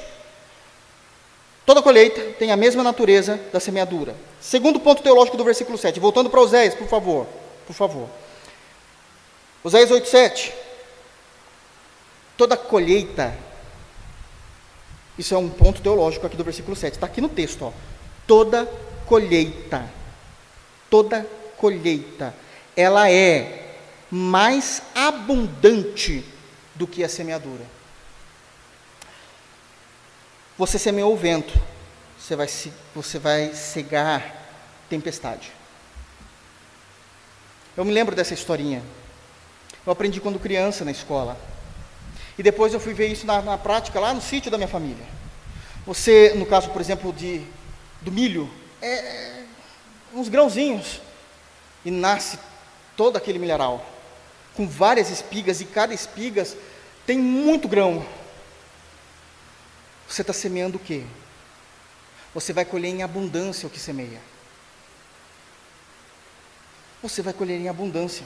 Toda 1.65 1.81
colheita 1.81 2.21
tem 2.37 2.51
a 2.51 2.57
mesma 2.57 2.83
natureza 2.83 3.39
da 3.53 3.59
semeadura. 3.59 4.15
Segundo 4.41 4.79
ponto 4.79 5.01
teológico 5.01 5.37
do 5.37 5.43
versículo 5.45 5.77
7, 5.77 5.99
voltando 5.99 6.29
para 6.29 6.41
Oséias, 6.41 6.75
por 6.75 6.87
favor, 6.87 7.25
por 7.65 7.73
favor. 7.73 8.09
Oséias 9.63 9.89
8, 9.89 10.09
7. 10.09 10.53
Toda 12.35 12.57
colheita, 12.57 13.33
isso 15.17 15.33
é 15.33 15.37
um 15.37 15.49
ponto 15.49 15.81
teológico 15.81 16.27
aqui 16.27 16.35
do 16.35 16.43
versículo 16.43 16.75
7, 16.75 16.95
está 16.95 17.05
aqui 17.05 17.21
no 17.21 17.29
texto, 17.29 17.63
ó. 17.63 17.71
Toda 18.27 18.69
colheita, 19.05 19.89
toda 20.89 21.25
colheita, 21.57 22.35
ela 22.75 23.09
é 23.09 23.75
mais 24.09 24.81
abundante 24.93 26.23
do 26.75 26.85
que 26.85 27.03
a 27.03 27.09
semeadura. 27.09 27.65
Você 30.57 30.77
semeou 30.77 31.13
o 31.13 31.17
vento, 31.17 31.53
você 32.19 32.35
vai, 32.35 32.47
você 32.93 33.19
vai 33.19 33.53
cegar 33.53 34.43
tempestade. 34.89 35.51
Eu 37.75 37.83
me 37.83 37.91
lembro 37.91 38.15
dessa 38.15 38.33
historinha. 38.33 38.83
Eu 39.85 39.91
aprendi 39.91 40.21
quando 40.21 40.39
criança 40.39 40.85
na 40.85 40.91
escola. 40.91 41.37
E 42.37 42.43
depois 42.43 42.73
eu 42.73 42.79
fui 42.79 42.93
ver 42.93 43.07
isso 43.07 43.25
na, 43.25 43.41
na 43.41 43.57
prática 43.57 43.99
lá 43.99 44.13
no 44.13 44.21
sítio 44.21 44.51
da 44.51 44.57
minha 44.57 44.67
família. 44.67 45.05
Você, 45.85 46.33
no 46.35 46.45
caso, 46.45 46.69
por 46.69 46.81
exemplo, 46.81 47.11
de, 47.11 47.41
do 48.01 48.11
milho, 48.11 48.49
é, 48.85 49.43
uns 50.13 50.27
grãozinhos 50.27 51.01
e 51.85 51.89
nasce 51.89 52.37
todo 52.97 53.17
aquele 53.17 53.39
milharal 53.39 53.83
com 54.55 54.67
várias 54.67 55.09
espigas 55.09 55.61
e 55.61 55.65
cada 55.65 55.93
espiga 55.93 56.45
tem 57.07 57.17
muito 57.17 57.67
grão. 57.67 58.05
Você 60.07 60.21
está 60.21 60.33
semeando 60.33 60.77
o 60.77 60.79
quê? 60.79 61.03
Você 62.33 62.53
vai 62.53 62.65
colher 62.65 62.89
em 62.89 63.03
abundância 63.03 63.67
o 63.67 63.69
que 63.69 63.79
semeia. 63.79 64.19
Você 67.01 67.21
vai 67.21 67.33
colher 67.33 67.59
em 67.59 67.69
abundância. 67.69 68.25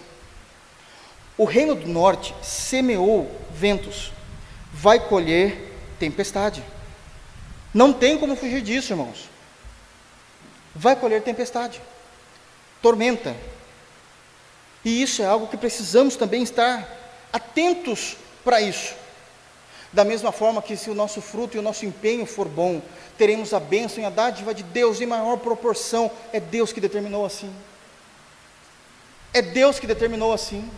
O 1.37 1.45
reino 1.45 1.75
do 1.75 1.87
norte 1.87 2.35
semeou 2.43 3.31
ventos, 3.51 4.11
vai 4.73 4.99
colher 4.99 5.73
tempestade. 5.99 6.63
Não 7.73 7.93
tem 7.93 8.17
como 8.17 8.35
fugir 8.35 8.61
disso, 8.61 8.93
irmãos 8.93 9.36
vai 10.77 10.95
colher 10.95 11.23
tempestade, 11.23 11.81
tormenta. 12.81 13.35
E 14.85 15.01
isso 15.01 15.21
é 15.21 15.25
algo 15.25 15.47
que 15.47 15.57
precisamos 15.57 16.15
também 16.15 16.43
estar 16.43 16.87
atentos 17.33 18.15
para 18.43 18.61
isso. 18.61 18.93
Da 19.91 20.05
mesma 20.05 20.31
forma 20.31 20.61
que 20.61 20.77
se 20.77 20.89
o 20.89 20.95
nosso 20.95 21.21
fruto 21.21 21.57
e 21.57 21.59
o 21.59 21.63
nosso 21.63 21.85
empenho 21.85 22.25
for 22.25 22.47
bom, 22.47 22.81
teremos 23.17 23.53
a 23.53 23.59
bênção 23.59 24.03
e 24.03 24.05
a 24.05 24.09
dádiva 24.09 24.53
de 24.53 24.61
Deus 24.61 25.01
em 25.01 25.07
maior 25.07 25.37
proporção. 25.37 26.11
É 26.31 26.39
Deus 26.39 26.71
que 26.71 26.79
determinou 26.79 27.25
assim. 27.25 27.53
É 29.33 29.41
Deus 29.41 29.79
que 29.79 29.87
determinou 29.87 30.31
assim. 30.31 30.69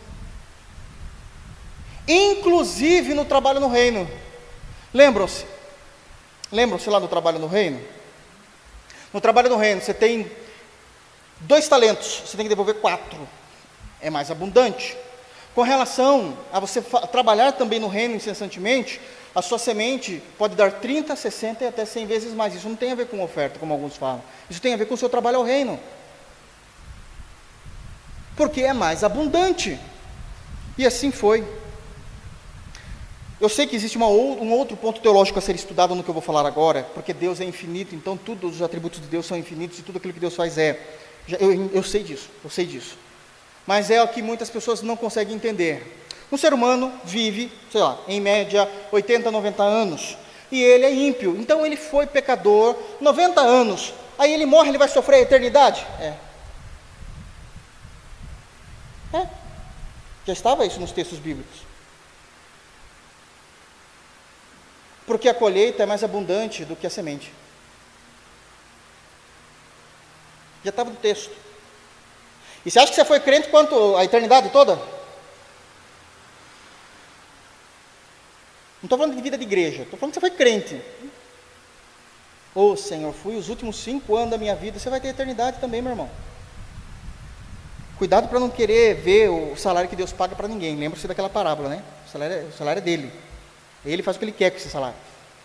Inclusive 2.08 3.14
no 3.14 3.26
trabalho 3.26 3.60
no 3.60 3.68
reino. 3.68 4.10
Lembram-se? 4.94 5.46
Lembram-se 6.52 6.90
lá 6.90 7.00
do 7.00 7.08
trabalho 7.08 7.38
no 7.38 7.48
reino? 7.48 7.99
No 9.14 9.20
trabalho 9.20 9.50
no 9.50 9.58
reino, 9.58 9.82
você 9.82 9.94
tem 9.94 10.30
dois 11.42 11.68
talentos, 11.68 12.24
você 12.26 12.38
tem 12.38 12.46
que 12.46 12.50
devolver 12.50 12.76
quatro. 12.76 13.28
É 14.02 14.10
mais 14.10 14.30
abundante. 14.30 14.96
Com 15.56 15.62
relação 15.64 16.38
a 16.54 16.60
você 16.60 16.82
trabalhar 17.12 17.54
também 17.54 17.80
no 17.80 17.88
reino 17.88 18.16
incessantemente, 18.16 19.02
a 19.34 19.42
sua 19.42 19.60
semente 19.60 20.22
pode 20.38 20.56
dar 20.56 20.74
30, 20.74 21.16
60 21.16 21.64
e 21.64 21.68
até 21.68 21.86
100 21.86 22.06
vezes 22.06 22.34
mais. 22.34 22.54
Isso 22.54 22.68
não 22.68 22.76
tem 22.76 22.92
a 22.92 22.96
ver 22.96 23.08
com 23.08 23.22
oferta, 23.24 23.60
como 23.60 23.74
alguns 23.74 23.98
falam. 23.98 24.22
Isso 24.50 24.62
tem 24.62 24.74
a 24.74 24.78
ver 24.78 24.86
com 24.86 24.94
o 24.94 24.98
seu 24.98 25.10
trabalho 25.10 25.38
ao 25.38 25.44
reino. 25.44 25.80
Porque 28.36 28.62
é 28.62 28.74
mais 28.74 29.04
abundante. 29.04 29.80
E 30.78 30.86
assim 30.86 31.12
foi. 31.12 31.46
Eu 33.40 33.48
sei 33.48 33.66
que 33.66 33.76
existe 33.76 33.96
uma, 33.96 34.08
um 34.08 34.52
outro 34.52 34.76
ponto 34.76 35.00
teológico 35.00 35.40
a 35.40 35.42
ser 35.42 35.56
estudado 35.56 35.96
no 35.96 36.04
que 36.04 36.10
eu 36.10 36.14
vou 36.14 36.22
falar 36.22 36.46
agora, 36.46 36.84
porque 36.94 37.14
Deus 37.14 37.40
é 37.40 37.46
infinito, 37.46 37.96
então 37.96 38.18
todos 38.18 38.56
os 38.56 38.62
atributos 38.62 39.00
de 39.00 39.08
Deus 39.08 39.26
são 39.26 39.38
infinitos 39.38 39.80
e 39.80 39.82
tudo 39.82 39.98
aquilo 39.98 40.14
que 40.14 40.20
Deus 40.20 40.36
faz 40.36 40.58
é. 40.58 40.78
Eu, 41.40 41.70
eu 41.74 41.84
sei 41.84 42.04
disso, 42.04 42.30
eu 42.44 42.50
sei 42.50 42.66
disso. 42.66 42.98
Mas 43.66 43.90
é 43.90 44.04
o 44.04 44.08
que 44.10 44.22
muitas 44.22 44.50
pessoas 44.50 44.82
não 44.82 44.98
conseguem 44.98 45.36
entender. 45.36 46.04
Um 46.30 46.38
ser 46.38 46.54
humano 46.54 46.92
vive, 47.06 47.50
sei 47.72 47.80
lá, 47.80 47.98
em 48.10 48.20
média 48.20 48.70
80, 48.92 49.32
90 49.32 49.64
anos, 49.64 50.18
e 50.52 50.62
ele 50.62 50.86
é 50.86 50.94
ímpio, 50.94 51.38
então 51.40 51.66
ele 51.66 51.78
foi 51.78 52.08
pecador 52.08 52.76
90 53.00 53.40
anos, 53.40 53.94
aí 54.18 54.34
ele 54.34 54.46
morre, 54.46 54.70
ele 54.70 54.78
vai 54.78 54.90
sofrer 54.90 55.18
a 55.18 55.22
eternidade? 55.22 55.86
É. 56.02 56.14
É. 59.14 59.28
Já 60.26 60.34
estava 60.34 60.66
isso 60.66 60.80
nos 60.80 60.92
textos 60.92 61.20
bíblicos. 61.20 61.69
Porque 65.10 65.28
a 65.28 65.34
colheita 65.34 65.82
é 65.82 65.88
mais 65.88 66.04
abundante 66.04 66.64
do 66.64 66.76
que 66.76 66.86
a 66.86 66.90
semente. 66.90 67.34
Já 70.64 70.70
estava 70.70 70.92
no 70.92 70.98
texto. 70.98 71.36
E 72.64 72.70
você 72.70 72.78
acha 72.78 72.90
que 72.92 72.96
você 72.96 73.04
foi 73.04 73.20
crente 73.20 73.50
quanto 73.50 73.98
a 73.98 74.06
eternidade 74.06 74.52
toda? 74.52 74.80
estou 78.84 79.00
falando 79.00 79.16
de 79.16 79.22
vida 79.22 79.36
de 79.36 79.44
igreja, 79.44 79.82
estou 79.82 79.98
falando 79.98 80.14
que 80.14 80.20
você 80.20 80.28
foi 80.28 80.38
crente. 80.38 80.80
Ô 82.54 82.74
oh, 82.74 82.78
Senhor, 82.78 83.12
fui 83.12 83.36
os 83.36 83.50
últimos 83.50 83.78
cinco 83.78 84.16
anos 84.16 84.30
da 84.30 84.38
minha 84.38 84.56
vida, 84.56 84.78
você 84.78 84.92
vai 84.92 85.02
ter 85.02 85.08
eternidade 85.08 85.60
também, 85.60 85.82
meu 85.82 85.92
irmão. 85.92 86.10
Cuidado 87.98 88.28
para 88.28 88.40
não 88.40 88.50
querer 88.50 88.94
ver 89.02 89.30
o 89.30 89.58
salário 89.58 89.90
que 89.90 89.96
Deus 89.96 90.14
paga 90.14 90.36
para 90.36 90.48
ninguém. 90.48 90.76
Lembra-se 90.76 91.08
daquela 91.08 91.30
parábola, 91.30 91.68
né? 91.68 91.84
O 92.08 92.12
salário, 92.12 92.36
é, 92.36 92.40
o 92.42 92.54
salário 92.54 92.80
é 92.80 92.84
dele. 92.84 93.29
Ele 93.86 94.04
faz 94.04 94.18
o 94.18 94.20
que 94.20 94.26
ele 94.26 94.32
quer 94.32 94.52
com 94.52 94.58
esse 94.58 94.70
salário. 94.70 94.98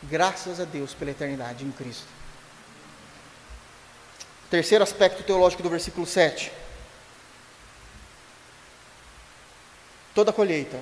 Graças 0.03 0.61
a 0.61 0.65
Deus 0.65 0.93
pela 0.93 1.11
eternidade 1.11 1.65
em 1.65 1.71
Cristo. 1.71 2.07
Terceiro 4.51 4.85
aspecto 4.85 5.23
teológico 5.23 5.63
do 5.63 5.71
versículo 5.71 6.07
7. 6.07 6.53
Toda 10.15 10.33
colheita 10.33 10.79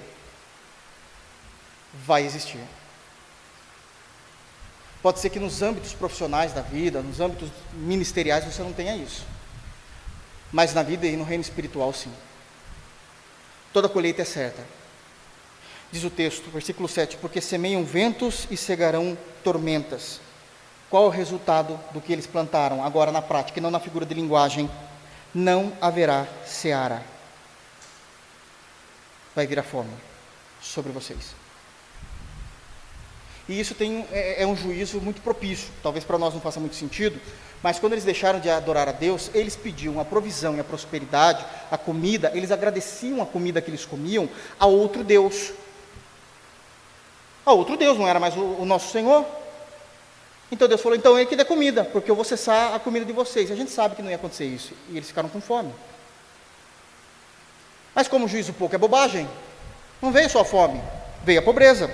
vai 1.95 2.25
existir. 2.25 2.61
Pode 5.03 5.19
ser 5.19 5.31
que 5.31 5.41
nos 5.41 5.63
âmbitos 5.63 5.95
profissionais 5.95 6.53
da 6.53 6.63
vida, 6.63 7.03
nos 7.03 7.19
âmbitos 7.19 7.49
ministeriais, 7.73 8.45
você 8.45 8.63
não 8.63 8.73
tenha 8.73 8.97
isso. 8.97 9.25
Mas 10.53 10.75
na 10.75 10.83
vida 10.83 11.07
e 11.07 11.17
no 11.17 11.25
reino 11.25 11.43
espiritual, 11.43 11.93
sim. 11.93 12.13
Toda 13.73 13.89
colheita 13.89 14.23
é 14.23 14.25
certa. 14.25 14.63
Diz 15.93 16.03
o 16.05 16.11
texto, 16.11 16.51
versículo 16.51 16.89
7: 16.89 17.19
Porque 17.19 17.41
semeiam 17.41 17.85
ventos 17.85 18.49
e 18.51 18.57
cegarão 18.57 19.17
tormentas. 19.45 20.21
Qual 20.89 21.05
o 21.05 21.11
resultado 21.11 21.79
do 21.93 22.01
que 22.01 22.13
eles 22.13 22.27
plantaram? 22.27 22.83
Agora 22.83 23.13
na 23.13 23.21
prática, 23.21 23.59
e 23.59 23.63
não 23.63 23.71
na 23.71 23.79
figura 23.79 24.07
de 24.07 24.15
linguagem. 24.15 24.71
Não 25.35 25.73
haverá 25.81 26.27
seara. 26.45 27.03
Vai 29.35 29.47
vir 29.47 29.59
a 29.59 29.63
fome 29.63 29.93
sobre 30.61 30.93
vocês. 30.93 31.35
E 33.49 33.59
isso 33.59 33.75
tem, 33.75 34.07
é, 34.13 34.43
é 34.43 34.47
um 34.47 34.57
juízo 34.57 35.01
muito 35.01 35.21
propício. 35.21 35.69
Talvez 35.83 36.05
para 36.05 36.19
nós 36.19 36.33
não 36.33 36.41
faça 36.41 36.61
muito 36.61 36.77
sentido, 36.77 37.21
mas 37.63 37.79
quando 37.79 37.93
eles 37.93 38.05
deixaram 38.05 38.41
de 38.41 38.49
adorar 38.49 38.89
a 38.89 38.93
Deus, 38.93 39.31
eles 39.35 39.57
pediam 39.57 40.01
a 40.01 40.05
provisão 40.05 40.57
e 40.57 40.61
a 40.61 40.65
prosperidade, 40.65 41.45
a 41.71 41.79
comida, 41.79 42.31
eles 42.35 42.51
agradeciam 42.51 43.23
a 43.23 43.27
comida 43.27 43.61
que 43.61 43.71
eles 43.71 43.85
comiam 43.85 44.29
a 44.59 44.67
outro 44.67 45.03
Deus. 45.03 45.53
A 47.45 47.53
outro 47.53 47.77
Deus, 47.77 47.99
não 47.99 48.07
era 48.07 48.21
mais 48.21 48.37
o, 48.37 48.41
o 48.41 48.65
nosso 48.65 48.91
Senhor. 48.91 49.25
Então 50.51 50.69
Deus 50.69 50.81
falou: 50.81 50.97
então 50.97 51.19
ele 51.19 51.27
que 51.27 51.37
dê 51.37 51.45
comida, 51.45 51.85
porque 51.85 52.11
eu 52.11 52.15
vou 52.15 52.25
cessar 52.25 52.75
a 52.75 52.79
comida 52.79 53.05
de 53.07 53.13
vocês. 53.13 53.49
E 53.51 53.53
a 53.53 53.57
gente 53.57 53.71
sabe 53.71 53.97
que 53.97 54.03
não 54.03 54.11
ia 54.11 54.17
acontecer 54.17 54.45
isso. 54.45 54.75
E 54.91 54.97
eles 54.97 55.09
ficaram 55.09 55.29
com 55.29 55.41
fome. 55.41 55.73
Mas 57.95 58.07
como 58.09 58.27
o 58.27 58.29
juízo 58.29 58.53
pouco 58.53 58.75
é 58.75 58.79
bobagem, 58.79 59.29
não 60.01 60.13
veio 60.13 60.29
só 60.29 60.41
a 60.41 60.45
fome, 60.45 60.81
veio 61.25 61.41
a 61.41 61.43
pobreza. 61.43 61.91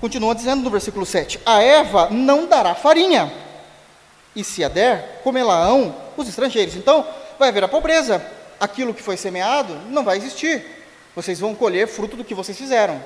Continua 0.00 0.34
dizendo 0.34 0.62
no 0.62 0.70
versículo 0.70 1.06
7: 1.06 1.40
A 1.46 1.62
erva 1.62 2.10
não 2.10 2.46
dará 2.46 2.74
farinha, 2.74 3.32
e 4.34 4.42
se 4.42 4.64
a 4.64 4.68
der, 4.68 5.20
comê-la-ão 5.22 5.94
os 6.16 6.28
estrangeiros. 6.28 6.74
Então, 6.74 7.06
vai 7.38 7.48
haver 7.48 7.64
a 7.64 7.68
pobreza. 7.68 8.24
Aquilo 8.58 8.94
que 8.94 9.02
foi 9.02 9.16
semeado 9.16 9.74
não 9.88 10.04
vai 10.04 10.16
existir. 10.16 10.81
Vocês 11.14 11.38
vão 11.38 11.54
colher 11.54 11.86
fruto 11.86 12.16
do 12.16 12.24
que 12.24 12.34
vocês 12.34 12.56
fizeram. 12.56 13.02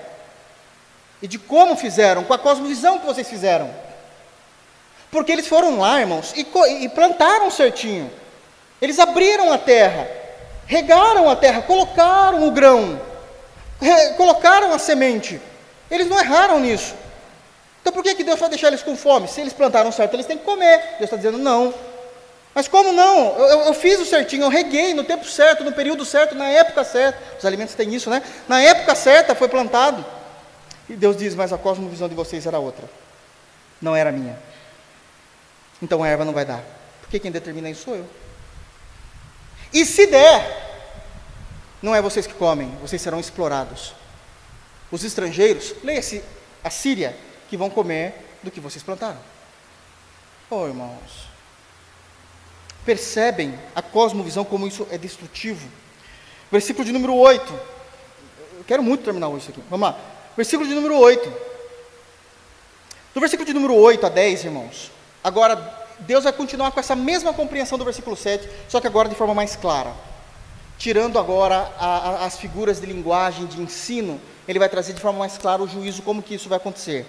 E 1.20 1.26
de 1.26 1.38
como 1.38 1.76
fizeram, 1.76 2.24
com 2.24 2.32
a 2.32 2.38
cosmovisão 2.38 2.98
que 2.98 3.06
vocês 3.06 3.28
fizeram. 3.28 3.70
Porque 5.10 5.32
eles 5.32 5.46
foram 5.46 5.78
lá, 5.78 6.00
irmãos, 6.00 6.32
e, 6.36 6.46
e 6.84 6.88
plantaram 6.88 7.50
certinho. 7.50 8.10
Eles 8.80 8.98
abriram 8.98 9.52
a 9.52 9.58
terra, 9.58 10.06
regaram 10.66 11.30
a 11.30 11.36
terra, 11.36 11.62
colocaram 11.62 12.46
o 12.46 12.50
grão, 12.50 13.00
colocaram 14.16 14.72
a 14.74 14.78
semente. 14.78 15.40
Eles 15.90 16.06
não 16.06 16.18
erraram 16.18 16.60
nisso. 16.60 16.94
Então 17.80 17.92
por 17.92 18.02
que, 18.02 18.14
que 18.14 18.24
Deus 18.24 18.38
vai 18.38 18.48
deixar 18.48 18.68
eles 18.68 18.82
com 18.82 18.96
fome? 18.96 19.28
Se 19.28 19.40
eles 19.40 19.52
plantaram 19.52 19.90
certo, 19.92 20.14
eles 20.14 20.26
têm 20.26 20.36
que 20.36 20.44
comer. 20.44 20.78
Deus 20.98 21.02
está 21.02 21.16
dizendo 21.16 21.38
não. 21.38 21.72
Mas 22.56 22.66
como 22.66 22.90
não? 22.90 23.38
Eu, 23.38 23.60
eu, 23.66 23.74
fiz 23.74 24.00
o 24.00 24.06
certinho, 24.06 24.44
eu 24.44 24.48
reguei 24.48 24.94
no 24.94 25.04
tempo 25.04 25.26
certo, 25.26 25.62
no 25.62 25.72
período 25.72 26.06
certo, 26.06 26.34
na 26.34 26.48
época 26.48 26.84
certa. 26.84 27.36
Os 27.38 27.44
alimentos 27.44 27.74
têm 27.74 27.94
isso, 27.94 28.08
né? 28.08 28.22
Na 28.48 28.62
época 28.62 28.94
certa 28.94 29.34
foi 29.34 29.46
plantado. 29.46 30.02
E 30.88 30.96
Deus 30.96 31.18
diz, 31.18 31.34
mas 31.34 31.52
a 31.52 31.58
cosmovisão 31.58 32.08
de 32.08 32.14
vocês 32.14 32.46
era 32.46 32.58
outra. 32.58 32.88
Não 33.78 33.94
era 33.94 34.10
minha. 34.10 34.38
Então 35.82 36.02
a 36.02 36.08
erva 36.08 36.24
não 36.24 36.32
vai 36.32 36.46
dar. 36.46 36.64
Porque 37.02 37.18
quem 37.18 37.30
determina 37.30 37.68
isso 37.68 37.84
sou 37.84 37.94
eu. 37.94 38.06
E 39.70 39.84
se 39.84 40.06
der, 40.06 40.88
não 41.82 41.94
é 41.94 42.00
vocês 42.00 42.26
que 42.26 42.32
comem, 42.32 42.70
vocês 42.80 43.02
serão 43.02 43.20
explorados 43.20 43.92
os 44.90 45.04
estrangeiros, 45.04 45.74
leia-se 45.84 46.24
a 46.64 46.70
Síria, 46.70 47.14
que 47.50 47.56
vão 47.58 47.68
comer 47.68 48.14
do 48.42 48.50
que 48.50 48.60
vocês 48.60 48.82
plantaram. 48.82 49.20
Oh, 50.48 50.66
irmãos, 50.66 51.25
percebem 52.86 53.58
a 53.74 53.82
cosmovisão 53.82 54.44
como 54.44 54.66
isso 54.66 54.86
é 54.90 54.96
destrutivo. 54.96 55.68
Versículo 56.50 56.84
de 56.84 56.92
número 56.92 57.14
8. 57.14 57.52
Eu 58.58 58.64
quero 58.64 58.82
muito 58.82 59.04
terminar 59.04 59.28
isso 59.36 59.50
aqui. 59.50 59.60
Vamos 59.68 59.88
lá. 59.88 59.98
Versículo 60.36 60.68
de 60.68 60.74
número 60.74 60.96
8. 60.96 61.32
Do 63.12 63.20
versículo 63.20 63.44
de 63.44 63.52
número 63.52 63.74
8 63.74 64.06
a 64.06 64.08
10, 64.08 64.44
irmãos, 64.44 64.92
agora 65.24 65.86
Deus 66.00 66.24
vai 66.24 66.32
continuar 66.32 66.70
com 66.70 66.78
essa 66.78 66.94
mesma 66.94 67.32
compreensão 67.32 67.76
do 67.76 67.84
versículo 67.84 68.14
7, 68.14 68.48
só 68.68 68.80
que 68.80 68.86
agora 68.86 69.08
de 69.08 69.14
forma 69.14 69.34
mais 69.34 69.56
clara. 69.56 69.92
Tirando 70.78 71.18
agora 71.18 71.72
a, 71.78 71.86
a, 71.86 72.24
as 72.26 72.38
figuras 72.38 72.78
de 72.80 72.86
linguagem, 72.86 73.46
de 73.46 73.60
ensino 73.60 74.20
ele 74.46 74.58
vai 74.58 74.68
trazer 74.68 74.92
de 74.92 75.00
forma 75.00 75.18
mais 75.18 75.36
clara 75.36 75.62
o 75.62 75.68
juízo, 75.68 76.02
como 76.02 76.22
que 76.22 76.34
isso 76.34 76.48
vai 76.48 76.58
acontecer. 76.58 77.06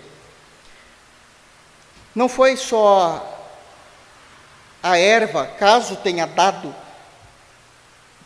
Não 2.15 2.27
foi 2.27 2.57
só 2.57 3.36
a 4.81 4.97
erva, 4.97 5.45
caso 5.45 5.95
tenha 5.97 6.25
dado, 6.25 6.73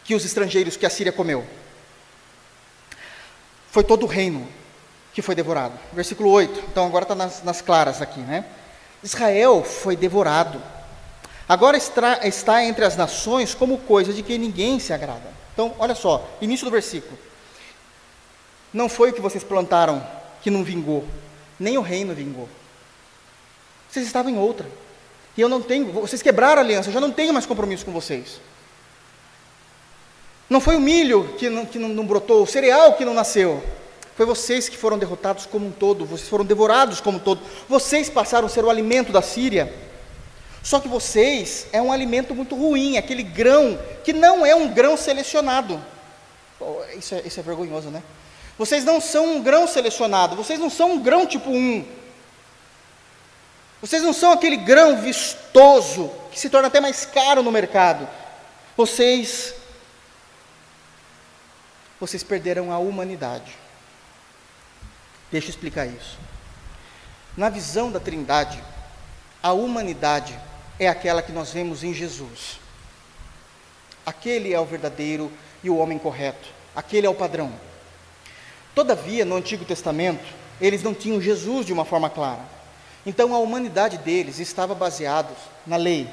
que 0.04 0.16
os 0.16 0.26
estrangeiros 0.26 0.76
que 0.76 0.86
a 0.86 0.90
Síria 0.90 1.12
comeu. 1.12 1.46
Foi 3.70 3.84
todo 3.84 4.04
o 4.04 4.08
reino 4.08 4.48
que 5.14 5.22
foi 5.22 5.36
devorado. 5.36 5.78
Versículo 5.94 6.30
8. 6.30 6.66
Então 6.72 6.86
agora 6.86 7.04
está 7.04 7.16
nas, 7.16 7.44
nas 7.44 7.62
claras 7.62 8.02
aqui, 8.02 8.20
né? 8.20 8.46
Israel 9.04 9.64
foi 9.64 9.96
devorado. 9.96 10.62
Agora 11.48 11.76
está, 11.76 12.26
está 12.26 12.64
entre 12.64 12.86
as 12.86 12.96
nações 12.96 13.54
como 13.54 13.78
coisa 13.80 14.14
de 14.14 14.24
que 14.24 14.38
ninguém 14.38 14.80
se 14.80 14.94
agrada. 14.94 15.30
Então, 15.54 15.76
olha 15.80 15.96
só, 15.96 16.30
início 16.40 16.66
do 16.66 16.72
versículo. 16.72 17.18
Não 18.74 18.88
foi 18.88 19.10
o 19.10 19.14
que 19.14 19.22
vocês 19.22 19.44
plantaram 19.44 20.06
que 20.42 20.50
não 20.50 20.64
vingou, 20.64 21.06
nem 21.60 21.78
o 21.78 21.82
reino 21.82 22.14
vingou. 22.14 22.48
Vocês 23.90 24.06
estavam 24.06 24.32
em 24.32 24.38
outra. 24.38 24.66
E 25.38 25.42
eu 25.42 25.48
não 25.48 25.62
tenho, 25.62 25.92
vocês 25.92 26.22
quebraram 26.22 26.62
a 26.62 26.66
aliança, 26.66 26.90
eu 26.90 26.94
já 26.94 27.00
não 27.00 27.12
tenho 27.12 27.34
mais 27.34 27.46
compromisso 27.46 27.86
com 27.86 27.92
vocês. 27.92 28.42
Não 30.50 30.60
foi 30.60 30.76
o 30.76 30.82
milho 30.82 31.36
que 31.38 31.50
não, 31.50 31.66
que 31.66 31.80
não, 31.80 32.06
brotou, 32.06 32.44
o 32.44 32.48
cereal 32.48 32.94
que 32.94 33.06
não 33.06 33.14
nasceu. 33.14 33.64
Foi 34.18 34.26
vocês 34.26 34.68
que 34.68 34.76
foram 34.76 34.98
derrotados 34.98 35.46
como 35.46 35.66
um 35.66 35.72
todo, 35.72 36.06
vocês 36.06 36.28
foram 36.28 36.44
devorados 36.44 37.00
como 37.00 37.18
um 37.18 37.22
todo. 37.22 37.40
Vocês 37.70 38.10
passaram 38.10 38.48
a 38.48 38.50
ser 38.50 38.66
o 38.66 38.70
alimento 38.70 39.14
da 39.14 39.22
Síria. 39.22 39.74
Só 40.62 40.80
que 40.80 40.90
vocês 40.90 41.68
é 41.72 41.82
um 41.82 41.92
alimento 41.92 42.36
muito 42.36 42.56
ruim, 42.56 42.98
aquele 42.98 43.24
grão 43.24 43.80
que 44.04 44.12
não 44.12 44.46
é 44.46 44.54
um 44.54 44.68
grão 44.68 44.98
selecionado. 44.98 45.82
Isso 46.98 47.16
é, 47.16 47.22
isso 47.26 47.40
é 47.40 47.44
vergonhoso, 47.44 47.90
né? 47.90 48.04
Vocês 48.58 48.84
não 48.84 49.00
são 49.00 49.38
um 49.38 49.42
grão 49.42 49.66
selecionado, 49.68 50.36
vocês 50.36 50.60
não 50.60 50.70
são 50.70 50.92
um 50.92 51.00
grão 51.00 51.26
tipo 51.26 51.50
1. 51.50 51.86
Vocês 53.82 54.04
não 54.04 54.14
são 54.14 54.32
aquele 54.32 54.58
grão 54.58 55.02
vistoso 55.02 56.12
que 56.32 56.40
se 56.40 56.50
torna 56.50 56.68
até 56.68 56.80
mais 56.80 57.06
caro 57.06 57.42
no 57.42 57.52
mercado. 57.52 58.08
Vocês 58.78 59.56
vocês 62.00 62.24
perderam 62.24 62.72
a 62.72 62.80
humanidade. 62.80 63.56
Deixa 65.32 65.48
eu 65.48 65.52
explicar 65.52 65.86
isso. 65.86 66.18
Na 67.38 67.48
visão 67.48 67.92
da 67.92 68.00
Trindade, 68.00 68.62
a 69.42 69.54
humanidade 69.54 70.38
é 70.80 70.88
aquela 70.88 71.22
que 71.22 71.32
nós 71.32 71.52
vemos 71.52 71.84
em 71.84 71.94
Jesus. 71.94 72.60
Aquele 74.04 74.52
é 74.52 74.60
o 74.60 74.66
verdadeiro 74.66 75.32
e 75.64 75.70
o 75.70 75.78
homem 75.78 76.00
correto. 76.00 76.50
Aquele 76.76 77.06
é 77.06 77.10
o 77.10 77.16
padrão. 77.16 77.54
Todavia, 78.74 79.24
no 79.24 79.36
Antigo 79.36 79.64
Testamento, 79.64 80.26
eles 80.60 80.82
não 80.82 80.94
tinham 80.94 81.22
Jesus 81.22 81.66
de 81.66 81.74
uma 81.74 81.86
forma 81.86 82.10
clara. 82.10 82.61
Então, 83.06 83.34
a 83.34 83.40
humanidade 83.40 83.98
deles 83.98 84.40
estava 84.40 84.76
baseada 84.76 85.30
na 85.66 85.76
lei. 85.76 86.08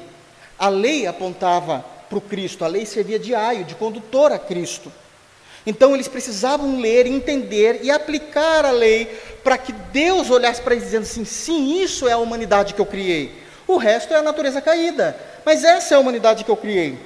A 0.57 0.69
lei 0.69 1.05
apontava 1.05 1.85
para 2.09 2.17
o 2.17 2.21
Cristo, 2.21 2.65
a 2.65 2.67
lei 2.67 2.85
servia 2.85 3.19
de 3.19 3.35
aio, 3.35 3.63
de 3.63 3.75
condutor 3.75 4.31
a 4.31 4.39
Cristo. 4.39 4.91
Então, 5.65 5.93
eles 5.93 6.07
precisavam 6.07 6.79
ler, 6.79 7.05
entender 7.05 7.81
e 7.83 7.91
aplicar 7.91 8.65
a 8.65 8.71
lei 8.71 9.05
para 9.43 9.57
que 9.57 9.71
Deus 9.71 10.29
olhasse 10.29 10.61
para 10.61 10.73
eles 10.73 10.85
dizendo 10.85 11.03
assim: 11.03 11.25
sim, 11.25 11.81
isso 11.81 12.07
é 12.07 12.13
a 12.13 12.17
humanidade 12.17 12.73
que 12.73 12.81
eu 12.81 12.85
criei. 12.85 13.43
O 13.67 13.77
resto 13.77 14.13
é 14.13 14.17
a 14.17 14.23
natureza 14.23 14.61
caída, 14.61 15.15
mas 15.45 15.63
essa 15.63 15.93
é 15.93 15.97
a 15.97 15.99
humanidade 15.99 16.43
que 16.43 16.49
eu 16.49 16.57
criei. 16.57 16.97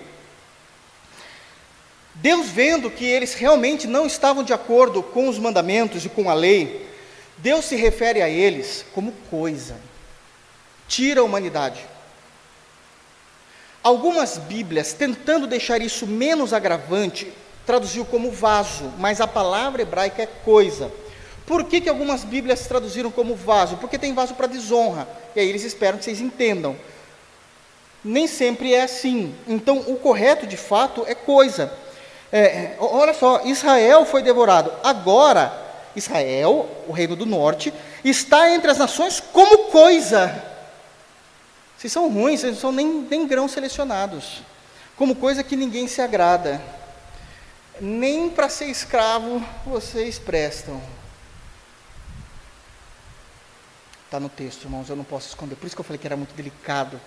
Deus, 2.16 2.48
vendo 2.48 2.90
que 2.90 3.04
eles 3.04 3.34
realmente 3.34 3.86
não 3.88 4.06
estavam 4.06 4.44
de 4.44 4.54
acordo 4.54 5.04
com 5.04 5.28
os 5.28 5.38
mandamentos 5.38 6.06
e 6.06 6.10
com 6.10 6.30
a 6.30 6.34
lei, 6.34 6.83
Deus 7.44 7.66
se 7.66 7.76
refere 7.76 8.22
a 8.22 8.30
eles 8.30 8.86
como 8.94 9.12
coisa, 9.30 9.76
tira 10.88 11.20
a 11.20 11.24
humanidade. 11.26 11.82
Algumas 13.84 14.38
Bíblias, 14.38 14.94
tentando 14.94 15.46
deixar 15.46 15.82
isso 15.82 16.08
menos 16.08 16.54
agravante, 16.54 17.30
traduziu 17.66 18.06
como 18.06 18.32
vaso, 18.32 18.86
mas 18.98 19.20
a 19.20 19.28
palavra 19.28 19.82
hebraica 19.82 20.24
é 20.24 20.26
coisa. 20.26 20.90
Por 21.46 21.66
que, 21.66 21.82
que 21.82 21.90
algumas 21.90 22.24
Bíblias 22.24 22.66
traduziram 22.66 23.12
como 23.12 23.36
vaso? 23.36 23.76
Porque 23.76 24.00
tem 24.00 24.14
vaso 24.14 24.36
para 24.36 24.48
desonra, 24.48 25.06
e 25.36 25.42
aí 25.42 25.50
eles 25.50 25.66
esperam 25.66 25.98
que 25.98 26.06
vocês 26.06 26.22
entendam. 26.22 26.78
Nem 28.02 28.26
sempre 28.26 28.74
é 28.74 28.84
assim. 28.84 29.36
Então, 29.46 29.80
o 29.80 29.98
correto, 29.98 30.48
de 30.48 30.56
fato, 30.56 31.04
é 31.06 31.14
coisa. 31.14 31.74
É, 32.32 32.78
olha 32.80 33.14
só, 33.14 33.42
Israel 33.44 34.06
foi 34.06 34.24
devorado. 34.24 34.72
Agora, 34.82 35.63
Israel, 35.96 36.70
o 36.88 36.92
reino 36.92 37.16
do 37.16 37.26
norte, 37.26 37.74
está 38.04 38.50
entre 38.50 38.70
as 38.72 38.78
nações 38.78 39.20
como 39.20 39.70
coisa. 39.70 40.44
Vocês 41.78 41.92
são 41.92 42.10
ruins, 42.10 42.42
vocês 42.42 42.54
não 42.54 42.62
são 42.62 42.72
nem, 42.72 42.88
nem 42.88 43.28
grãos 43.28 43.52
selecionados. 43.52 44.42
Como 44.96 45.16
coisa 45.16 45.44
que 45.44 45.56
ninguém 45.56 45.88
se 45.88 46.02
agrada. 46.02 46.62
Nem 47.82 48.30
para 48.30 48.48
ser 48.48 48.66
escravo 48.66 49.44
vocês 49.66 50.20
prestam. 50.20 50.82
Está 54.06 54.20
no 54.20 54.30
texto, 54.30 54.66
irmãos, 54.66 54.90
eu 54.90 54.96
não 54.96 55.04
posso 55.04 55.28
esconder. 55.30 55.56
Por 55.56 55.66
isso 55.66 55.76
que 55.76 55.82
eu 55.82 55.86
falei 55.86 55.98
que 55.98 56.06
era 56.08 56.16
muito 56.16 56.36
delicado. 56.36 57.02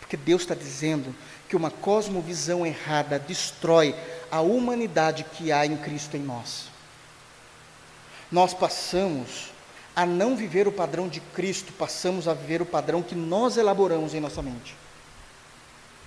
Porque 0.00 0.16
Deus 0.16 0.42
está 0.42 0.54
dizendo 0.54 1.14
que 1.48 1.54
uma 1.54 1.70
cosmovisão 1.70 2.66
errada 2.66 3.18
destrói 3.18 3.94
a 4.30 4.40
humanidade 4.40 5.24
que 5.24 5.52
há 5.52 5.64
em 5.64 5.76
Cristo 5.76 6.16
em 6.16 6.20
nós. 6.20 6.69
Nós 8.30 8.54
passamos 8.54 9.50
a 9.94 10.06
não 10.06 10.36
viver 10.36 10.68
o 10.68 10.72
padrão 10.72 11.08
de 11.08 11.20
Cristo, 11.20 11.72
passamos 11.72 12.28
a 12.28 12.34
viver 12.34 12.62
o 12.62 12.66
padrão 12.66 13.02
que 13.02 13.14
nós 13.14 13.56
elaboramos 13.56 14.14
em 14.14 14.20
nossa 14.20 14.40
mente. 14.40 14.76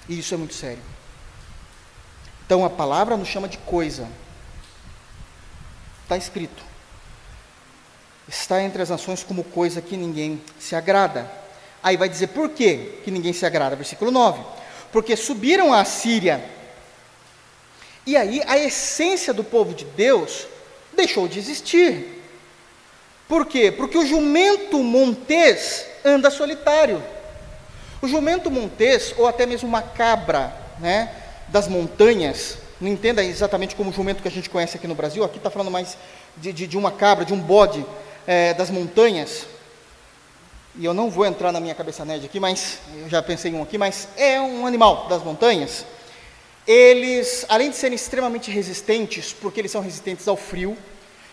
E 0.07 0.19
isso 0.19 0.33
é 0.33 0.37
muito 0.37 0.53
sério. 0.53 0.81
Então 2.45 2.63
a 2.63 2.69
palavra 2.69 3.17
nos 3.17 3.27
chama 3.27 3.47
de 3.47 3.57
coisa. 3.59 4.07
Está 6.03 6.17
escrito. 6.17 6.63
Está 8.27 8.61
entre 8.61 8.81
as 8.81 8.89
nações 8.89 9.23
como 9.23 9.43
coisa 9.43 9.81
que 9.81 9.97
ninguém 9.97 10.41
se 10.59 10.75
agrada. 10.75 11.29
Aí 11.81 11.97
vai 11.97 12.07
dizer 12.07 12.27
por 12.27 12.49
quê 12.49 12.99
que 13.03 13.11
ninguém 13.11 13.33
se 13.33 13.45
agrada? 13.45 13.75
Versículo 13.75 14.11
9. 14.11 14.41
Porque 14.91 15.15
subiram 15.15 15.73
à 15.73 15.83
Síria 15.83 16.43
e 18.05 18.17
aí 18.17 18.41
a 18.45 18.57
essência 18.57 19.33
do 19.33 19.43
povo 19.43 19.73
de 19.73 19.85
Deus 19.85 20.47
deixou 20.95 21.27
de 21.27 21.39
existir. 21.39 22.23
Por 23.27 23.45
quê? 23.45 23.71
Porque 23.71 23.97
o 23.97 24.05
jumento 24.05 24.79
montês 24.79 25.85
anda 26.03 26.29
solitário. 26.29 27.01
O 28.01 28.07
jumento 28.07 28.51
montês, 28.51 29.13
ou 29.17 29.27
até 29.27 29.45
mesmo 29.45 29.67
uma 29.67 29.81
cabra 29.81 30.53
né, 30.79 31.13
das 31.47 31.67
montanhas, 31.67 32.57
não 32.79 32.89
entenda 32.89 33.23
exatamente 33.23 33.75
como 33.75 33.89
o 33.91 33.93
jumento 33.93 34.21
que 34.21 34.27
a 34.27 34.31
gente 34.31 34.49
conhece 34.49 34.75
aqui 34.75 34.87
no 34.87 34.95
Brasil, 34.95 35.23
aqui 35.23 35.37
está 35.37 35.49
falando 35.49 35.71
mais 35.71 35.97
de, 36.35 36.51
de, 36.51 36.67
de, 36.67 36.77
uma 36.77 36.91
cabra, 36.91 37.23
de 37.23 37.33
um 37.33 37.39
bode 37.39 37.85
é, 38.27 38.53
das 38.53 38.69
montanhas. 38.69 39.45
E 40.75 40.83
eu 40.83 40.93
não 40.93 41.09
vou 41.09 41.25
entrar 41.25 41.51
na 41.51 41.59
minha 41.59 41.75
cabeça 41.75 42.03
nerd 42.03 42.25
aqui, 42.25 42.39
mas 42.39 42.79
eu 42.97 43.07
já 43.07 43.21
pensei 43.21 43.51
em 43.51 43.55
um 43.55 43.63
aqui, 43.63 43.77
mas 43.77 44.07
é 44.17 44.41
um 44.41 44.67
animal 44.67 45.07
das 45.07 45.23
montanhas 45.23 45.85
eles, 46.67 47.45
além 47.49 47.69
de 47.69 47.75
serem 47.75 47.95
extremamente 47.95 48.49
resistentes, 48.49 49.33
porque 49.33 49.59
eles 49.59 49.71
são 49.71 49.81
resistentes 49.81 50.27
ao 50.27 50.37
frio, 50.37 50.77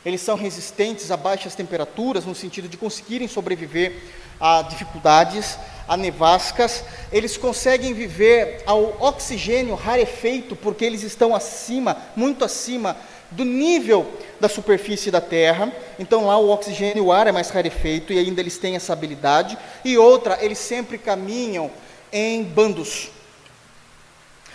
eles 0.04 0.20
são 0.20 0.36
resistentes 0.36 1.10
a 1.10 1.16
baixas 1.16 1.54
temperaturas, 1.54 2.24
no 2.24 2.34
sentido 2.34 2.68
de 2.68 2.76
conseguirem 2.76 3.28
sobreviver 3.28 3.94
a 4.40 4.62
dificuldades, 4.62 5.58
a 5.86 5.96
nevascas, 5.96 6.82
eles 7.12 7.36
conseguem 7.36 7.92
viver 7.92 8.62
ao 8.64 8.96
oxigênio 9.00 9.74
rarefeito, 9.74 10.56
porque 10.56 10.84
eles 10.84 11.02
estão 11.02 11.34
acima, 11.34 11.96
muito 12.16 12.44
acima 12.44 12.96
do 13.30 13.44
nível 13.44 14.10
da 14.40 14.48
superfície 14.48 15.10
da 15.10 15.20
Terra. 15.20 15.72
Então 15.98 16.26
lá 16.26 16.38
o 16.38 16.48
oxigênio, 16.48 17.06
o 17.06 17.12
ar 17.12 17.26
é 17.26 17.32
mais 17.32 17.50
rarefeito 17.50 18.12
e 18.12 18.18
ainda 18.18 18.40
eles 18.40 18.56
têm 18.56 18.76
essa 18.76 18.92
habilidade. 18.92 19.58
E 19.84 19.98
outra, 19.98 20.38
eles 20.40 20.58
sempre 20.58 20.96
caminham 20.96 21.70
em 22.12 22.42
bandos 22.42 23.10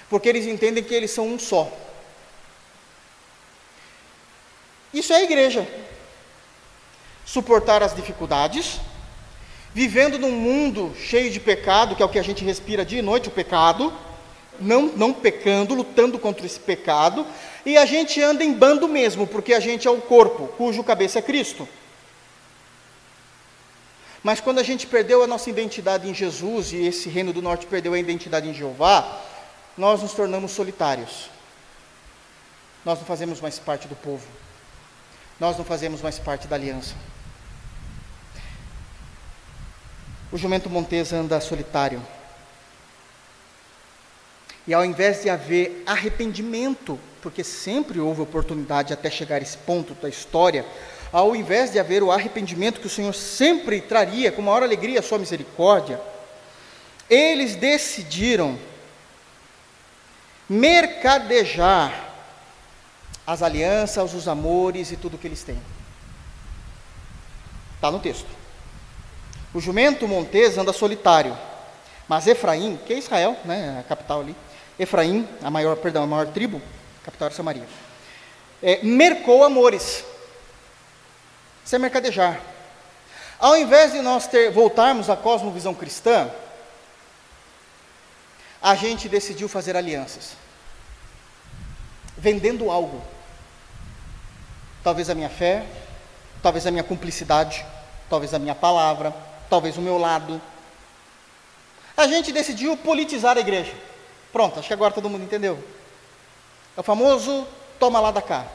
porque 0.09 0.29
eles 0.29 0.45
entendem 0.45 0.83
que 0.83 0.93
eles 0.93 1.11
são 1.11 1.27
um 1.27 1.39
só. 1.39 1.71
Isso 4.93 5.11
é 5.11 5.17
a 5.17 5.23
igreja. 5.23 5.67
Suportar 7.25 7.83
as 7.83 7.95
dificuldades, 7.95 8.79
vivendo 9.73 10.17
num 10.17 10.31
mundo 10.31 10.95
cheio 10.97 11.29
de 11.29 11.39
pecado, 11.39 11.95
que 11.95 12.01
é 12.01 12.05
o 12.05 12.09
que 12.09 12.19
a 12.19 12.23
gente 12.23 12.45
respira 12.45 12.85
dia 12.85 12.99
e 12.99 13.01
noite, 13.01 13.27
o 13.27 13.31
pecado, 13.31 13.91
não, 14.59 14.83
não 14.95 15.13
pecando, 15.13 15.75
lutando 15.75 16.17
contra 16.17 16.45
esse 16.45 16.59
pecado, 16.59 17.25
e 17.65 17.77
a 17.77 17.85
gente 17.85 18.21
anda 18.21 18.43
em 18.43 18.53
bando 18.53 18.87
mesmo, 18.87 19.27
porque 19.27 19.53
a 19.53 19.59
gente 19.59 19.87
é 19.87 19.91
o 19.91 19.99
corpo, 19.99 20.47
cujo 20.55 20.83
cabeça 20.83 21.19
é 21.19 21.21
Cristo. 21.21 21.67
Mas 24.23 24.39
quando 24.39 24.59
a 24.59 24.63
gente 24.63 24.87
perdeu 24.87 25.21
a 25.23 25.27
nossa 25.27 25.49
identidade 25.49 26.09
em 26.09 26.13
Jesus 26.13 26.71
e 26.71 26.77
esse 26.77 27.09
reino 27.09 27.33
do 27.33 27.41
norte 27.41 27.67
perdeu 27.67 27.93
a 27.93 27.99
identidade 27.99 28.47
em 28.47 28.53
Jeová, 28.53 29.21
nós 29.77 30.01
nos 30.01 30.13
tornamos 30.13 30.51
solitários. 30.51 31.29
Nós 32.83 32.99
não 32.99 33.05
fazemos 33.05 33.41
mais 33.41 33.59
parte 33.59 33.87
do 33.87 33.95
povo. 33.95 34.25
Nós 35.39 35.57
não 35.57 35.65
fazemos 35.65 36.01
mais 36.01 36.17
parte 36.17 36.47
da 36.47 36.55
aliança. 36.55 36.93
O 40.31 40.37
jumento 40.37 40.69
montês 40.69 41.11
anda 41.11 41.41
solitário. 41.41 42.01
E 44.67 44.73
ao 44.73 44.83
invés 44.83 45.21
de 45.21 45.29
haver 45.29 45.83
arrependimento, 45.85 46.99
porque 47.21 47.43
sempre 47.43 47.99
houve 47.99 48.21
oportunidade 48.21 48.93
até 48.93 49.09
chegar 49.09 49.37
a 49.37 49.43
esse 49.43 49.57
ponto 49.57 49.93
da 49.95 50.09
história, 50.09 50.65
ao 51.11 51.35
invés 51.35 51.71
de 51.71 51.79
haver 51.79 52.01
o 52.01 52.11
arrependimento 52.11 52.79
que 52.79 52.87
o 52.87 52.89
Senhor 52.89 53.13
sempre 53.13 53.81
traria 53.81 54.31
com 54.31 54.41
maior 54.41 54.63
alegria 54.63 54.99
a 54.99 55.03
sua 55.03 55.19
misericórdia, 55.19 55.99
eles 57.09 57.55
decidiram 57.55 58.57
mercadejar 60.49 62.05
as 63.25 63.41
alianças, 63.41 64.13
os 64.13 64.27
amores 64.27 64.91
e 64.91 64.97
tudo 64.97 65.17
que 65.17 65.27
eles 65.27 65.43
têm. 65.43 65.59
Está 67.75 67.89
no 67.89 67.99
texto. 67.99 68.27
O 69.53 69.59
jumento 69.59 70.07
montês 70.07 70.57
anda 70.57 70.73
solitário, 70.73 71.35
mas 72.07 72.27
Efraim, 72.27 72.77
que 72.85 72.93
é 72.93 72.97
Israel, 72.97 73.37
né, 73.45 73.77
a 73.79 73.83
capital 73.83 74.21
ali, 74.21 74.35
Efraim, 74.77 75.27
a 75.41 75.49
maior, 75.49 75.75
perdão, 75.77 76.03
a 76.03 76.07
maior 76.07 76.27
tribo, 76.27 76.61
a 77.01 77.05
capital 77.05 77.27
era 77.27 77.35
Samaria, 77.35 77.67
é, 78.61 78.83
mercou 78.83 79.43
amores. 79.43 80.03
Isso 81.63 81.75
é 81.75 81.79
mercadejar. 81.79 82.39
Ao 83.39 83.57
invés 83.57 83.91
de 83.91 84.01
nós 84.01 84.27
ter, 84.27 84.51
voltarmos 84.51 85.09
à 85.09 85.15
cosmovisão 85.15 85.73
cristã, 85.73 86.29
a 88.65 88.73
gente 88.73 89.07
decidiu 89.07 89.47
fazer 89.47 89.77
alianças, 89.77 90.31
vendendo 92.17 92.71
algo. 92.71 92.99
Talvez 94.83 95.07
a 95.07 95.13
minha 95.13 95.29
fé, 95.29 95.67
talvez 96.41 96.65
a 96.65 96.71
minha 96.71 96.83
cumplicidade, 96.83 97.63
talvez 98.09 98.33
a 98.33 98.39
minha 98.39 98.55
palavra, 98.55 99.15
talvez 99.51 99.77
o 99.77 99.81
meu 99.81 99.99
lado. 99.99 100.41
A 101.95 102.07
gente 102.07 102.31
decidiu 102.31 102.75
politizar 102.75 103.37
a 103.37 103.39
igreja. 103.39 103.71
Pronto, 104.33 104.57
acho 104.57 104.67
que 104.67 104.73
agora 104.73 104.95
todo 104.95 105.11
mundo 105.11 105.25
entendeu. 105.25 105.63
É 106.75 106.79
o 106.79 106.83
famoso 106.83 107.47
toma 107.79 107.99
lá 107.99 108.09
da 108.09 108.21
cá. 108.21 108.47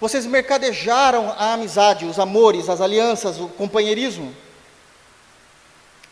Vocês 0.00 0.24
mercadejaram 0.24 1.34
a 1.36 1.52
amizade, 1.52 2.06
os 2.06 2.18
amores, 2.18 2.70
as 2.70 2.80
alianças, 2.80 3.38
o 3.38 3.46
companheirismo. 3.46 4.34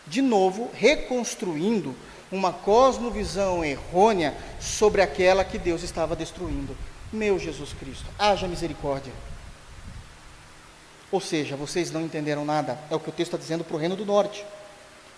De 0.07 0.21
novo, 0.21 0.71
reconstruindo 0.75 1.97
uma 2.33 2.53
cosmovisão 2.53 3.63
errônea 3.63 4.35
sobre 4.59 5.03
aquela 5.03 5.45
que 5.45 5.59
Deus 5.59 5.83
estava 5.83 6.17
destruindo. 6.17 6.77
Meu 7.13 7.39
Jesus 7.39 7.75
Cristo, 7.75 8.07
haja 8.19 8.49
misericórdia. 8.49 9.13
Ou 11.11 11.21
seja, 11.21 11.55
vocês 11.57 11.93
não 11.93 12.01
entenderam 12.01 12.43
nada, 12.43 12.79
é 12.91 12.97
o 12.97 13.01
que 13.01 13.11
o 13.11 13.13
texto 13.13 13.35
está 13.35 13.37
dizendo 13.37 13.63
para 13.63 13.77
o 13.77 13.79
Reino 13.79 13.95
do 13.95 14.07
Norte. 14.07 14.45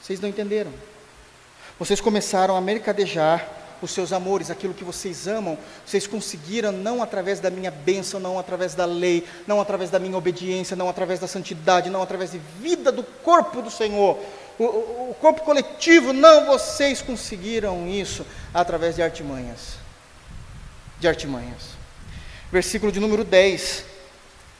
Vocês 0.02 0.20
não 0.20 0.28
entenderam. 0.28 0.72
Vocês 1.78 2.00
começaram 2.00 2.56
a 2.56 2.60
mercadejar 2.60 3.48
os 3.80 3.90
seus 3.90 4.12
amores, 4.12 4.50
aquilo 4.50 4.74
que 4.74 4.84
vocês 4.84 5.28
amam, 5.28 5.58
vocês 5.86 6.06
conseguiram 6.06 6.72
não 6.72 7.02
através 7.02 7.38
da 7.38 7.50
minha 7.50 7.70
bênção, 7.70 8.18
não 8.18 8.38
através 8.38 8.74
da 8.74 8.84
lei, 8.84 9.26
não 9.46 9.60
através 9.60 9.90
da 9.90 9.98
minha 9.98 10.16
obediência, 10.16 10.76
não 10.76 10.88
através 10.88 11.20
da 11.20 11.28
santidade, 11.28 11.90
não 11.90 12.02
através 12.02 12.32
de 12.32 12.38
vida 12.60 12.90
do 12.90 13.02
corpo 13.02 13.62
do 13.62 13.70
Senhor, 13.70 14.18
o, 14.59 15.11
o 15.11 15.16
corpo 15.20 15.42
coletivo, 15.42 16.12
não, 16.12 16.46
vocês 16.46 17.02
conseguiram 17.02 17.88
isso 17.88 18.24
através 18.52 18.94
de 18.94 19.02
artimanhas, 19.02 19.74
de 21.00 21.09
artimanhas. 21.09 21.74
Versículo 22.52 22.92
de 22.92 23.00
número 23.00 23.24
10. 23.24 23.84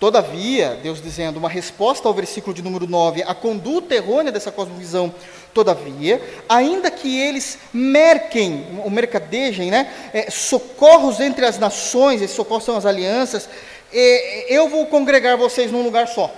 Todavia, 0.01 0.79
Deus 0.83 1.01
dizendo, 1.01 1.39
uma 1.39 1.49
resposta 1.49 2.09
ao 2.09 2.13
versículo 2.13 2.53
de 2.53 2.61
número 2.61 2.87
9, 2.87 3.23
a 3.23 3.35
conduta 3.35 3.95
errônea 3.95 4.33
dessa 4.33 4.51
cosmovisão, 4.51 5.15
todavia, 5.55 6.21
ainda 6.49 6.91
que 6.91 7.19
eles 7.19 7.59
merquem, 7.73 8.81
ou 8.85 8.91
mercadejem, 8.91 9.71
né, 9.71 9.91
é, 10.13 10.31
socorros 10.31 11.21
entre 11.21 11.47
as 11.47 11.59
nações, 11.59 12.21
esses 12.21 12.35
socorros 12.35 12.65
são 12.65 12.77
as 12.77 12.85
alianças, 12.85 13.49
é, 13.93 14.53
eu 14.53 14.69
vou 14.69 14.85
congregar 14.87 15.39
vocês 15.39 15.71
num 15.71 15.83
lugar 15.83 16.09
só, 16.09 16.31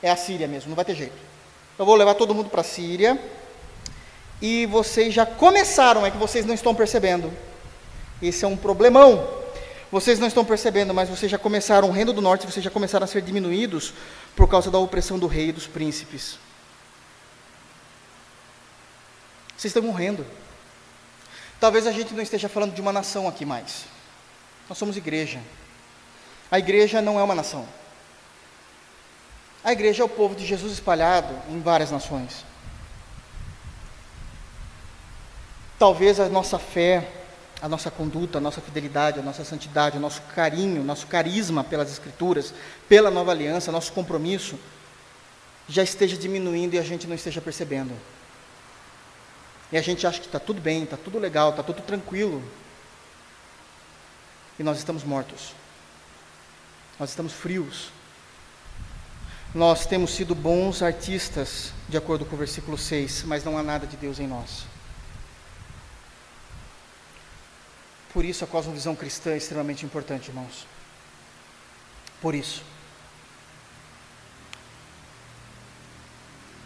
é 0.00 0.08
a 0.08 0.16
Síria 0.16 0.46
mesmo, 0.46 0.68
não 0.68 0.76
vai 0.76 0.84
ter 0.84 0.94
jeito. 0.94 1.25
Eu 1.78 1.84
vou 1.84 1.94
levar 1.94 2.14
todo 2.14 2.34
mundo 2.34 2.48
para 2.48 2.62
a 2.62 2.64
Síria, 2.64 3.20
e 4.40 4.64
vocês 4.66 5.12
já 5.12 5.26
começaram, 5.26 6.06
é 6.06 6.10
que 6.10 6.16
vocês 6.16 6.46
não 6.46 6.54
estão 6.54 6.74
percebendo, 6.74 7.30
esse 8.22 8.44
é 8.44 8.48
um 8.48 8.56
problemão, 8.56 9.28
vocês 9.92 10.18
não 10.18 10.26
estão 10.26 10.44
percebendo, 10.44 10.94
mas 10.94 11.08
vocês 11.08 11.30
já 11.30 11.38
começaram, 11.38 11.88
o 11.88 11.92
reino 11.92 12.12
do 12.14 12.22
norte, 12.22 12.46
vocês 12.46 12.64
já 12.64 12.70
começaram 12.70 13.04
a 13.04 13.06
ser 13.06 13.20
diminuídos 13.20 13.92
por 14.34 14.48
causa 14.48 14.70
da 14.70 14.78
opressão 14.78 15.18
do 15.18 15.26
rei 15.26 15.48
e 15.50 15.52
dos 15.52 15.66
príncipes. 15.66 16.38
Vocês 19.56 19.70
estão 19.70 19.82
morrendo. 19.82 20.26
Talvez 21.60 21.86
a 21.86 21.92
gente 21.92 22.12
não 22.12 22.22
esteja 22.22 22.48
falando 22.48 22.74
de 22.74 22.80
uma 22.80 22.92
nação 22.92 23.26
aqui 23.28 23.44
mais. 23.44 23.84
Nós 24.68 24.76
somos 24.76 24.96
igreja. 24.96 25.40
A 26.50 26.58
igreja 26.58 27.00
não 27.00 27.18
é 27.18 27.22
uma 27.22 27.34
nação. 27.34 27.66
A 29.66 29.72
igreja 29.72 30.02
é 30.02 30.06
o 30.06 30.08
povo 30.08 30.34
de 30.34 30.46
Jesus 30.46 30.72
espalhado 30.72 31.34
em 31.50 31.60
várias 31.60 31.90
nações. 31.90 32.46
Talvez 35.78 36.18
a 36.18 36.28
nossa 36.30 36.58
fé 36.58 37.06
a 37.60 37.68
nossa 37.68 37.90
conduta, 37.90 38.38
a 38.38 38.40
nossa 38.40 38.60
fidelidade, 38.60 39.18
a 39.18 39.22
nossa 39.22 39.44
santidade, 39.44 39.96
o 39.96 40.00
nosso 40.00 40.20
carinho, 40.34 40.84
nosso 40.84 41.06
carisma 41.06 41.64
pelas 41.64 41.90
Escrituras, 41.90 42.52
pela 42.88 43.10
nova 43.10 43.30
aliança, 43.30 43.72
nosso 43.72 43.92
compromisso, 43.92 44.58
já 45.68 45.82
esteja 45.82 46.16
diminuindo 46.16 46.74
e 46.74 46.78
a 46.78 46.82
gente 46.82 47.06
não 47.06 47.14
esteja 47.14 47.40
percebendo. 47.40 47.94
E 49.72 49.76
a 49.76 49.82
gente 49.82 50.06
acha 50.06 50.20
que 50.20 50.26
está 50.26 50.38
tudo 50.38 50.60
bem, 50.60 50.84
está 50.84 50.96
tudo 50.96 51.18
legal, 51.18 51.50
está 51.50 51.62
tudo 51.62 51.82
tranquilo. 51.82 52.42
E 54.58 54.62
nós 54.62 54.78
estamos 54.78 55.02
mortos. 55.02 55.52
Nós 57.00 57.10
estamos 57.10 57.32
frios. 57.32 57.90
Nós 59.54 59.86
temos 59.86 60.10
sido 60.10 60.34
bons 60.34 60.82
artistas, 60.82 61.72
de 61.88 61.96
acordo 61.96 62.24
com 62.24 62.34
o 62.34 62.38
versículo 62.38 62.76
6, 62.76 63.22
mas 63.24 63.44
não 63.44 63.56
há 63.56 63.62
nada 63.62 63.86
de 63.86 63.96
Deus 63.96 64.18
em 64.18 64.26
nós. 64.26 64.66
Por 68.12 68.24
isso 68.24 68.44
a 68.44 68.46
cosmovisão 68.46 68.94
cristã 68.96 69.32
é 69.32 69.36
extremamente 69.36 69.84
importante, 69.84 70.28
irmãos. 70.28 70.66
Por 72.20 72.34
isso. 72.34 72.62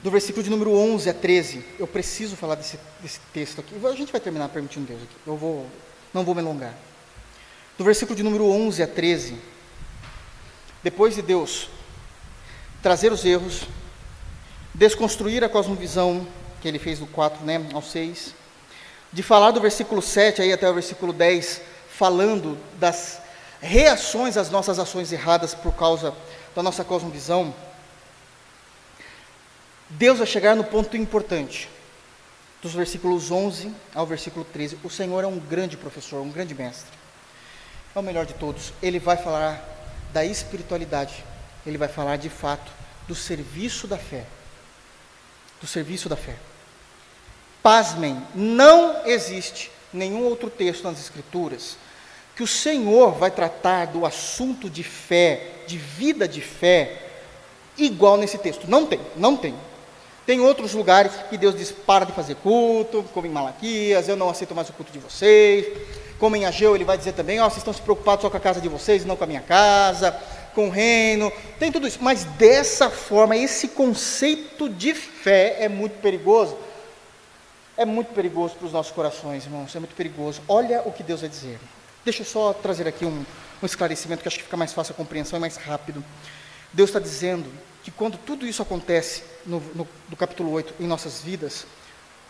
Do 0.02 0.10
versículo 0.10 0.42
de 0.42 0.48
número 0.48 0.72
11 0.72 1.10
a 1.10 1.14
13, 1.14 1.64
eu 1.78 1.86
preciso 1.86 2.34
falar 2.34 2.54
desse, 2.54 2.78
desse 3.02 3.20
texto 3.32 3.60
aqui. 3.60 3.74
A 3.84 3.94
gente 3.94 4.12
vai 4.12 4.20
terminar 4.20 4.48
permitindo 4.48 4.86
Deus 4.86 5.02
aqui. 5.02 5.14
Eu 5.26 5.36
vou, 5.36 5.66
não 6.14 6.24
vou 6.24 6.34
me 6.34 6.40
alongar. 6.40 6.74
Do 7.76 7.84
versículo 7.84 8.16
de 8.16 8.22
número 8.22 8.46
11 8.46 8.82
a 8.82 8.86
13, 8.86 9.36
depois 10.82 11.14
de 11.14 11.22
Deus 11.22 11.68
trazer 12.82 13.12
os 13.12 13.24
erros, 13.24 13.62
desconstruir 14.74 15.44
a 15.44 15.48
cosmovisão 15.48 16.26
que 16.60 16.68
ele 16.68 16.78
fez 16.78 16.98
do 16.98 17.06
4 17.06 17.44
né, 17.44 17.66
ao 17.72 17.82
6, 17.82 18.34
de 19.12 19.22
falar 19.22 19.50
do 19.50 19.60
versículo 19.60 20.00
7 20.00 20.42
aí 20.42 20.52
até 20.52 20.68
o 20.68 20.74
versículo 20.74 21.12
10, 21.12 21.60
falando 21.90 22.56
das 22.78 23.20
reações 23.60 24.36
às 24.36 24.50
nossas 24.50 24.78
ações 24.78 25.12
erradas 25.12 25.54
por 25.54 25.74
causa 25.74 26.14
da 26.54 26.62
nossa 26.62 26.84
cosmovisão, 26.84 27.54
Deus 29.90 30.18
vai 30.18 30.26
chegar 30.26 30.54
no 30.54 30.64
ponto 30.64 30.96
importante, 30.96 31.68
dos 32.62 32.72
versículos 32.72 33.30
11 33.30 33.74
ao 33.94 34.06
versículo 34.06 34.44
13. 34.44 34.78
O 34.84 34.90
Senhor 34.90 35.24
é 35.24 35.26
um 35.26 35.38
grande 35.38 35.76
professor, 35.76 36.20
um 36.20 36.30
grande 36.30 36.54
mestre. 36.54 36.92
É 37.94 37.98
o 37.98 38.02
melhor 38.02 38.24
de 38.24 38.34
todos. 38.34 38.72
Ele 38.80 39.00
vai 39.00 39.16
falar 39.16 39.64
da 40.12 40.24
espiritualidade. 40.24 41.24
Ele 41.66 41.78
vai 41.78 41.88
falar 41.88 42.16
de 42.16 42.28
fato 42.28 42.70
do 43.06 43.14
serviço 43.14 43.86
da 43.86 43.98
fé. 43.98 44.24
Do 45.60 45.66
serviço 45.66 46.08
da 46.08 46.16
fé. 46.16 46.36
Pasmem, 47.62 48.20
não 48.34 49.06
existe 49.06 49.70
nenhum 49.92 50.24
outro 50.24 50.48
texto 50.48 50.84
nas 50.84 50.98
Escrituras 50.98 51.76
que 52.40 52.42
o 52.42 52.46
Senhor 52.46 53.12
vai 53.12 53.30
tratar 53.30 53.88
do 53.88 54.06
assunto 54.06 54.70
de 54.70 54.82
fé, 54.82 55.48
de 55.66 55.76
vida 55.76 56.26
de 56.26 56.40
fé, 56.40 56.96
igual 57.76 58.16
nesse 58.16 58.38
texto. 58.38 58.66
Não 58.66 58.86
tem, 58.86 58.98
não 59.14 59.36
tem. 59.36 59.54
Tem 60.24 60.40
outros 60.40 60.72
lugares 60.72 61.12
que 61.28 61.36
Deus 61.36 61.54
diz: 61.54 61.70
para 61.70 62.06
de 62.06 62.12
fazer 62.12 62.36
culto, 62.36 63.04
como 63.12 63.26
em 63.26 63.30
Malaquias, 63.30 64.08
eu 64.08 64.16
não 64.16 64.30
aceito 64.30 64.54
mais 64.54 64.70
o 64.70 64.72
culto 64.72 64.90
de 64.90 64.98
vocês. 64.98 65.66
Como 66.18 66.34
em 66.34 66.46
Ageu, 66.46 66.74
ele 66.74 66.84
vai 66.84 66.96
dizer 66.96 67.12
também: 67.12 67.40
ó, 67.40 67.46
oh, 67.46 67.50
vocês 67.50 67.58
estão 67.58 67.74
se 67.74 67.82
preocupados 67.82 68.22
só 68.22 68.30
com 68.30 68.36
a 68.38 68.40
casa 68.40 68.58
de 68.58 68.70
vocês, 68.70 69.04
não 69.04 69.16
com 69.16 69.24
a 69.24 69.26
minha 69.26 69.42
casa, 69.42 70.18
com 70.54 70.68
o 70.68 70.70
reino. 70.70 71.32
Tem 71.58 71.70
tudo 71.70 71.86
isso. 71.86 71.98
Mas 72.00 72.24
dessa 72.24 72.90
forma, 72.90 73.36
esse 73.36 73.68
conceito 73.68 74.68
de 74.68 74.94
fé 74.94 75.56
é 75.60 75.68
muito 75.68 76.00
perigoso 76.00 76.56
é 77.80 77.84
muito 77.86 78.12
perigoso 78.12 78.54
para 78.56 78.66
os 78.66 78.72
nossos 78.74 78.92
corações, 78.92 79.46
irmãos, 79.46 79.74
é 79.74 79.78
muito 79.78 79.94
perigoso. 79.94 80.42
Olha 80.46 80.82
o 80.82 80.92
que 80.92 81.02
Deus 81.02 81.22
vai 81.22 81.30
dizer. 81.30 81.58
Deixa 82.04 82.20
eu 82.20 82.26
só 82.26 82.52
trazer 82.52 82.86
aqui 82.86 83.06
um, 83.06 83.24
um 83.62 83.64
esclarecimento 83.64 84.20
que 84.20 84.28
acho 84.28 84.36
que 84.36 84.44
fica 84.44 84.56
mais 84.56 84.74
fácil 84.74 84.92
a 84.92 84.96
compreensão 84.96 85.38
e 85.38 85.40
mais 85.40 85.56
rápido. 85.56 86.04
Deus 86.74 86.90
está 86.90 86.98
dizendo 86.98 87.50
que 87.82 87.90
quando 87.90 88.18
tudo 88.18 88.46
isso 88.46 88.60
acontece 88.60 89.22
no, 89.46 89.60
no, 89.74 89.88
no 90.10 90.14
capítulo 90.14 90.50
8 90.52 90.74
em 90.78 90.86
nossas 90.86 91.22
vidas, 91.22 91.64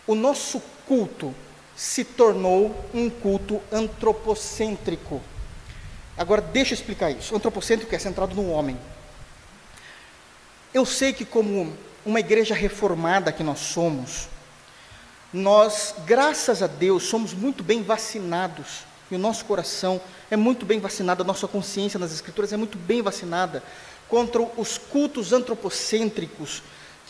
o 0.07 0.15
nosso 0.15 0.61
culto 0.87 1.35
se 1.75 2.05
tornou 2.05 2.73
um 2.93 3.09
culto 3.09 3.61
antropocêntrico. 3.73 5.21
Agora, 6.21 6.39
deixa 6.39 6.73
eu 6.73 6.75
explicar 6.75 7.09
isso. 7.09 7.35
Antropocêntrico 7.35 7.95
é 7.95 7.97
centrado 7.97 8.35
no 8.35 8.51
homem. 8.51 8.77
Eu 10.71 10.85
sei 10.85 11.13
que, 11.13 11.25
como 11.25 11.75
uma 12.05 12.19
igreja 12.19 12.53
reformada 12.53 13.31
que 13.31 13.41
nós 13.41 13.57
somos, 13.57 14.27
nós, 15.33 15.95
graças 16.05 16.61
a 16.61 16.67
Deus, 16.67 17.03
somos 17.03 17.33
muito 17.33 17.63
bem 17.63 17.81
vacinados, 17.81 18.83
e 19.09 19.15
o 19.15 19.17
nosso 19.17 19.45
coração 19.45 19.99
é 20.29 20.37
muito 20.37 20.63
bem 20.63 20.79
vacinado, 20.79 21.23
a 21.23 21.25
nossa 21.25 21.47
consciência 21.47 21.99
nas 21.99 22.13
Escrituras 22.13 22.53
é 22.53 22.57
muito 22.57 22.77
bem 22.77 23.01
vacinada 23.01 23.63
contra 24.07 24.43
os 24.43 24.77
cultos 24.77 25.33
antropocêntricos 25.33 26.61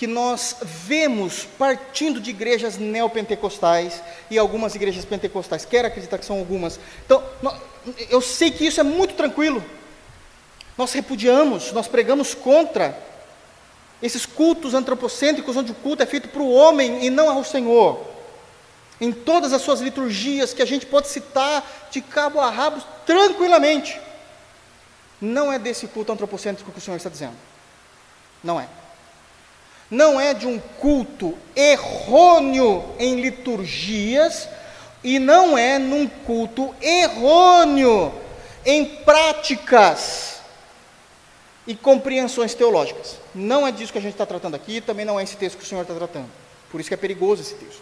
que 0.01 0.07
nós 0.07 0.55
vemos 0.63 1.45
partindo 1.59 2.19
de 2.19 2.31
igrejas 2.31 2.75
neopentecostais 2.75 4.01
e 4.31 4.37
algumas 4.39 4.73
igrejas 4.73 5.05
pentecostais. 5.05 5.63
Quero 5.63 5.87
acreditar 5.87 6.17
que 6.17 6.25
são 6.25 6.39
algumas. 6.39 6.79
Então, 7.05 7.23
eu 8.09 8.19
sei 8.19 8.49
que 8.49 8.65
isso 8.65 8.79
é 8.79 8.83
muito 8.83 9.13
tranquilo. 9.13 9.63
Nós 10.75 10.91
repudiamos, 10.93 11.71
nós 11.71 11.87
pregamos 11.87 12.33
contra 12.33 12.97
esses 14.01 14.25
cultos 14.25 14.73
antropocêntricos, 14.73 15.55
onde 15.55 15.71
o 15.71 15.75
culto 15.75 16.01
é 16.01 16.07
feito 16.07 16.29
para 16.29 16.41
o 16.41 16.51
homem 16.51 17.05
e 17.05 17.11
não 17.11 17.29
ao 17.29 17.43
Senhor 17.43 18.03
em 18.99 19.11
todas 19.11 19.53
as 19.53 19.61
suas 19.61 19.81
liturgias, 19.81 20.51
que 20.51 20.63
a 20.63 20.65
gente 20.65 20.87
pode 20.87 21.09
citar 21.09 21.63
de 21.91 22.01
cabo 22.01 22.39
a 22.39 22.49
rabo 22.49 22.83
tranquilamente. 23.05 24.01
Não 25.21 25.53
é 25.53 25.59
desse 25.59 25.85
culto 25.85 26.11
antropocêntrico 26.11 26.71
que 26.71 26.79
o 26.79 26.81
Senhor 26.81 26.97
está 26.97 27.09
dizendo. 27.11 27.35
Não 28.43 28.59
é. 28.59 28.80
Não 29.91 30.19
é 30.19 30.33
de 30.33 30.47
um 30.47 30.57
culto 30.57 31.37
errôneo 31.53 32.95
em 32.97 33.19
liturgias, 33.21 34.47
e 35.03 35.19
não 35.19 35.57
é 35.57 35.77
num 35.77 36.07
culto 36.07 36.73
errôneo 36.81 38.13
em 38.65 38.85
práticas 38.85 40.39
e 41.65 41.75
compreensões 41.75 42.53
teológicas. 42.53 43.17
Não 43.33 43.67
é 43.67 43.71
disso 43.71 43.91
que 43.91 43.97
a 43.97 44.01
gente 44.01 44.13
está 44.13 44.25
tratando 44.25 44.55
aqui, 44.55 44.79
também 44.79 45.05
não 45.05 45.19
é 45.19 45.23
esse 45.23 45.35
texto 45.35 45.57
que 45.57 45.63
o 45.63 45.67
Senhor 45.67 45.81
está 45.81 45.93
tratando. 45.93 46.29
Por 46.71 46.79
isso 46.79 46.89
que 46.89 46.93
é 46.93 46.97
perigoso 46.97 47.41
esse 47.41 47.55
texto. 47.55 47.81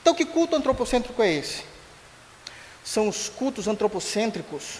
Então, 0.00 0.14
que 0.14 0.24
culto 0.24 0.56
antropocêntrico 0.56 1.22
é 1.22 1.32
esse? 1.32 1.62
São 2.82 3.08
os 3.08 3.28
cultos 3.28 3.68
antropocêntricos 3.68 4.78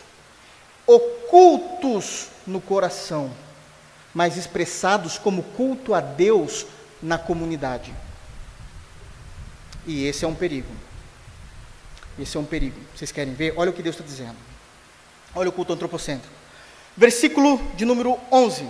ocultos 0.87 2.29
no 2.47 2.61
coração, 2.61 3.31
mas 4.15 4.37
expressados 4.37 5.19
como 5.19 5.43
culto 5.43 5.95
a 5.95 6.01
Deus 6.01 6.67
na 7.03 7.19
comunidade. 7.19 7.95
E 9.87 10.05
esse 10.07 10.25
é 10.25 10.29
um 10.29 10.35
perigo. 10.35 10.73
Esse 12.19 12.37
é 12.37 12.41
um 12.41 12.45
perigo. 12.45 12.79
Vocês 12.95 13.13
querem 13.13 13.35
ver? 13.35 13.55
Olha 13.57 13.71
o 13.71 13.73
que 13.73 13.83
Deus 13.83 13.97
está 13.97 14.05
dizendo. 14.05 14.37
Olha 15.35 15.49
o 15.49 15.53
culto 15.53 15.73
antropocêntrico. 15.73 16.35
Versículo 16.97 17.59
de 17.77 17.85
número 17.85 18.19
11. 18.31 18.69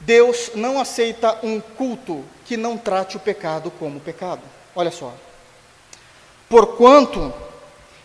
Deus 0.00 0.52
não 0.54 0.80
aceita 0.80 1.38
um 1.44 1.60
culto 1.60 2.24
que 2.46 2.56
não 2.56 2.78
trate 2.78 3.16
o 3.16 3.20
pecado 3.20 3.70
como 3.72 4.00
pecado. 4.00 4.42
Olha 4.74 4.90
só. 4.90 5.14
Porquanto 6.48 7.32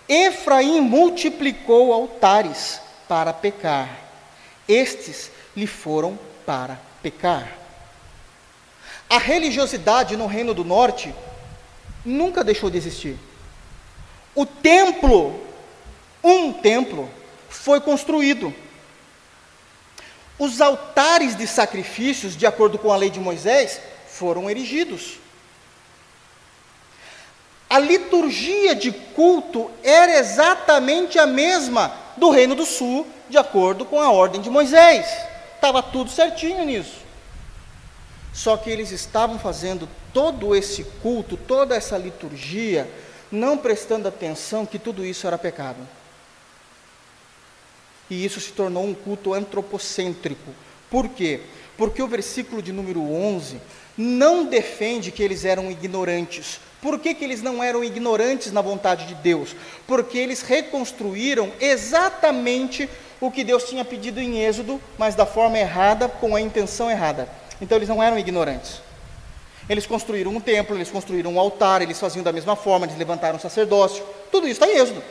Efraim 0.07 0.81
multiplicou 0.81 1.93
altares 1.93 2.79
para 3.07 3.33
pecar, 3.33 3.99
estes 4.67 5.31
lhe 5.55 5.67
foram 5.67 6.19
para 6.45 6.79
pecar. 7.01 7.57
A 9.09 9.17
religiosidade 9.17 10.17
no 10.17 10.27
Reino 10.27 10.53
do 10.53 10.63
Norte 10.63 11.13
nunca 12.03 12.43
deixou 12.43 12.69
de 12.69 12.77
existir. 12.77 13.17
O 14.33 14.45
templo, 14.45 15.39
um 16.23 16.51
templo, 16.51 17.09
foi 17.49 17.79
construído. 17.79 18.53
Os 20.37 20.59
altares 20.59 21.35
de 21.35 21.47
sacrifícios, 21.47 22.35
de 22.35 22.45
acordo 22.45 22.77
com 22.77 22.91
a 22.91 22.97
lei 22.97 23.09
de 23.09 23.19
Moisés, 23.19 23.79
foram 24.07 24.49
erigidos. 24.49 25.19
A 27.69 27.79
liturgia 27.79 28.75
de 28.75 28.91
culto 28.91 29.71
era 29.83 30.19
exatamente 30.19 31.17
a 31.17 31.25
mesma 31.25 31.95
do 32.17 32.29
Reino 32.29 32.55
do 32.55 32.65
Sul, 32.65 33.07
de 33.29 33.37
acordo 33.37 33.85
com 33.85 33.99
a 33.99 34.11
ordem 34.11 34.41
de 34.41 34.49
Moisés. 34.49 35.07
Estava 35.65 35.81
tudo 35.81 36.11
certinho 36.11 36.63
nisso. 36.63 36.99
Só 38.31 38.55
que 38.55 38.69
eles 38.69 38.91
estavam 38.91 39.39
fazendo 39.39 39.89
todo 40.13 40.55
esse 40.55 40.83
culto, 41.01 41.35
toda 41.35 41.75
essa 41.75 41.97
liturgia, 41.97 42.87
não 43.31 43.57
prestando 43.57 44.07
atenção 44.07 44.63
que 44.63 44.77
tudo 44.77 45.03
isso 45.03 45.25
era 45.25 45.39
pecado. 45.39 45.79
E 48.11 48.23
isso 48.23 48.39
se 48.39 48.51
tornou 48.51 48.85
um 48.85 48.93
culto 48.93 49.33
antropocêntrico. 49.33 50.53
Por 50.87 51.09
quê? 51.09 51.39
Porque 51.75 51.99
o 51.99 52.07
versículo 52.07 52.61
de 52.61 52.71
número 52.71 53.01
11 53.01 53.59
não 53.97 54.45
defende 54.45 55.11
que 55.11 55.23
eles 55.23 55.45
eram 55.45 55.71
ignorantes. 55.71 56.59
Por 56.79 56.99
que, 56.99 57.15
que 57.15 57.23
eles 57.23 57.41
não 57.41 57.63
eram 57.63 57.83
ignorantes 57.83 58.51
na 58.51 58.61
vontade 58.61 59.07
de 59.07 59.15
Deus? 59.15 59.55
Porque 59.87 60.19
eles 60.19 60.43
reconstruíram 60.43 61.51
exatamente 61.59 62.87
o 63.19 63.31
que 63.31 63.43
Deus 63.43 63.63
tinha 63.63 63.85
pedido 63.85 64.19
em 64.19 64.43
Êxodo, 64.43 64.81
mas 64.97 65.15
da 65.15 65.25
forma 65.25 65.57
errada, 65.57 66.07
com 66.07 66.35
a 66.35 66.41
intenção 66.41 66.91
errada. 66.91 67.29
Então 67.61 67.77
eles 67.77 67.89
não 67.89 68.01
eram 68.01 68.19
ignorantes. 68.19 68.81
Eles 69.67 69.87
construíram 69.87 70.31
um 70.31 70.39
templo, 70.39 70.75
eles 70.75 70.91
construíram 70.91 71.33
um 71.33 71.39
altar, 71.39 71.81
eles 71.81 71.99
faziam 71.99 72.23
da 72.23 72.31
mesma 72.31 72.55
forma, 72.55 72.85
eles 72.85 72.97
levantaram 72.97 73.37
um 73.37 73.39
sacerdócio. 73.39 74.05
Tudo 74.31 74.47
isso 74.47 74.63
está 74.63 74.67
em 74.71 74.77
Êxodo. 74.77 75.01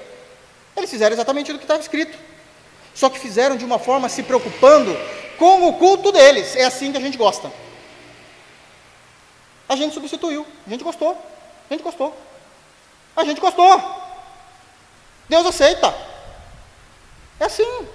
Eles 0.77 0.91
fizeram 0.91 1.13
exatamente 1.13 1.51
o 1.51 1.59
que 1.59 1.65
estava 1.65 1.81
escrito. 1.81 2.17
Só 2.95 3.09
que 3.09 3.19
fizeram 3.19 3.57
de 3.57 3.65
uma 3.65 3.79
forma 3.79 4.09
se 4.09 4.23
preocupando 4.23 4.97
com 5.39 5.69
o 5.69 5.73
culto 5.75 6.13
deles. 6.13 6.55
É 6.55 6.65
assim 6.65 6.93
que 6.93 6.99
a 6.99 7.01
gente 7.01 7.19
gosta. 7.19 7.51
A 9.69 9.75
gente 9.75 9.95
substituiu. 9.95 10.47
A 10.67 10.71
gente 10.71 10.85
gostou. 10.85 11.17
A 11.69 11.75
gente 11.75 11.83
gostou. 11.83 12.17
A 13.17 13.25
gente 13.25 13.41
gostou. 13.41 13.83
Deus 15.29 15.47
aceita. 15.47 16.14
É 17.41 17.45
assim. 17.45 17.87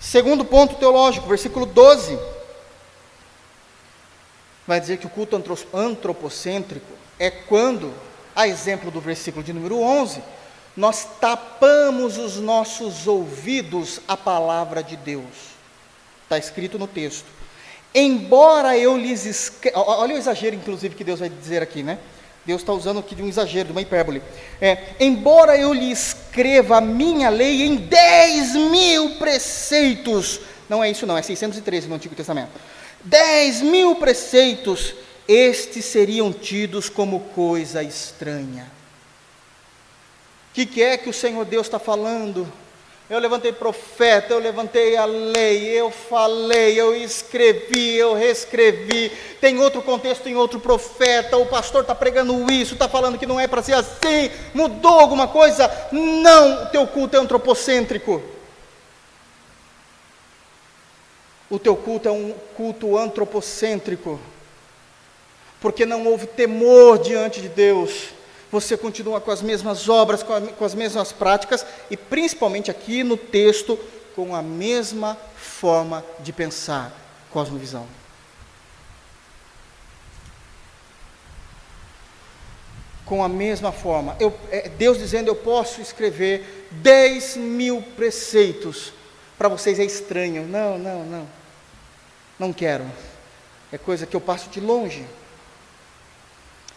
Segundo 0.00 0.44
ponto 0.44 0.76
teológico, 0.76 1.28
versículo 1.28 1.66
12. 1.66 2.18
Vai 4.66 4.80
dizer 4.80 4.98
que 4.98 5.06
o 5.06 5.10
culto 5.10 5.42
antropocêntrico 5.72 6.92
é 7.18 7.30
quando, 7.30 7.92
a 8.36 8.46
exemplo 8.46 8.90
do 8.90 9.00
versículo 9.00 9.42
de 9.42 9.52
número 9.52 9.80
11, 9.80 10.22
nós 10.76 11.08
tapamos 11.20 12.18
os 12.18 12.36
nossos 12.36 13.06
ouvidos 13.06 14.00
à 14.06 14.16
palavra 14.16 14.82
de 14.82 14.96
Deus. 14.96 15.56
Está 16.22 16.38
escrito 16.38 16.78
no 16.78 16.86
texto. 16.86 17.26
Embora 17.94 18.76
eu 18.78 18.96
lhes 18.96 19.24
escreva. 19.24 19.80
Olha 19.80 20.14
o 20.14 20.18
exagero, 20.18 20.54
inclusive, 20.54 20.94
que 20.94 21.02
Deus 21.02 21.18
vai 21.18 21.28
dizer 21.28 21.62
aqui, 21.62 21.82
né? 21.82 21.98
Deus 22.48 22.62
está 22.62 22.72
usando 22.72 22.98
aqui 22.98 23.14
de 23.14 23.22
um 23.22 23.28
exagero, 23.28 23.66
de 23.66 23.72
uma 23.72 23.82
hipérbole. 23.82 24.22
É, 24.60 24.94
embora 24.98 25.56
eu 25.56 25.72
lhe 25.72 25.90
escreva 25.90 26.78
a 26.78 26.80
minha 26.80 27.28
lei 27.28 27.62
em 27.62 27.76
10 27.76 28.54
mil 28.70 29.10
preceitos, 29.16 30.40
não 30.68 30.82
é 30.82 30.90
isso 30.90 31.06
não, 31.06 31.16
é 31.16 31.22
613 31.22 31.86
no 31.86 31.94
Antigo 31.94 32.14
Testamento. 32.14 32.50
10 33.04 33.62
mil 33.62 33.94
preceitos, 33.96 34.94
estes 35.28 35.84
seriam 35.84 36.32
tidos 36.32 36.88
como 36.88 37.20
coisa 37.20 37.82
estranha 37.82 38.78
que, 40.58 40.66
que 40.66 40.82
é 40.82 40.96
que 40.96 41.08
o 41.08 41.12
Senhor 41.12 41.44
Deus 41.44 41.68
está 41.68 41.78
falando? 41.78 42.52
Eu 43.10 43.18
levantei 43.18 43.52
profeta, 43.52 44.34
eu 44.34 44.38
levantei 44.38 44.94
a 44.94 45.06
lei, 45.06 45.68
eu 45.68 45.90
falei, 45.90 46.78
eu 46.78 46.94
escrevi, 46.94 47.96
eu 47.96 48.12
reescrevi. 48.12 49.10
Tem 49.40 49.58
outro 49.58 49.80
contexto 49.80 50.28
em 50.28 50.36
outro 50.36 50.60
profeta, 50.60 51.38
o 51.38 51.46
pastor 51.46 51.80
está 51.80 51.94
pregando 51.94 52.52
isso, 52.52 52.74
está 52.74 52.86
falando 52.86 53.18
que 53.18 53.24
não 53.24 53.40
é 53.40 53.46
para 53.46 53.62
ser 53.62 53.72
assim, 53.72 54.30
mudou 54.52 55.00
alguma 55.00 55.26
coisa? 55.26 55.70
Não, 55.90 56.64
o 56.64 56.66
teu 56.66 56.86
culto 56.86 57.16
é 57.16 57.20
antropocêntrico. 57.20 58.22
O 61.48 61.58
teu 61.58 61.74
culto 61.76 62.10
é 62.10 62.12
um 62.12 62.34
culto 62.54 62.98
antropocêntrico, 62.98 64.20
porque 65.62 65.86
não 65.86 66.06
houve 66.06 66.26
temor 66.26 66.98
diante 66.98 67.40
de 67.40 67.48
Deus 67.48 68.17
você 68.50 68.76
continua 68.76 69.20
com 69.20 69.30
as 69.30 69.42
mesmas 69.42 69.88
obras, 69.88 70.22
com, 70.22 70.32
a, 70.32 70.40
com 70.40 70.64
as 70.64 70.74
mesmas 70.74 71.12
práticas 71.12 71.64
e, 71.90 71.96
principalmente 71.96 72.70
aqui 72.70 73.02
no 73.02 73.16
texto, 73.16 73.78
com 74.14 74.34
a 74.34 74.42
mesma 74.42 75.16
forma 75.36 76.04
de 76.20 76.32
pensar, 76.32 76.92
cosmovisão. 77.30 77.86
Com 83.04 83.22
a 83.22 83.28
mesma 83.28 83.72
forma. 83.72 84.16
Eu, 84.20 84.36
é, 84.50 84.68
Deus 84.68 84.98
dizendo: 84.98 85.28
Eu 85.28 85.36
posso 85.36 85.80
escrever 85.80 86.68
10 86.70 87.36
mil 87.36 87.82
preceitos. 87.96 88.92
Para 89.38 89.48
vocês 89.48 89.78
é 89.78 89.84
estranho. 89.84 90.46
Não, 90.46 90.78
não, 90.78 91.04
não. 91.04 91.28
Não 92.38 92.52
quero. 92.52 92.84
É 93.72 93.78
coisa 93.78 94.06
que 94.06 94.14
eu 94.14 94.20
passo 94.20 94.50
de 94.50 94.60
longe. 94.60 95.06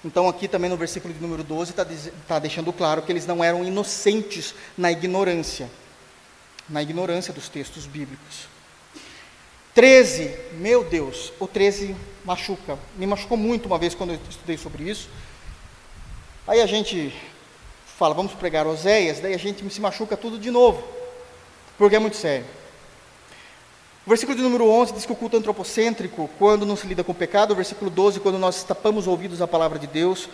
Então, 0.04 0.28
aqui 0.28 0.48
também 0.48 0.70
no 0.70 0.78
versículo 0.78 1.14
de 1.14 1.20
número 1.20 1.44
12, 1.44 1.72
está 1.72 1.86
tá 2.28 2.40
deixando 2.40 2.74
claro 2.74 3.04
que 3.04 3.12
eles 3.12 3.28
não 3.28 3.44
eram 3.44 3.64
inocentes 3.64 4.56
na 4.78 4.92
ignorância, 4.92 5.70
na 6.68 6.82
ignorância 6.82 7.32
dos 7.32 7.48
textos 7.48 7.86
bíblicos. 7.86 8.48
13, 9.76 10.36
meu 10.54 10.84
Deus, 10.84 11.32
o 11.40 11.48
13 11.48 11.96
machuca, 12.26 12.78
me 12.98 13.08
machucou 13.08 13.38
muito 13.38 13.68
uma 13.68 13.78
vez 13.78 13.96
quando 13.96 14.12
eu 14.12 14.20
estudei 14.30 14.58
sobre 14.58 14.90
isso. 14.90 15.08
Aí 16.48 16.62
a 16.62 16.66
gente 16.66 17.16
fala, 17.98 18.16
vamos 18.16 18.34
pregar 18.34 18.66
Oséias, 18.66 19.20
daí 19.20 19.34
a 19.34 19.38
gente 19.38 19.68
se 19.72 19.80
machuca 19.80 20.18
tudo 20.18 20.40
de 20.40 20.50
novo, 20.50 20.84
porque 21.78 21.96
é 21.96 22.00
muito 22.00 22.18
sério. 22.18 22.46
O 24.06 24.10
versículo 24.10 24.36
de 24.36 24.42
número 24.42 24.68
11 24.68 24.94
diz 24.94 25.06
que 25.06 25.12
o 25.12 25.16
culto 25.16 25.38
antropocêntrico, 25.38 26.28
quando 26.40 26.66
não 26.66 26.76
se 26.76 26.88
lida 26.88 27.04
com 27.04 27.12
o 27.12 27.16
pecado. 27.16 27.52
O 27.52 27.56
versículo 27.56 27.92
12, 27.92 28.20
quando 28.20 28.40
nós 28.40 28.64
tapamos 28.64 29.06
ouvidos 29.06 29.42
à 29.42 29.48
palavra 29.48 29.78
de 29.78 29.86
Deus. 29.86 30.28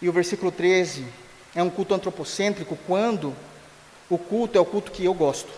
E 0.00 0.08
o 0.08 0.12
versículo 0.12 0.50
13 0.50 1.06
é 1.54 1.62
um 1.62 1.68
culto 1.68 1.94
antropocêntrico 1.94 2.78
quando 2.86 3.34
o 4.08 4.16
culto 4.16 4.56
é 4.56 4.60
o 4.60 4.64
culto 4.64 4.90
que 4.90 5.04
eu 5.04 5.12
gosto. 5.12 5.50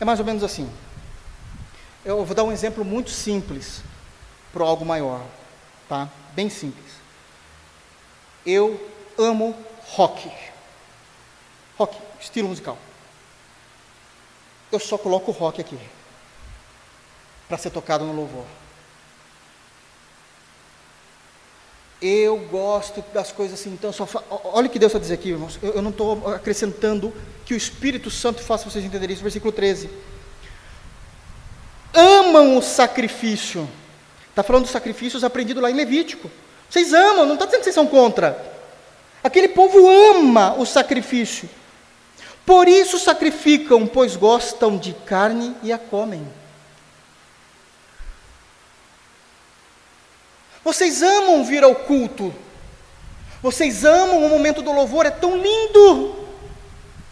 É 0.00 0.04
mais 0.04 0.18
ou 0.18 0.26
menos 0.26 0.42
assim. 0.42 0.68
Eu 2.04 2.24
vou 2.24 2.34
dar 2.34 2.44
um 2.44 2.52
exemplo 2.52 2.84
muito 2.84 3.10
simples 3.10 3.80
para 4.52 4.64
algo 4.64 4.84
maior, 4.84 5.22
tá? 5.88 6.08
Bem 6.34 6.50
simples. 6.50 6.92
Eu 8.44 8.80
amo 9.16 9.56
rock. 9.86 10.30
Rock, 11.78 11.96
estilo 12.20 12.48
musical 12.48 12.76
eu 14.70 14.78
só 14.78 14.98
coloco 14.98 15.30
o 15.30 15.34
rock 15.34 15.60
aqui 15.60 15.78
para 17.48 17.58
ser 17.58 17.70
tocado 17.70 18.04
no 18.04 18.12
louvor. 18.12 18.44
Eu 22.00 22.36
gosto 22.50 23.02
das 23.14 23.32
coisas 23.32 23.58
assim, 23.58 23.70
então 23.70 23.92
só 23.92 24.04
fa... 24.04 24.22
olha 24.30 24.66
o 24.66 24.70
que 24.70 24.78
Deus 24.78 24.90
está 24.90 24.98
dizendo 24.98 25.18
aqui, 25.18 25.30
irmãos. 25.30 25.58
Eu, 25.62 25.74
eu 25.74 25.82
não 25.82 25.90
estou 25.90 26.28
acrescentando 26.28 27.12
que 27.44 27.54
o 27.54 27.56
Espírito 27.56 28.10
Santo 28.10 28.42
faça 28.42 28.68
vocês 28.68 28.84
entenderem 28.84 29.14
isso. 29.14 29.22
Versículo 29.22 29.50
13. 29.50 29.88
Amam 31.94 32.58
o 32.58 32.62
sacrifício. 32.62 33.66
Está 34.28 34.42
falando 34.42 34.64
dos 34.64 34.72
sacrifícios 34.72 35.24
aprendidos 35.24 35.62
lá 35.62 35.70
em 35.70 35.74
Levítico. 35.74 36.30
Vocês 36.68 36.92
amam, 36.92 37.24
não 37.24 37.34
está 37.34 37.46
dizendo 37.46 37.60
que 37.60 37.64
vocês 37.64 37.74
são 37.74 37.86
contra. 37.86 38.54
Aquele 39.24 39.48
povo 39.48 39.88
ama 39.88 40.54
o 40.58 40.66
sacrifício. 40.66 41.48
Por 42.46 42.68
isso 42.68 42.96
sacrificam, 42.96 43.88
pois 43.88 44.14
gostam 44.14 44.78
de 44.78 44.92
carne 44.94 45.56
e 45.64 45.72
a 45.72 45.78
comem. 45.78 46.24
Vocês 50.62 51.02
amam 51.02 51.44
vir 51.44 51.64
ao 51.64 51.74
culto. 51.74 52.32
Vocês 53.42 53.84
amam 53.84 54.24
o 54.24 54.28
momento 54.28 54.62
do 54.62 54.72
louvor, 54.72 55.06
é 55.06 55.10
tão 55.10 55.36
lindo. 55.36 56.24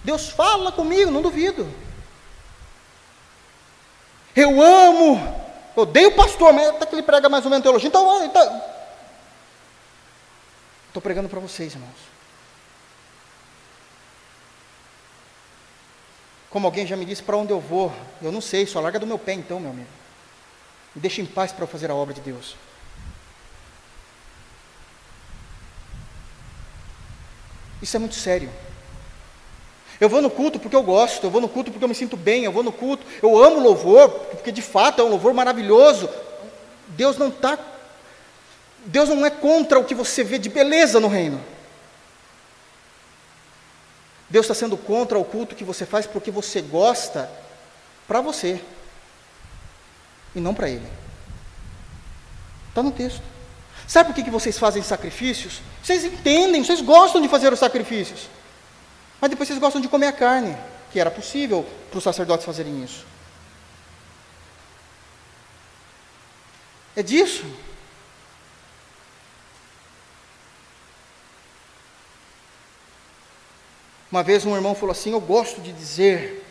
Deus 0.04 0.28
fala 0.28 0.70
comigo, 0.70 1.10
não 1.10 1.20
duvido. 1.20 1.68
Eu 4.36 4.62
amo, 4.62 5.44
odeio 5.74 6.08
o 6.08 6.14
pastor, 6.14 6.52
mas 6.52 6.68
até 6.68 6.86
que 6.86 6.94
ele 6.94 7.02
prega 7.02 7.28
mais 7.28 7.44
ou 7.44 7.50
menos 7.50 7.62
teologia. 7.62 7.88
Então, 7.88 8.24
então 8.24 8.62
Estou 10.94 11.02
pregando 11.02 11.28
para 11.28 11.40
vocês, 11.40 11.72
irmãos. 11.72 12.13
Como 16.54 16.68
alguém 16.68 16.86
já 16.86 16.96
me 16.96 17.04
disse, 17.04 17.20
para 17.20 17.36
onde 17.36 17.52
eu 17.52 17.58
vou? 17.58 17.92
Eu 18.22 18.30
não 18.30 18.40
sei, 18.40 18.64
só 18.64 18.78
larga 18.78 19.00
do 19.00 19.06
meu 19.08 19.18
pé 19.18 19.32
então, 19.32 19.58
meu 19.58 19.72
amigo. 19.72 19.88
Me 20.94 21.02
deixa 21.02 21.20
em 21.20 21.26
paz 21.26 21.50
para 21.50 21.64
eu 21.64 21.66
fazer 21.66 21.90
a 21.90 21.94
obra 21.96 22.14
de 22.14 22.20
Deus. 22.20 22.54
Isso 27.82 27.96
é 27.96 27.98
muito 27.98 28.14
sério. 28.14 28.48
Eu 30.00 30.08
vou 30.08 30.22
no 30.22 30.30
culto 30.30 30.60
porque 30.60 30.76
eu 30.76 30.82
gosto, 30.84 31.24
eu 31.24 31.30
vou 31.30 31.40
no 31.40 31.48
culto 31.48 31.72
porque 31.72 31.84
eu 31.84 31.88
me 31.88 31.94
sinto 31.94 32.16
bem, 32.16 32.44
eu 32.44 32.52
vou 32.52 32.62
no 32.62 32.70
culto, 32.70 33.04
eu 33.20 33.36
amo 33.42 33.58
louvor, 33.58 34.08
porque 34.08 34.52
de 34.52 34.62
fato 34.62 35.02
é 35.02 35.04
um 35.04 35.08
louvor 35.08 35.34
maravilhoso. 35.34 36.08
Deus 36.86 37.18
não 37.18 37.30
está, 37.30 37.58
Deus 38.86 39.08
não 39.08 39.26
é 39.26 39.30
contra 39.30 39.80
o 39.80 39.84
que 39.84 39.92
você 39.92 40.22
vê 40.22 40.38
de 40.38 40.50
beleza 40.50 41.00
no 41.00 41.08
reino. 41.08 41.44
Deus 44.34 44.46
está 44.46 44.54
sendo 44.54 44.76
contra 44.76 45.16
o 45.16 45.24
culto 45.24 45.54
que 45.54 45.62
você 45.62 45.86
faz 45.86 46.08
porque 46.08 46.28
você 46.28 46.60
gosta 46.60 47.30
para 48.04 48.20
você 48.20 48.60
e 50.34 50.40
não 50.40 50.52
para 50.52 50.68
Ele. 50.68 50.90
Está 52.68 52.82
no 52.82 52.90
texto. 52.90 53.22
Sabe 53.86 54.08
por 54.08 54.16
que, 54.16 54.24
que 54.24 54.32
vocês 54.32 54.58
fazem 54.58 54.82
sacrifícios? 54.82 55.62
Vocês 55.80 56.04
entendem, 56.04 56.64
vocês 56.64 56.80
gostam 56.80 57.22
de 57.22 57.28
fazer 57.28 57.52
os 57.52 57.60
sacrifícios. 57.60 58.28
Mas 59.20 59.30
depois 59.30 59.46
vocês 59.46 59.60
gostam 59.60 59.80
de 59.80 59.86
comer 59.86 60.08
a 60.08 60.12
carne, 60.12 60.56
que 60.90 60.98
era 60.98 61.12
possível 61.12 61.64
para 61.88 61.98
os 61.98 62.02
sacerdotes 62.02 62.44
fazerem 62.44 62.82
isso. 62.82 63.06
É 66.96 67.04
disso. 67.04 67.44
Uma 74.14 74.22
vez 74.22 74.46
um 74.46 74.54
irmão 74.54 74.76
falou 74.76 74.92
assim: 74.92 75.10
Eu 75.10 75.20
gosto 75.20 75.60
de 75.60 75.72
dizer, 75.72 76.46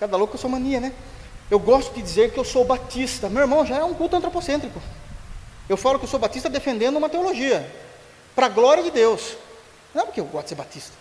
cada 0.00 0.16
louco 0.16 0.34
eu 0.34 0.40
sou 0.40 0.50
mania, 0.50 0.80
né? 0.80 0.92
Eu 1.48 1.60
gosto 1.60 1.94
de 1.94 2.02
dizer 2.02 2.32
que 2.32 2.36
eu 2.40 2.42
sou 2.42 2.64
batista. 2.64 3.28
Meu 3.28 3.42
irmão 3.42 3.64
já 3.64 3.76
é 3.76 3.84
um 3.84 3.94
culto 3.94 4.16
antropocêntrico. 4.16 4.82
Eu 5.68 5.76
falo 5.76 6.00
que 6.00 6.04
eu 6.04 6.08
sou 6.08 6.18
batista 6.18 6.50
defendendo 6.50 6.96
uma 6.96 7.08
teologia, 7.08 7.72
para 8.34 8.46
a 8.46 8.48
glória 8.48 8.82
de 8.82 8.90
Deus. 8.90 9.36
Não 9.94 10.02
é 10.02 10.04
porque 10.04 10.18
eu 10.18 10.24
gosto 10.24 10.46
de 10.46 10.48
ser 10.48 10.54
batista. 10.56 10.96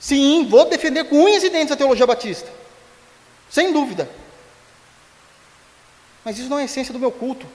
Sim, 0.00 0.48
vou 0.48 0.68
defender 0.68 1.04
com 1.04 1.22
unhas 1.22 1.44
e 1.44 1.50
dentes 1.50 1.70
a 1.70 1.76
teologia 1.76 2.04
batista, 2.04 2.48
sem 3.48 3.72
dúvida. 3.72 4.10
Mas 6.24 6.36
isso 6.36 6.48
não 6.48 6.58
é 6.58 6.62
a 6.62 6.64
essência 6.64 6.92
do 6.92 6.98
meu 6.98 7.12
culto. 7.12 7.46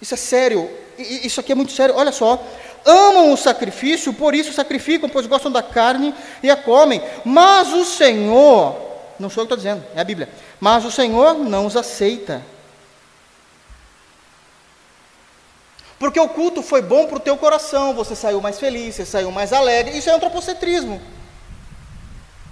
Isso 0.00 0.12
é 0.14 0.16
sério. 0.16 0.70
Isso 0.98 1.40
aqui 1.40 1.52
é 1.52 1.54
muito 1.54 1.72
sério. 1.72 1.94
Olha 1.94 2.12
só. 2.12 2.42
Amam 2.84 3.32
o 3.32 3.36
sacrifício, 3.36 4.12
por 4.12 4.34
isso 4.34 4.52
sacrificam, 4.52 5.08
pois 5.08 5.26
gostam 5.26 5.52
da 5.52 5.62
carne 5.62 6.14
e 6.42 6.50
a 6.50 6.56
comem. 6.56 7.02
Mas 7.24 7.72
o 7.72 7.84
Senhor, 7.84 8.76
não 9.18 9.28
sou 9.28 9.42
eu 9.42 9.46
que 9.46 9.54
estou 9.54 9.56
dizendo, 9.56 9.84
é 9.94 10.00
a 10.00 10.04
Bíblia. 10.04 10.28
Mas 10.58 10.84
o 10.84 10.90
Senhor 10.90 11.34
não 11.34 11.66
os 11.66 11.76
aceita. 11.76 12.42
Porque 15.98 16.18
o 16.18 16.28
culto 16.28 16.62
foi 16.62 16.80
bom 16.80 17.06
para 17.06 17.18
o 17.18 17.20
teu 17.20 17.36
coração, 17.36 17.92
você 17.92 18.16
saiu 18.16 18.40
mais 18.40 18.58
feliz, 18.58 18.94
você 18.94 19.04
saiu 19.04 19.30
mais 19.30 19.52
alegre. 19.52 19.98
Isso 19.98 20.08
é 20.08 20.14
antropocentrismo. 20.14 21.00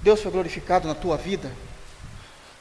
Deus 0.03 0.21
foi 0.21 0.31
glorificado 0.31 0.87
na 0.87 0.95
tua 0.95 1.17
vida. 1.17 1.51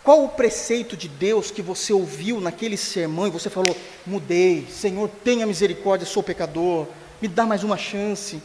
Qual 0.01 0.23
o 0.23 0.29
preceito 0.29 0.95
de 0.95 1.09
Deus 1.09 1.51
que 1.51 1.61
você 1.61 1.91
ouviu 1.91 2.39
naquele 2.39 2.77
sermão 2.77 3.27
e 3.27 3.29
você 3.29 3.49
falou: 3.49 3.75
mudei, 4.05 4.65
Senhor, 4.71 5.09
tenha 5.21 5.45
misericórdia, 5.45 6.07
sou 6.07 6.23
pecador, 6.23 6.87
me 7.21 7.27
dá 7.27 7.45
mais 7.45 7.63
uma 7.63 7.77
chance. 7.77 8.41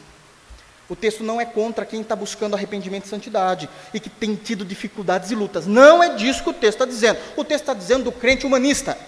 O 0.89 0.97
texto 0.97 1.25
não 1.25 1.41
é 1.41 1.45
contra 1.45 1.87
quem 1.87 2.03
está 2.03 2.15
buscando 2.15 2.55
arrependimento 2.55 3.07
e 3.07 3.09
santidade 3.09 3.69
e 3.95 4.01
que 4.01 4.11
tem 4.11 4.35
tido 4.35 4.65
dificuldades 4.65 5.31
e 5.31 5.35
lutas. 5.35 5.67
Não 5.67 6.03
é 6.03 6.15
disso 6.15 6.43
que 6.43 6.51
o 6.51 6.53
texto 6.53 6.83
está 6.83 6.85
dizendo. 6.85 7.19
O 7.37 7.45
texto 7.45 7.63
está 7.63 7.75
dizendo 7.75 8.05
do 8.05 8.13
crente 8.13 8.45
humanista. 8.45 8.99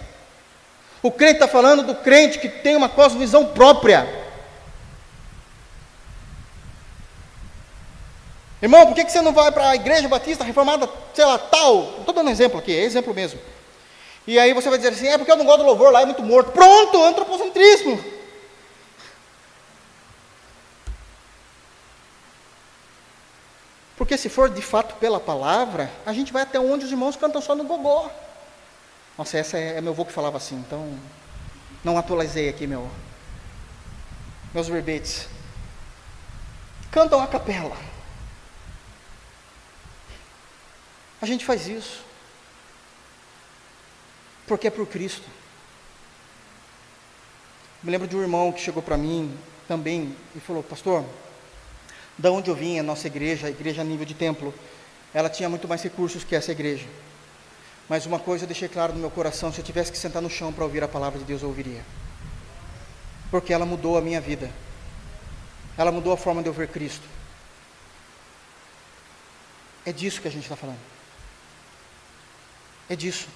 O 1.03 1.11
crente 1.11 1.33
está 1.33 1.47
falando 1.47 1.83
do 1.83 1.93
crente 1.93 2.39
que 2.39 2.49
tem 2.49 2.75
uma 2.75 2.89
cosmovisão 2.89 3.45
própria. 3.45 4.25
Irmão, 8.61 8.87
por 8.87 8.95
que 8.95 9.07
você 9.07 9.21
não 9.21 9.31
vai 9.31 9.51
para 9.51 9.69
a 9.69 9.75
igreja 9.75 10.07
batista 10.07 10.43
reformada, 10.43 10.89
sei 11.13 11.25
lá, 11.25 11.37
tal? 11.37 11.99
Estou 11.99 12.15
dando 12.15 12.29
um 12.29 12.31
exemplo 12.31 12.57
aqui, 12.57 12.75
é 12.75 12.83
exemplo 12.83 13.13
mesmo. 13.13 13.39
E 14.25 14.39
aí 14.39 14.53
você 14.53 14.69
vai 14.69 14.79
dizer 14.79 14.93
assim, 14.93 15.07
é 15.07 15.19
porque 15.19 15.31
eu 15.31 15.35
não 15.35 15.45
gosto 15.45 15.59
do 15.59 15.65
louvor, 15.65 15.91
lá 15.91 16.01
é 16.01 16.05
muito 16.05 16.23
morto. 16.23 16.51
Pronto, 16.51 17.03
antropocentrismo. 17.03 18.03
Porque 24.05 24.19
se 24.19 24.29
for 24.29 24.51
de 24.51 24.61
fato 24.61 24.93
pela 24.97 25.19
palavra, 25.19 25.91
a 26.05 26.13
gente 26.13 26.31
vai 26.31 26.43
até 26.43 26.59
onde 26.59 26.85
os 26.85 26.91
irmãos 26.91 27.15
cantam 27.15 27.41
só 27.41 27.55
no 27.55 27.63
gogó. 27.63 28.11
Nossa, 29.17 29.35
essa 29.35 29.57
é, 29.57 29.77
é 29.77 29.81
meu 29.81 29.93
avô 29.93 30.05
que 30.05 30.11
falava 30.11 30.37
assim, 30.37 30.57
então 30.57 30.95
não 31.83 31.97
atualizei 31.97 32.47
aqui 32.47 32.67
meu, 32.67 32.87
meus 34.53 34.67
verbetes. 34.67 35.27
Cantam 36.91 37.19
a 37.19 37.25
capela. 37.25 37.75
A 41.19 41.25
gente 41.25 41.43
faz 41.43 41.67
isso. 41.67 42.03
Porque 44.45 44.67
é 44.67 44.69
por 44.69 44.85
Cristo. 44.85 45.27
Me 47.81 47.89
lembro 47.89 48.07
de 48.07 48.15
um 48.15 48.21
irmão 48.21 48.51
que 48.51 48.61
chegou 48.61 48.83
para 48.83 48.97
mim 48.97 49.35
também 49.67 50.15
e 50.35 50.39
falou: 50.39 50.61
Pastor, 50.61 51.03
da 52.17 52.31
onde 52.31 52.49
eu 52.49 52.55
vim, 52.55 52.79
a 52.79 52.83
nossa 52.83 53.07
igreja, 53.07 53.47
a 53.47 53.49
igreja 53.49 53.81
a 53.81 53.83
nível 53.85 54.05
de 54.05 54.13
templo, 54.13 54.53
ela 55.13 55.29
tinha 55.29 55.49
muito 55.49 55.67
mais 55.67 55.81
recursos 55.81 56.23
que 56.23 56.35
essa 56.35 56.51
igreja. 56.51 56.85
Mas 57.87 58.05
uma 58.05 58.19
coisa 58.19 58.43
eu 58.43 58.47
deixei 58.47 58.67
claro 58.67 58.93
no 58.93 58.99
meu 58.99 59.11
coração: 59.11 59.51
se 59.51 59.59
eu 59.59 59.65
tivesse 59.65 59.91
que 59.91 59.97
sentar 59.97 60.21
no 60.21 60.29
chão 60.29 60.51
para 60.51 60.63
ouvir 60.63 60.83
a 60.83 60.87
palavra 60.87 61.19
de 61.19 61.25
Deus, 61.25 61.41
eu 61.41 61.49
ouviria. 61.49 61.83
Porque 63.29 63.53
ela 63.53 63.65
mudou 63.65 63.97
a 63.97 64.01
minha 64.01 64.19
vida. 64.19 64.49
Ela 65.77 65.91
mudou 65.91 66.13
a 66.13 66.17
forma 66.17 66.41
de 66.41 66.49
eu 66.49 66.53
ver 66.53 66.69
Cristo. 66.69 67.07
É 69.85 69.91
disso 69.91 70.21
que 70.21 70.27
a 70.27 70.31
gente 70.31 70.43
está 70.43 70.55
falando. 70.55 70.79
É 72.89 72.95
disso. 72.95 73.27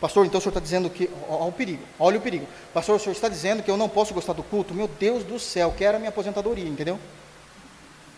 Pastor, 0.00 0.24
então 0.24 0.38
o 0.38 0.40
senhor 0.40 0.50
está 0.50 0.60
dizendo 0.60 0.88
que. 0.88 1.10
Olha 1.28 1.44
o 1.44 1.52
perigo, 1.52 1.84
olha 1.98 2.18
o 2.18 2.22
perigo. 2.22 2.46
Pastor, 2.72 2.96
o 2.96 2.98
senhor 2.98 3.12
está 3.12 3.28
dizendo 3.28 3.62
que 3.62 3.70
eu 3.70 3.76
não 3.76 3.88
posso 3.88 4.14
gostar 4.14 4.32
do 4.32 4.42
culto? 4.42 4.74
Meu 4.74 4.88
Deus 4.88 5.22
do 5.24 5.38
céu, 5.38 5.74
quero 5.76 5.96
a 5.96 5.98
minha 5.98 6.08
aposentadoria, 6.08 6.68
entendeu? 6.68 6.98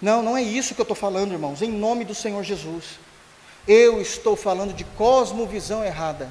Não, 0.03 0.21
não 0.21 0.37
é 0.37 0.43
isso 0.43 0.75
que 0.75 0.81
eu 0.81 0.85
estou 0.85 0.97
falando, 0.97 1.31
irmãos, 1.31 1.63
em 1.63 1.71
nome 1.71 2.05
do 2.05 2.13
Senhor 2.15 2.43
Jesus. 2.43 2.99
Eu 3.69 4.03
estou 4.03 4.35
falando 4.35 4.75
de 4.75 4.83
cosmovisão 4.83 5.85
errada. 5.85 6.29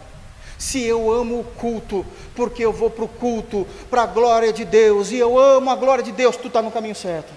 Se 0.58 0.84
eu 0.84 1.10
amo 1.10 1.40
o 1.40 1.44
culto, 1.46 2.06
porque 2.36 2.64
eu 2.64 2.74
vou 2.74 2.90
para 2.90 3.06
o 3.06 3.08
culto, 3.08 3.66
para 3.90 4.04
a 4.04 4.06
glória 4.06 4.52
de 4.52 4.66
Deus, 4.66 5.10
e 5.10 5.16
eu 5.16 5.40
amo 5.40 5.72
a 5.72 5.76
glória 5.76 6.04
de 6.04 6.12
Deus, 6.12 6.36
tu 6.36 6.48
está 6.48 6.62
no 6.62 6.70
caminho 6.70 6.94
certo. 6.94 7.32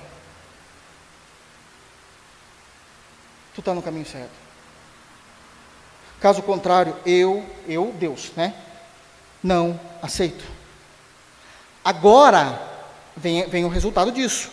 Tu 3.54 3.60
está 3.60 3.72
no 3.72 3.80
caminho 3.80 4.04
certo. 4.04 4.32
Caso 6.20 6.42
contrário, 6.42 6.96
eu, 7.06 7.46
eu, 7.68 7.94
Deus, 7.96 8.32
né? 8.36 8.54
Não 9.40 9.78
aceito. 10.02 10.44
Agora 11.84 12.60
vem, 13.16 13.46
vem 13.46 13.64
o 13.64 13.68
resultado 13.68 14.10
disso. 14.10 14.50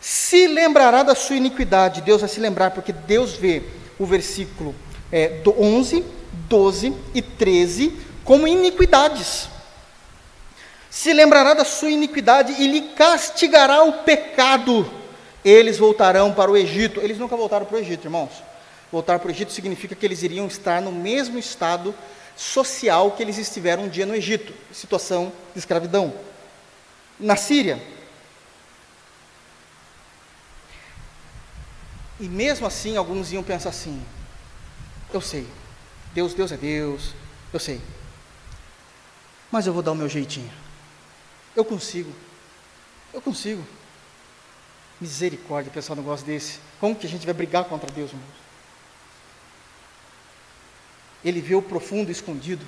Se 0.00 0.46
lembrará 0.46 1.02
da 1.02 1.14
sua 1.14 1.36
iniquidade, 1.36 2.00
Deus 2.00 2.20
vai 2.20 2.28
se 2.28 2.40
lembrar, 2.40 2.70
porque 2.70 2.92
Deus 2.92 3.34
vê 3.34 3.62
o 3.98 4.06
versículo 4.06 4.74
é, 5.10 5.40
11, 5.46 6.04
12 6.48 6.94
e 7.14 7.22
13 7.22 7.92
como 8.24 8.46
iniquidades. 8.46 9.48
Se 10.90 11.12
lembrará 11.12 11.54
da 11.54 11.64
sua 11.64 11.90
iniquidade 11.90 12.54
e 12.58 12.66
lhe 12.66 12.80
castigará 12.94 13.82
o 13.84 14.04
pecado. 14.04 14.90
Eles 15.44 15.78
voltarão 15.78 16.32
para 16.32 16.50
o 16.50 16.56
Egito. 16.56 17.00
Eles 17.00 17.18
nunca 17.18 17.36
voltaram 17.36 17.66
para 17.66 17.76
o 17.76 17.80
Egito, 17.80 18.06
irmãos. 18.06 18.30
Voltar 18.90 19.18
para 19.18 19.28
o 19.28 19.30
Egito 19.30 19.52
significa 19.52 19.94
que 19.94 20.06
eles 20.06 20.22
iriam 20.22 20.46
estar 20.46 20.80
no 20.80 20.90
mesmo 20.90 21.38
estado 21.38 21.94
social 22.36 23.12
que 23.12 23.22
eles 23.22 23.38
estiveram 23.38 23.84
um 23.84 23.88
dia 23.88 24.04
no 24.04 24.14
Egito 24.14 24.52
situação 24.72 25.32
de 25.52 25.58
escravidão. 25.58 26.12
Na 27.18 27.36
Síria, 27.36 27.80
E 32.18 32.28
mesmo 32.28 32.66
assim, 32.66 32.96
alguns 32.96 33.32
iam 33.32 33.42
pensar 33.42 33.70
assim: 33.70 34.02
eu 35.12 35.20
sei, 35.20 35.46
Deus, 36.14 36.34
Deus 36.34 36.52
é 36.52 36.56
Deus, 36.56 37.14
eu 37.52 37.60
sei. 37.60 37.80
Mas 39.50 39.66
eu 39.66 39.72
vou 39.72 39.82
dar 39.82 39.92
o 39.92 39.94
meu 39.94 40.08
jeitinho. 40.08 40.50
Eu 41.54 41.64
consigo. 41.64 42.12
Eu 43.12 43.20
consigo. 43.20 43.64
Misericórdia, 45.00 45.70
pessoal, 45.70 45.98
um 45.98 46.02
negócio 46.02 46.26
desse. 46.26 46.58
Como 46.80 46.96
que 46.96 47.06
a 47.06 47.08
gente 47.08 47.24
vai 47.24 47.34
brigar 47.34 47.64
contra 47.64 47.90
Deus, 47.90 48.10
irmãos? 48.10 48.46
Ele 51.24 51.40
vê 51.40 51.54
o 51.54 51.62
profundo 51.62 52.10
escondido. 52.10 52.64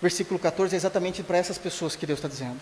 versículo 0.00 0.38
14, 0.38 0.74
é 0.74 0.76
exatamente 0.76 1.22
para 1.22 1.38
essas 1.38 1.58
pessoas 1.58 1.96
que 1.96 2.06
Deus 2.06 2.18
está 2.18 2.28
dizendo. 2.28 2.60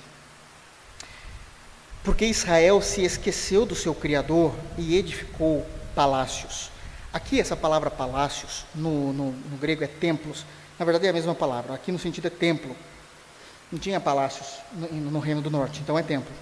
Porque 2.06 2.24
Israel 2.24 2.80
se 2.80 3.04
esqueceu 3.04 3.66
do 3.66 3.74
seu 3.74 3.92
Criador 3.92 4.54
e 4.78 4.96
edificou 4.96 5.66
palácios. 5.92 6.70
Aqui, 7.12 7.40
essa 7.40 7.56
palavra 7.56 7.90
palácios, 7.90 8.64
no, 8.72 9.12
no, 9.12 9.32
no, 9.32 9.56
grego 9.56 9.82
é 9.82 9.88
templos, 9.88 10.46
na 10.78 10.84
verdade 10.84 11.08
é 11.08 11.10
a 11.10 11.12
mesma 11.12 11.34
palavra, 11.34 11.74
aqui 11.74 11.90
no 11.90 11.98
sentido 11.98 12.28
é 12.28 12.30
templo. 12.30 12.76
Não 13.72 13.78
tinha 13.80 13.98
palácios 13.98 14.46
no, 14.72 14.86
no 15.10 15.18
Reino 15.18 15.42
do 15.42 15.50
Norte, 15.50 15.80
então 15.80 15.98
é 15.98 16.02
templo. 16.04 16.32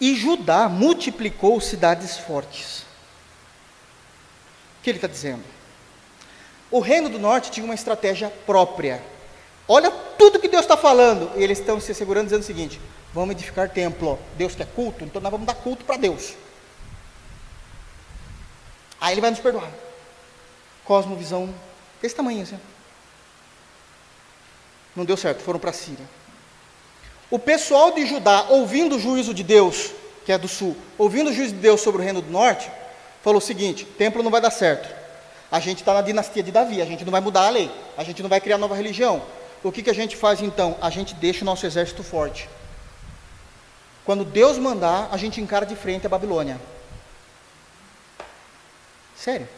E 0.00 0.14
Judá 0.14 0.68
multiplicou 0.68 1.60
cidades 1.60 2.16
fortes. 2.16 2.82
O 4.78 4.84
que 4.84 4.90
ele 4.90 4.98
está 4.98 5.08
dizendo? 5.08 5.42
O 6.70 6.78
Reino 6.78 7.08
do 7.08 7.18
Norte 7.18 7.50
tinha 7.50 7.64
uma 7.64 7.74
estratégia 7.74 8.30
própria. 8.46 9.02
Olha 9.66 9.90
tudo 9.90 10.38
que 10.38 10.46
Deus 10.46 10.62
está 10.62 10.76
falando. 10.76 11.32
E 11.36 11.42
eles 11.42 11.58
estão 11.58 11.80
se 11.80 11.92
segurando 11.92 12.26
dizendo 12.26 12.42
o 12.42 12.46
seguinte: 12.46 12.80
Vamos 13.12 13.34
edificar 13.34 13.68
templo. 13.68 14.18
Deus 14.36 14.54
quer 14.54 14.66
culto, 14.66 15.04
então 15.04 15.20
nós 15.20 15.30
vamos 15.30 15.46
dar 15.46 15.54
culto 15.54 15.84
para 15.84 15.96
Deus. 15.96 16.34
Aí 19.00 19.14
ele 19.14 19.20
vai 19.20 19.30
nos 19.30 19.40
perdoar. 19.40 19.70
Cosmovisão 20.84 21.52
desse 22.00 22.14
tamanho 22.14 22.42
assim. 22.42 22.58
Não 24.94 25.04
deu 25.04 25.16
certo, 25.16 25.42
foram 25.42 25.58
para 25.58 25.70
a 25.70 25.72
Síria. 25.72 26.04
O 27.30 27.38
pessoal 27.38 27.92
de 27.92 28.04
Judá, 28.06 28.46
ouvindo 28.48 28.96
o 28.96 29.00
juízo 29.00 29.32
de 29.32 29.44
Deus, 29.44 29.92
que 30.24 30.32
é 30.32 30.38
do 30.38 30.48
sul, 30.48 30.76
ouvindo 30.98 31.30
o 31.30 31.32
juízo 31.32 31.54
de 31.54 31.60
Deus 31.60 31.80
sobre 31.80 32.02
o 32.02 32.04
reino 32.04 32.20
do 32.20 32.30
norte, 32.30 32.70
falou 33.22 33.38
o 33.38 33.42
seguinte: 33.42 33.84
templo 33.84 34.22
não 34.22 34.30
vai 34.30 34.40
dar 34.40 34.50
certo. 34.50 35.00
A 35.50 35.58
gente 35.58 35.78
está 35.78 35.94
na 35.94 36.02
dinastia 36.02 36.42
de 36.42 36.52
Davi, 36.52 36.80
a 36.80 36.84
gente 36.84 37.04
não 37.04 37.10
vai 37.10 37.20
mudar 37.20 37.46
a 37.46 37.50
lei, 37.50 37.70
a 37.96 38.04
gente 38.04 38.22
não 38.22 38.28
vai 38.28 38.40
criar 38.40 38.58
nova 38.58 38.74
religião. 38.74 39.22
O 39.62 39.72
que, 39.72 39.82
que 39.82 39.90
a 39.90 39.94
gente 39.94 40.16
faz 40.16 40.40
então? 40.40 40.76
A 40.80 40.90
gente 40.90 41.14
deixa 41.14 41.42
o 41.42 41.44
nosso 41.44 41.66
exército 41.66 42.02
forte. 42.02 42.48
Quando 44.10 44.24
Deus 44.24 44.58
mandar, 44.58 45.08
a 45.12 45.16
gente 45.16 45.40
encara 45.40 45.64
de 45.64 45.76
frente 45.76 46.04
a 46.04 46.08
Babilônia. 46.08 46.60
Sério. 49.14 49.48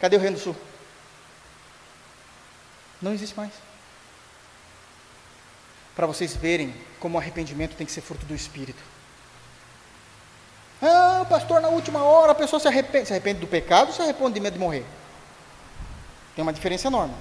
Cadê 0.00 0.16
o 0.16 0.18
Reino 0.18 0.38
do 0.38 0.42
Sul? 0.42 0.56
Não 3.02 3.12
existe 3.12 3.36
mais. 3.36 3.52
Para 5.94 6.06
vocês 6.06 6.34
verem 6.34 6.74
como 6.98 7.18
o 7.18 7.20
arrependimento 7.20 7.76
tem 7.76 7.86
que 7.86 7.92
ser 7.92 8.00
fruto 8.00 8.24
do 8.24 8.34
Espírito. 8.34 8.82
Ah, 10.80 11.26
pastor, 11.28 11.60
na 11.60 11.68
última 11.68 12.02
hora 12.02 12.32
a 12.32 12.34
pessoa 12.34 12.58
se 12.58 12.68
arrepende. 12.68 13.08
Se 13.08 13.12
arrepende 13.12 13.40
do 13.40 13.46
pecado 13.46 13.88
ou 13.88 13.92
se 13.92 14.00
arrepende 14.00 14.32
de 14.32 14.40
medo 14.40 14.54
de 14.54 14.60
morrer? 14.60 14.86
Tem 16.34 16.42
uma 16.42 16.54
diferença 16.54 16.86
enorme. 16.86 17.14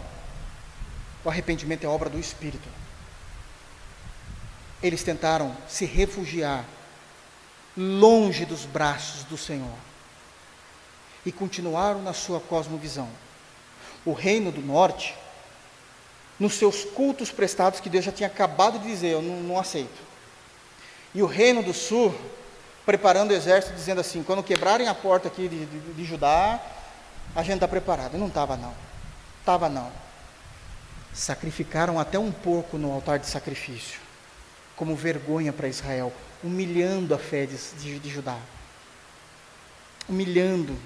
O 1.26 1.30
arrependimento 1.30 1.84
é 1.84 1.88
obra 1.89 2.10
do 2.10 2.18
Espírito 2.18 2.86
eles 4.81 5.03
tentaram 5.03 5.55
se 5.67 5.85
refugiar 5.85 6.65
longe 7.75 8.45
dos 8.45 8.65
braços 8.65 9.23
do 9.23 9.37
Senhor 9.37 9.77
e 11.25 11.31
continuaram 11.31 12.01
na 12.01 12.13
sua 12.13 12.39
cosmovisão. 12.39 13.09
O 14.05 14.13
reino 14.13 14.51
do 14.51 14.61
norte, 14.61 15.15
nos 16.39 16.53
seus 16.53 16.83
cultos 16.85 17.31
prestados, 17.31 17.79
que 17.79 17.89
Deus 17.89 18.05
já 18.05 18.11
tinha 18.11 18.27
acabado 18.27 18.79
de 18.79 18.87
dizer, 18.87 19.09
eu 19.09 19.21
não, 19.21 19.41
não 19.41 19.59
aceito. 19.59 20.07
E 21.13 21.21
o 21.21 21.25
reino 21.25 21.63
do 21.63 21.73
sul, 21.73 22.15
preparando 22.85 23.31
o 23.31 23.33
exército, 23.33 23.75
dizendo 23.75 24.01
assim: 24.01 24.23
quando 24.23 24.43
quebrarem 24.43 24.87
a 24.87 24.95
porta 24.95 25.27
aqui 25.27 25.47
de, 25.47 25.65
de, 25.65 25.93
de 25.93 26.05
Judá, 26.05 26.61
a 27.35 27.41
gente 27.41 27.55
está 27.55 27.67
preparado. 27.67 28.17
Não 28.17 28.27
estava, 28.27 28.55
não. 28.55 28.73
Estava, 29.39 29.67
não. 29.67 29.91
Sacrificaram 31.13 31.99
até 31.99 32.19
um 32.19 32.31
porco 32.31 32.77
no 32.77 32.93
altar 32.93 33.17
de 33.19 33.27
sacrifício 33.27 34.06
como 34.77 34.95
vergonha 34.95 35.51
para 35.51 35.67
Israel, 35.67 36.13
humilhando 36.41 37.13
a 37.13 37.17
fé 37.17 37.45
de, 37.45 37.57
de, 37.81 37.99
de 37.99 38.09
Judá. 38.09 38.37
Humilhando. 40.07 40.77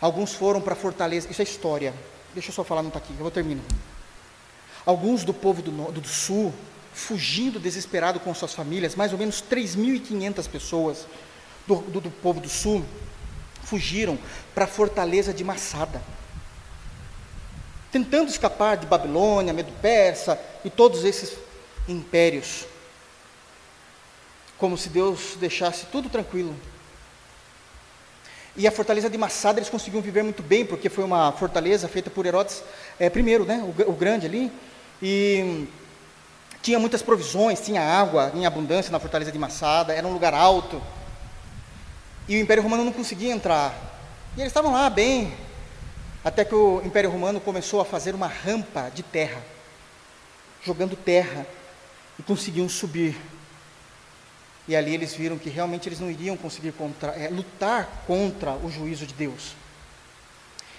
Alguns 0.00 0.32
foram 0.32 0.62
para 0.62 0.72
a 0.72 0.76
fortaleza, 0.76 1.28
isso 1.30 1.42
é 1.42 1.44
história. 1.44 1.92
Deixa 2.32 2.48
eu 2.48 2.54
só 2.54 2.64
falar, 2.64 2.80
não 2.80 2.88
está 2.88 2.98
aqui, 2.98 3.12
eu 3.12 3.18
vou 3.18 3.30
terminar. 3.30 3.64
Alguns 4.86 5.22
do 5.22 5.34
povo 5.34 5.60
do, 5.60 5.70
do, 5.70 6.00
do 6.00 6.08
sul, 6.08 6.54
fugindo 6.94 7.60
desesperado 7.60 8.18
com 8.18 8.32
suas 8.32 8.54
famílias, 8.54 8.94
mais 8.94 9.12
ou 9.12 9.18
menos 9.18 9.42
3.500 9.42 10.48
pessoas 10.48 11.06
do, 11.66 11.76
do, 11.76 12.00
do 12.00 12.10
povo 12.10 12.40
do 12.40 12.48
sul, 12.48 12.82
fugiram 13.62 14.18
para 14.54 14.64
a 14.64 14.68
fortaleza 14.68 15.34
de 15.34 15.44
Massada 15.44 16.00
tentando 17.90 18.28
escapar 18.28 18.76
de 18.76 18.86
Babilônia, 18.86 19.52
Medo-Persa 19.52 20.40
e 20.64 20.70
todos 20.70 21.04
esses 21.04 21.36
impérios. 21.88 22.66
Como 24.58 24.76
se 24.76 24.88
Deus 24.88 25.36
deixasse 25.38 25.86
tudo 25.86 26.08
tranquilo. 26.08 26.54
E 28.56 28.66
a 28.66 28.72
fortaleza 28.72 29.08
de 29.08 29.16
Massada 29.16 29.58
eles 29.58 29.70
conseguiam 29.70 30.02
viver 30.02 30.22
muito 30.22 30.42
bem, 30.42 30.66
porque 30.66 30.88
foi 30.88 31.04
uma 31.04 31.32
fortaleza 31.32 31.88
feita 31.88 32.10
por 32.10 32.26
Herodes 32.26 32.62
é, 32.98 33.08
primeiro, 33.08 33.44
né, 33.44 33.62
o, 33.64 33.90
o 33.90 33.92
grande 33.92 34.26
ali. 34.26 34.52
E 35.00 35.66
tinha 36.60 36.78
muitas 36.78 37.00
provisões, 37.00 37.60
tinha 37.60 37.80
água 37.80 38.32
em 38.34 38.44
abundância 38.44 38.90
na 38.92 39.00
fortaleza 39.00 39.32
de 39.32 39.38
Massada, 39.38 39.94
era 39.94 40.06
um 40.06 40.12
lugar 40.12 40.34
alto. 40.34 40.82
E 42.28 42.36
o 42.36 42.40
Império 42.40 42.62
Romano 42.62 42.84
não 42.84 42.92
conseguia 42.92 43.32
entrar. 43.32 43.74
E 44.36 44.40
eles 44.40 44.50
estavam 44.50 44.72
lá 44.72 44.90
bem, 44.90 45.32
até 46.24 46.44
que 46.44 46.54
o 46.54 46.82
Império 46.84 47.10
Romano 47.10 47.40
começou 47.40 47.80
a 47.80 47.84
fazer 47.84 48.14
uma 48.14 48.26
rampa 48.26 48.90
de 48.94 49.02
terra, 49.02 49.42
jogando 50.62 50.96
terra 50.96 51.46
e 52.20 52.22
conseguiam 52.22 52.68
subir. 52.68 53.16
E 54.68 54.76
ali 54.76 54.92
eles 54.92 55.14
viram 55.14 55.38
que 55.38 55.48
realmente 55.48 55.88
eles 55.88 55.98
não 55.98 56.10
iriam 56.10 56.36
conseguir 56.36 56.70
contra, 56.72 57.12
é, 57.12 57.30
lutar 57.30 58.04
contra 58.06 58.52
o 58.56 58.70
juízo 58.70 59.06
de 59.06 59.14
Deus. 59.14 59.54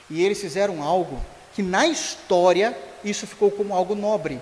E 0.07 0.23
eles 0.23 0.39
fizeram 0.39 0.83
algo 0.83 1.19
que 1.55 1.63
na 1.63 1.87
história 1.87 2.77
isso 3.03 3.25
ficou 3.25 3.49
como 3.49 3.73
algo 3.73 3.95
nobre. 3.95 4.39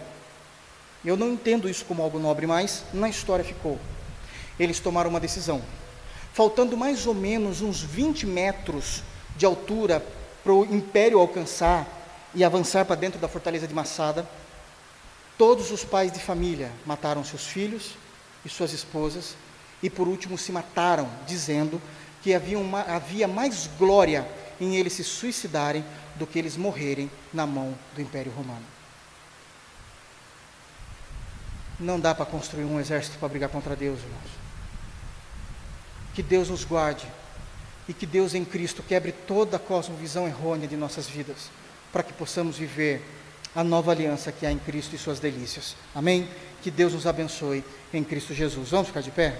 Eu 1.03 1.15
não 1.15 1.31
entendo 1.31 1.69
isso 1.69 1.85
como 1.85 2.03
algo 2.03 2.19
nobre, 2.19 2.45
mas 2.45 2.83
na 2.93 3.07
história 3.07 3.45
ficou. 3.45 3.79
Eles 4.59 4.81
tomaram 4.81 5.09
uma 5.09 5.21
decisão. 5.21 5.61
Faltando 6.33 6.75
mais 6.75 7.07
ou 7.07 7.13
menos 7.13 7.61
uns 7.61 7.81
20 7.81 8.27
metros 8.27 9.03
de 9.37 9.45
altura 9.45 10.03
para 10.43 10.51
o 10.51 10.65
império 10.65 11.17
alcançar 11.17 11.87
e 12.35 12.43
avançar 12.43 12.83
para 12.83 12.97
dentro 12.97 13.21
da 13.21 13.29
fortaleza 13.29 13.65
de 13.65 13.73
Massada, 13.73 14.27
Todos 15.39 15.71
os 15.71 15.85
pais 15.85 16.11
de 16.11 16.19
família 16.19 16.69
mataram 16.85 17.23
seus 17.23 17.47
filhos 17.47 17.95
e 18.43 18.49
suas 18.49 18.73
esposas, 18.73 19.37
e 19.81 19.89
por 19.89 20.05
último 20.05 20.37
se 20.37 20.51
mataram, 20.51 21.09
dizendo 21.25 21.81
que 22.21 22.33
havia, 22.33 22.59
uma, 22.59 22.81
havia 22.81 23.25
mais 23.25 23.69
glória 23.79 24.29
em 24.59 24.75
eles 24.75 24.91
se 24.91 25.03
suicidarem 25.05 25.85
do 26.15 26.27
que 26.27 26.37
eles 26.37 26.57
morrerem 26.57 27.09
na 27.33 27.47
mão 27.47 27.73
do 27.95 28.01
Império 28.01 28.33
Romano. 28.33 28.65
Não 31.79 31.97
dá 31.97 32.13
para 32.13 32.25
construir 32.25 32.65
um 32.65 32.77
exército 32.77 33.17
para 33.17 33.29
brigar 33.29 33.49
contra 33.49 33.77
Deus, 33.77 33.97
irmãos. 34.01 34.31
Que 36.13 36.21
Deus 36.21 36.49
nos 36.49 36.65
guarde 36.65 37.07
e 37.87 37.93
que 37.93 38.05
Deus 38.05 38.35
em 38.35 38.43
Cristo 38.43 38.83
quebre 38.83 39.13
toda 39.13 39.55
a 39.55 39.59
cosmovisão 39.59 40.27
errônea 40.27 40.67
de 40.67 40.75
nossas 40.75 41.07
vidas, 41.07 41.49
para 41.93 42.03
que 42.03 42.11
possamos 42.11 42.57
viver 42.57 43.18
a 43.55 43.63
nova 43.63 43.91
aliança 43.91 44.31
que 44.31 44.45
há 44.45 44.51
em 44.51 44.59
Cristo 44.59 44.95
e 44.95 44.97
suas 44.97 45.19
delícias. 45.19 45.75
Amém? 45.93 46.27
Que 46.61 46.69
Deus 46.69 46.93
nos 46.93 47.07
abençoe 47.07 47.63
em 47.93 48.03
Cristo 48.03 48.33
Jesus. 48.33 48.69
Vamos 48.69 48.87
ficar 48.87 49.01
de 49.01 49.11
pé? 49.11 49.37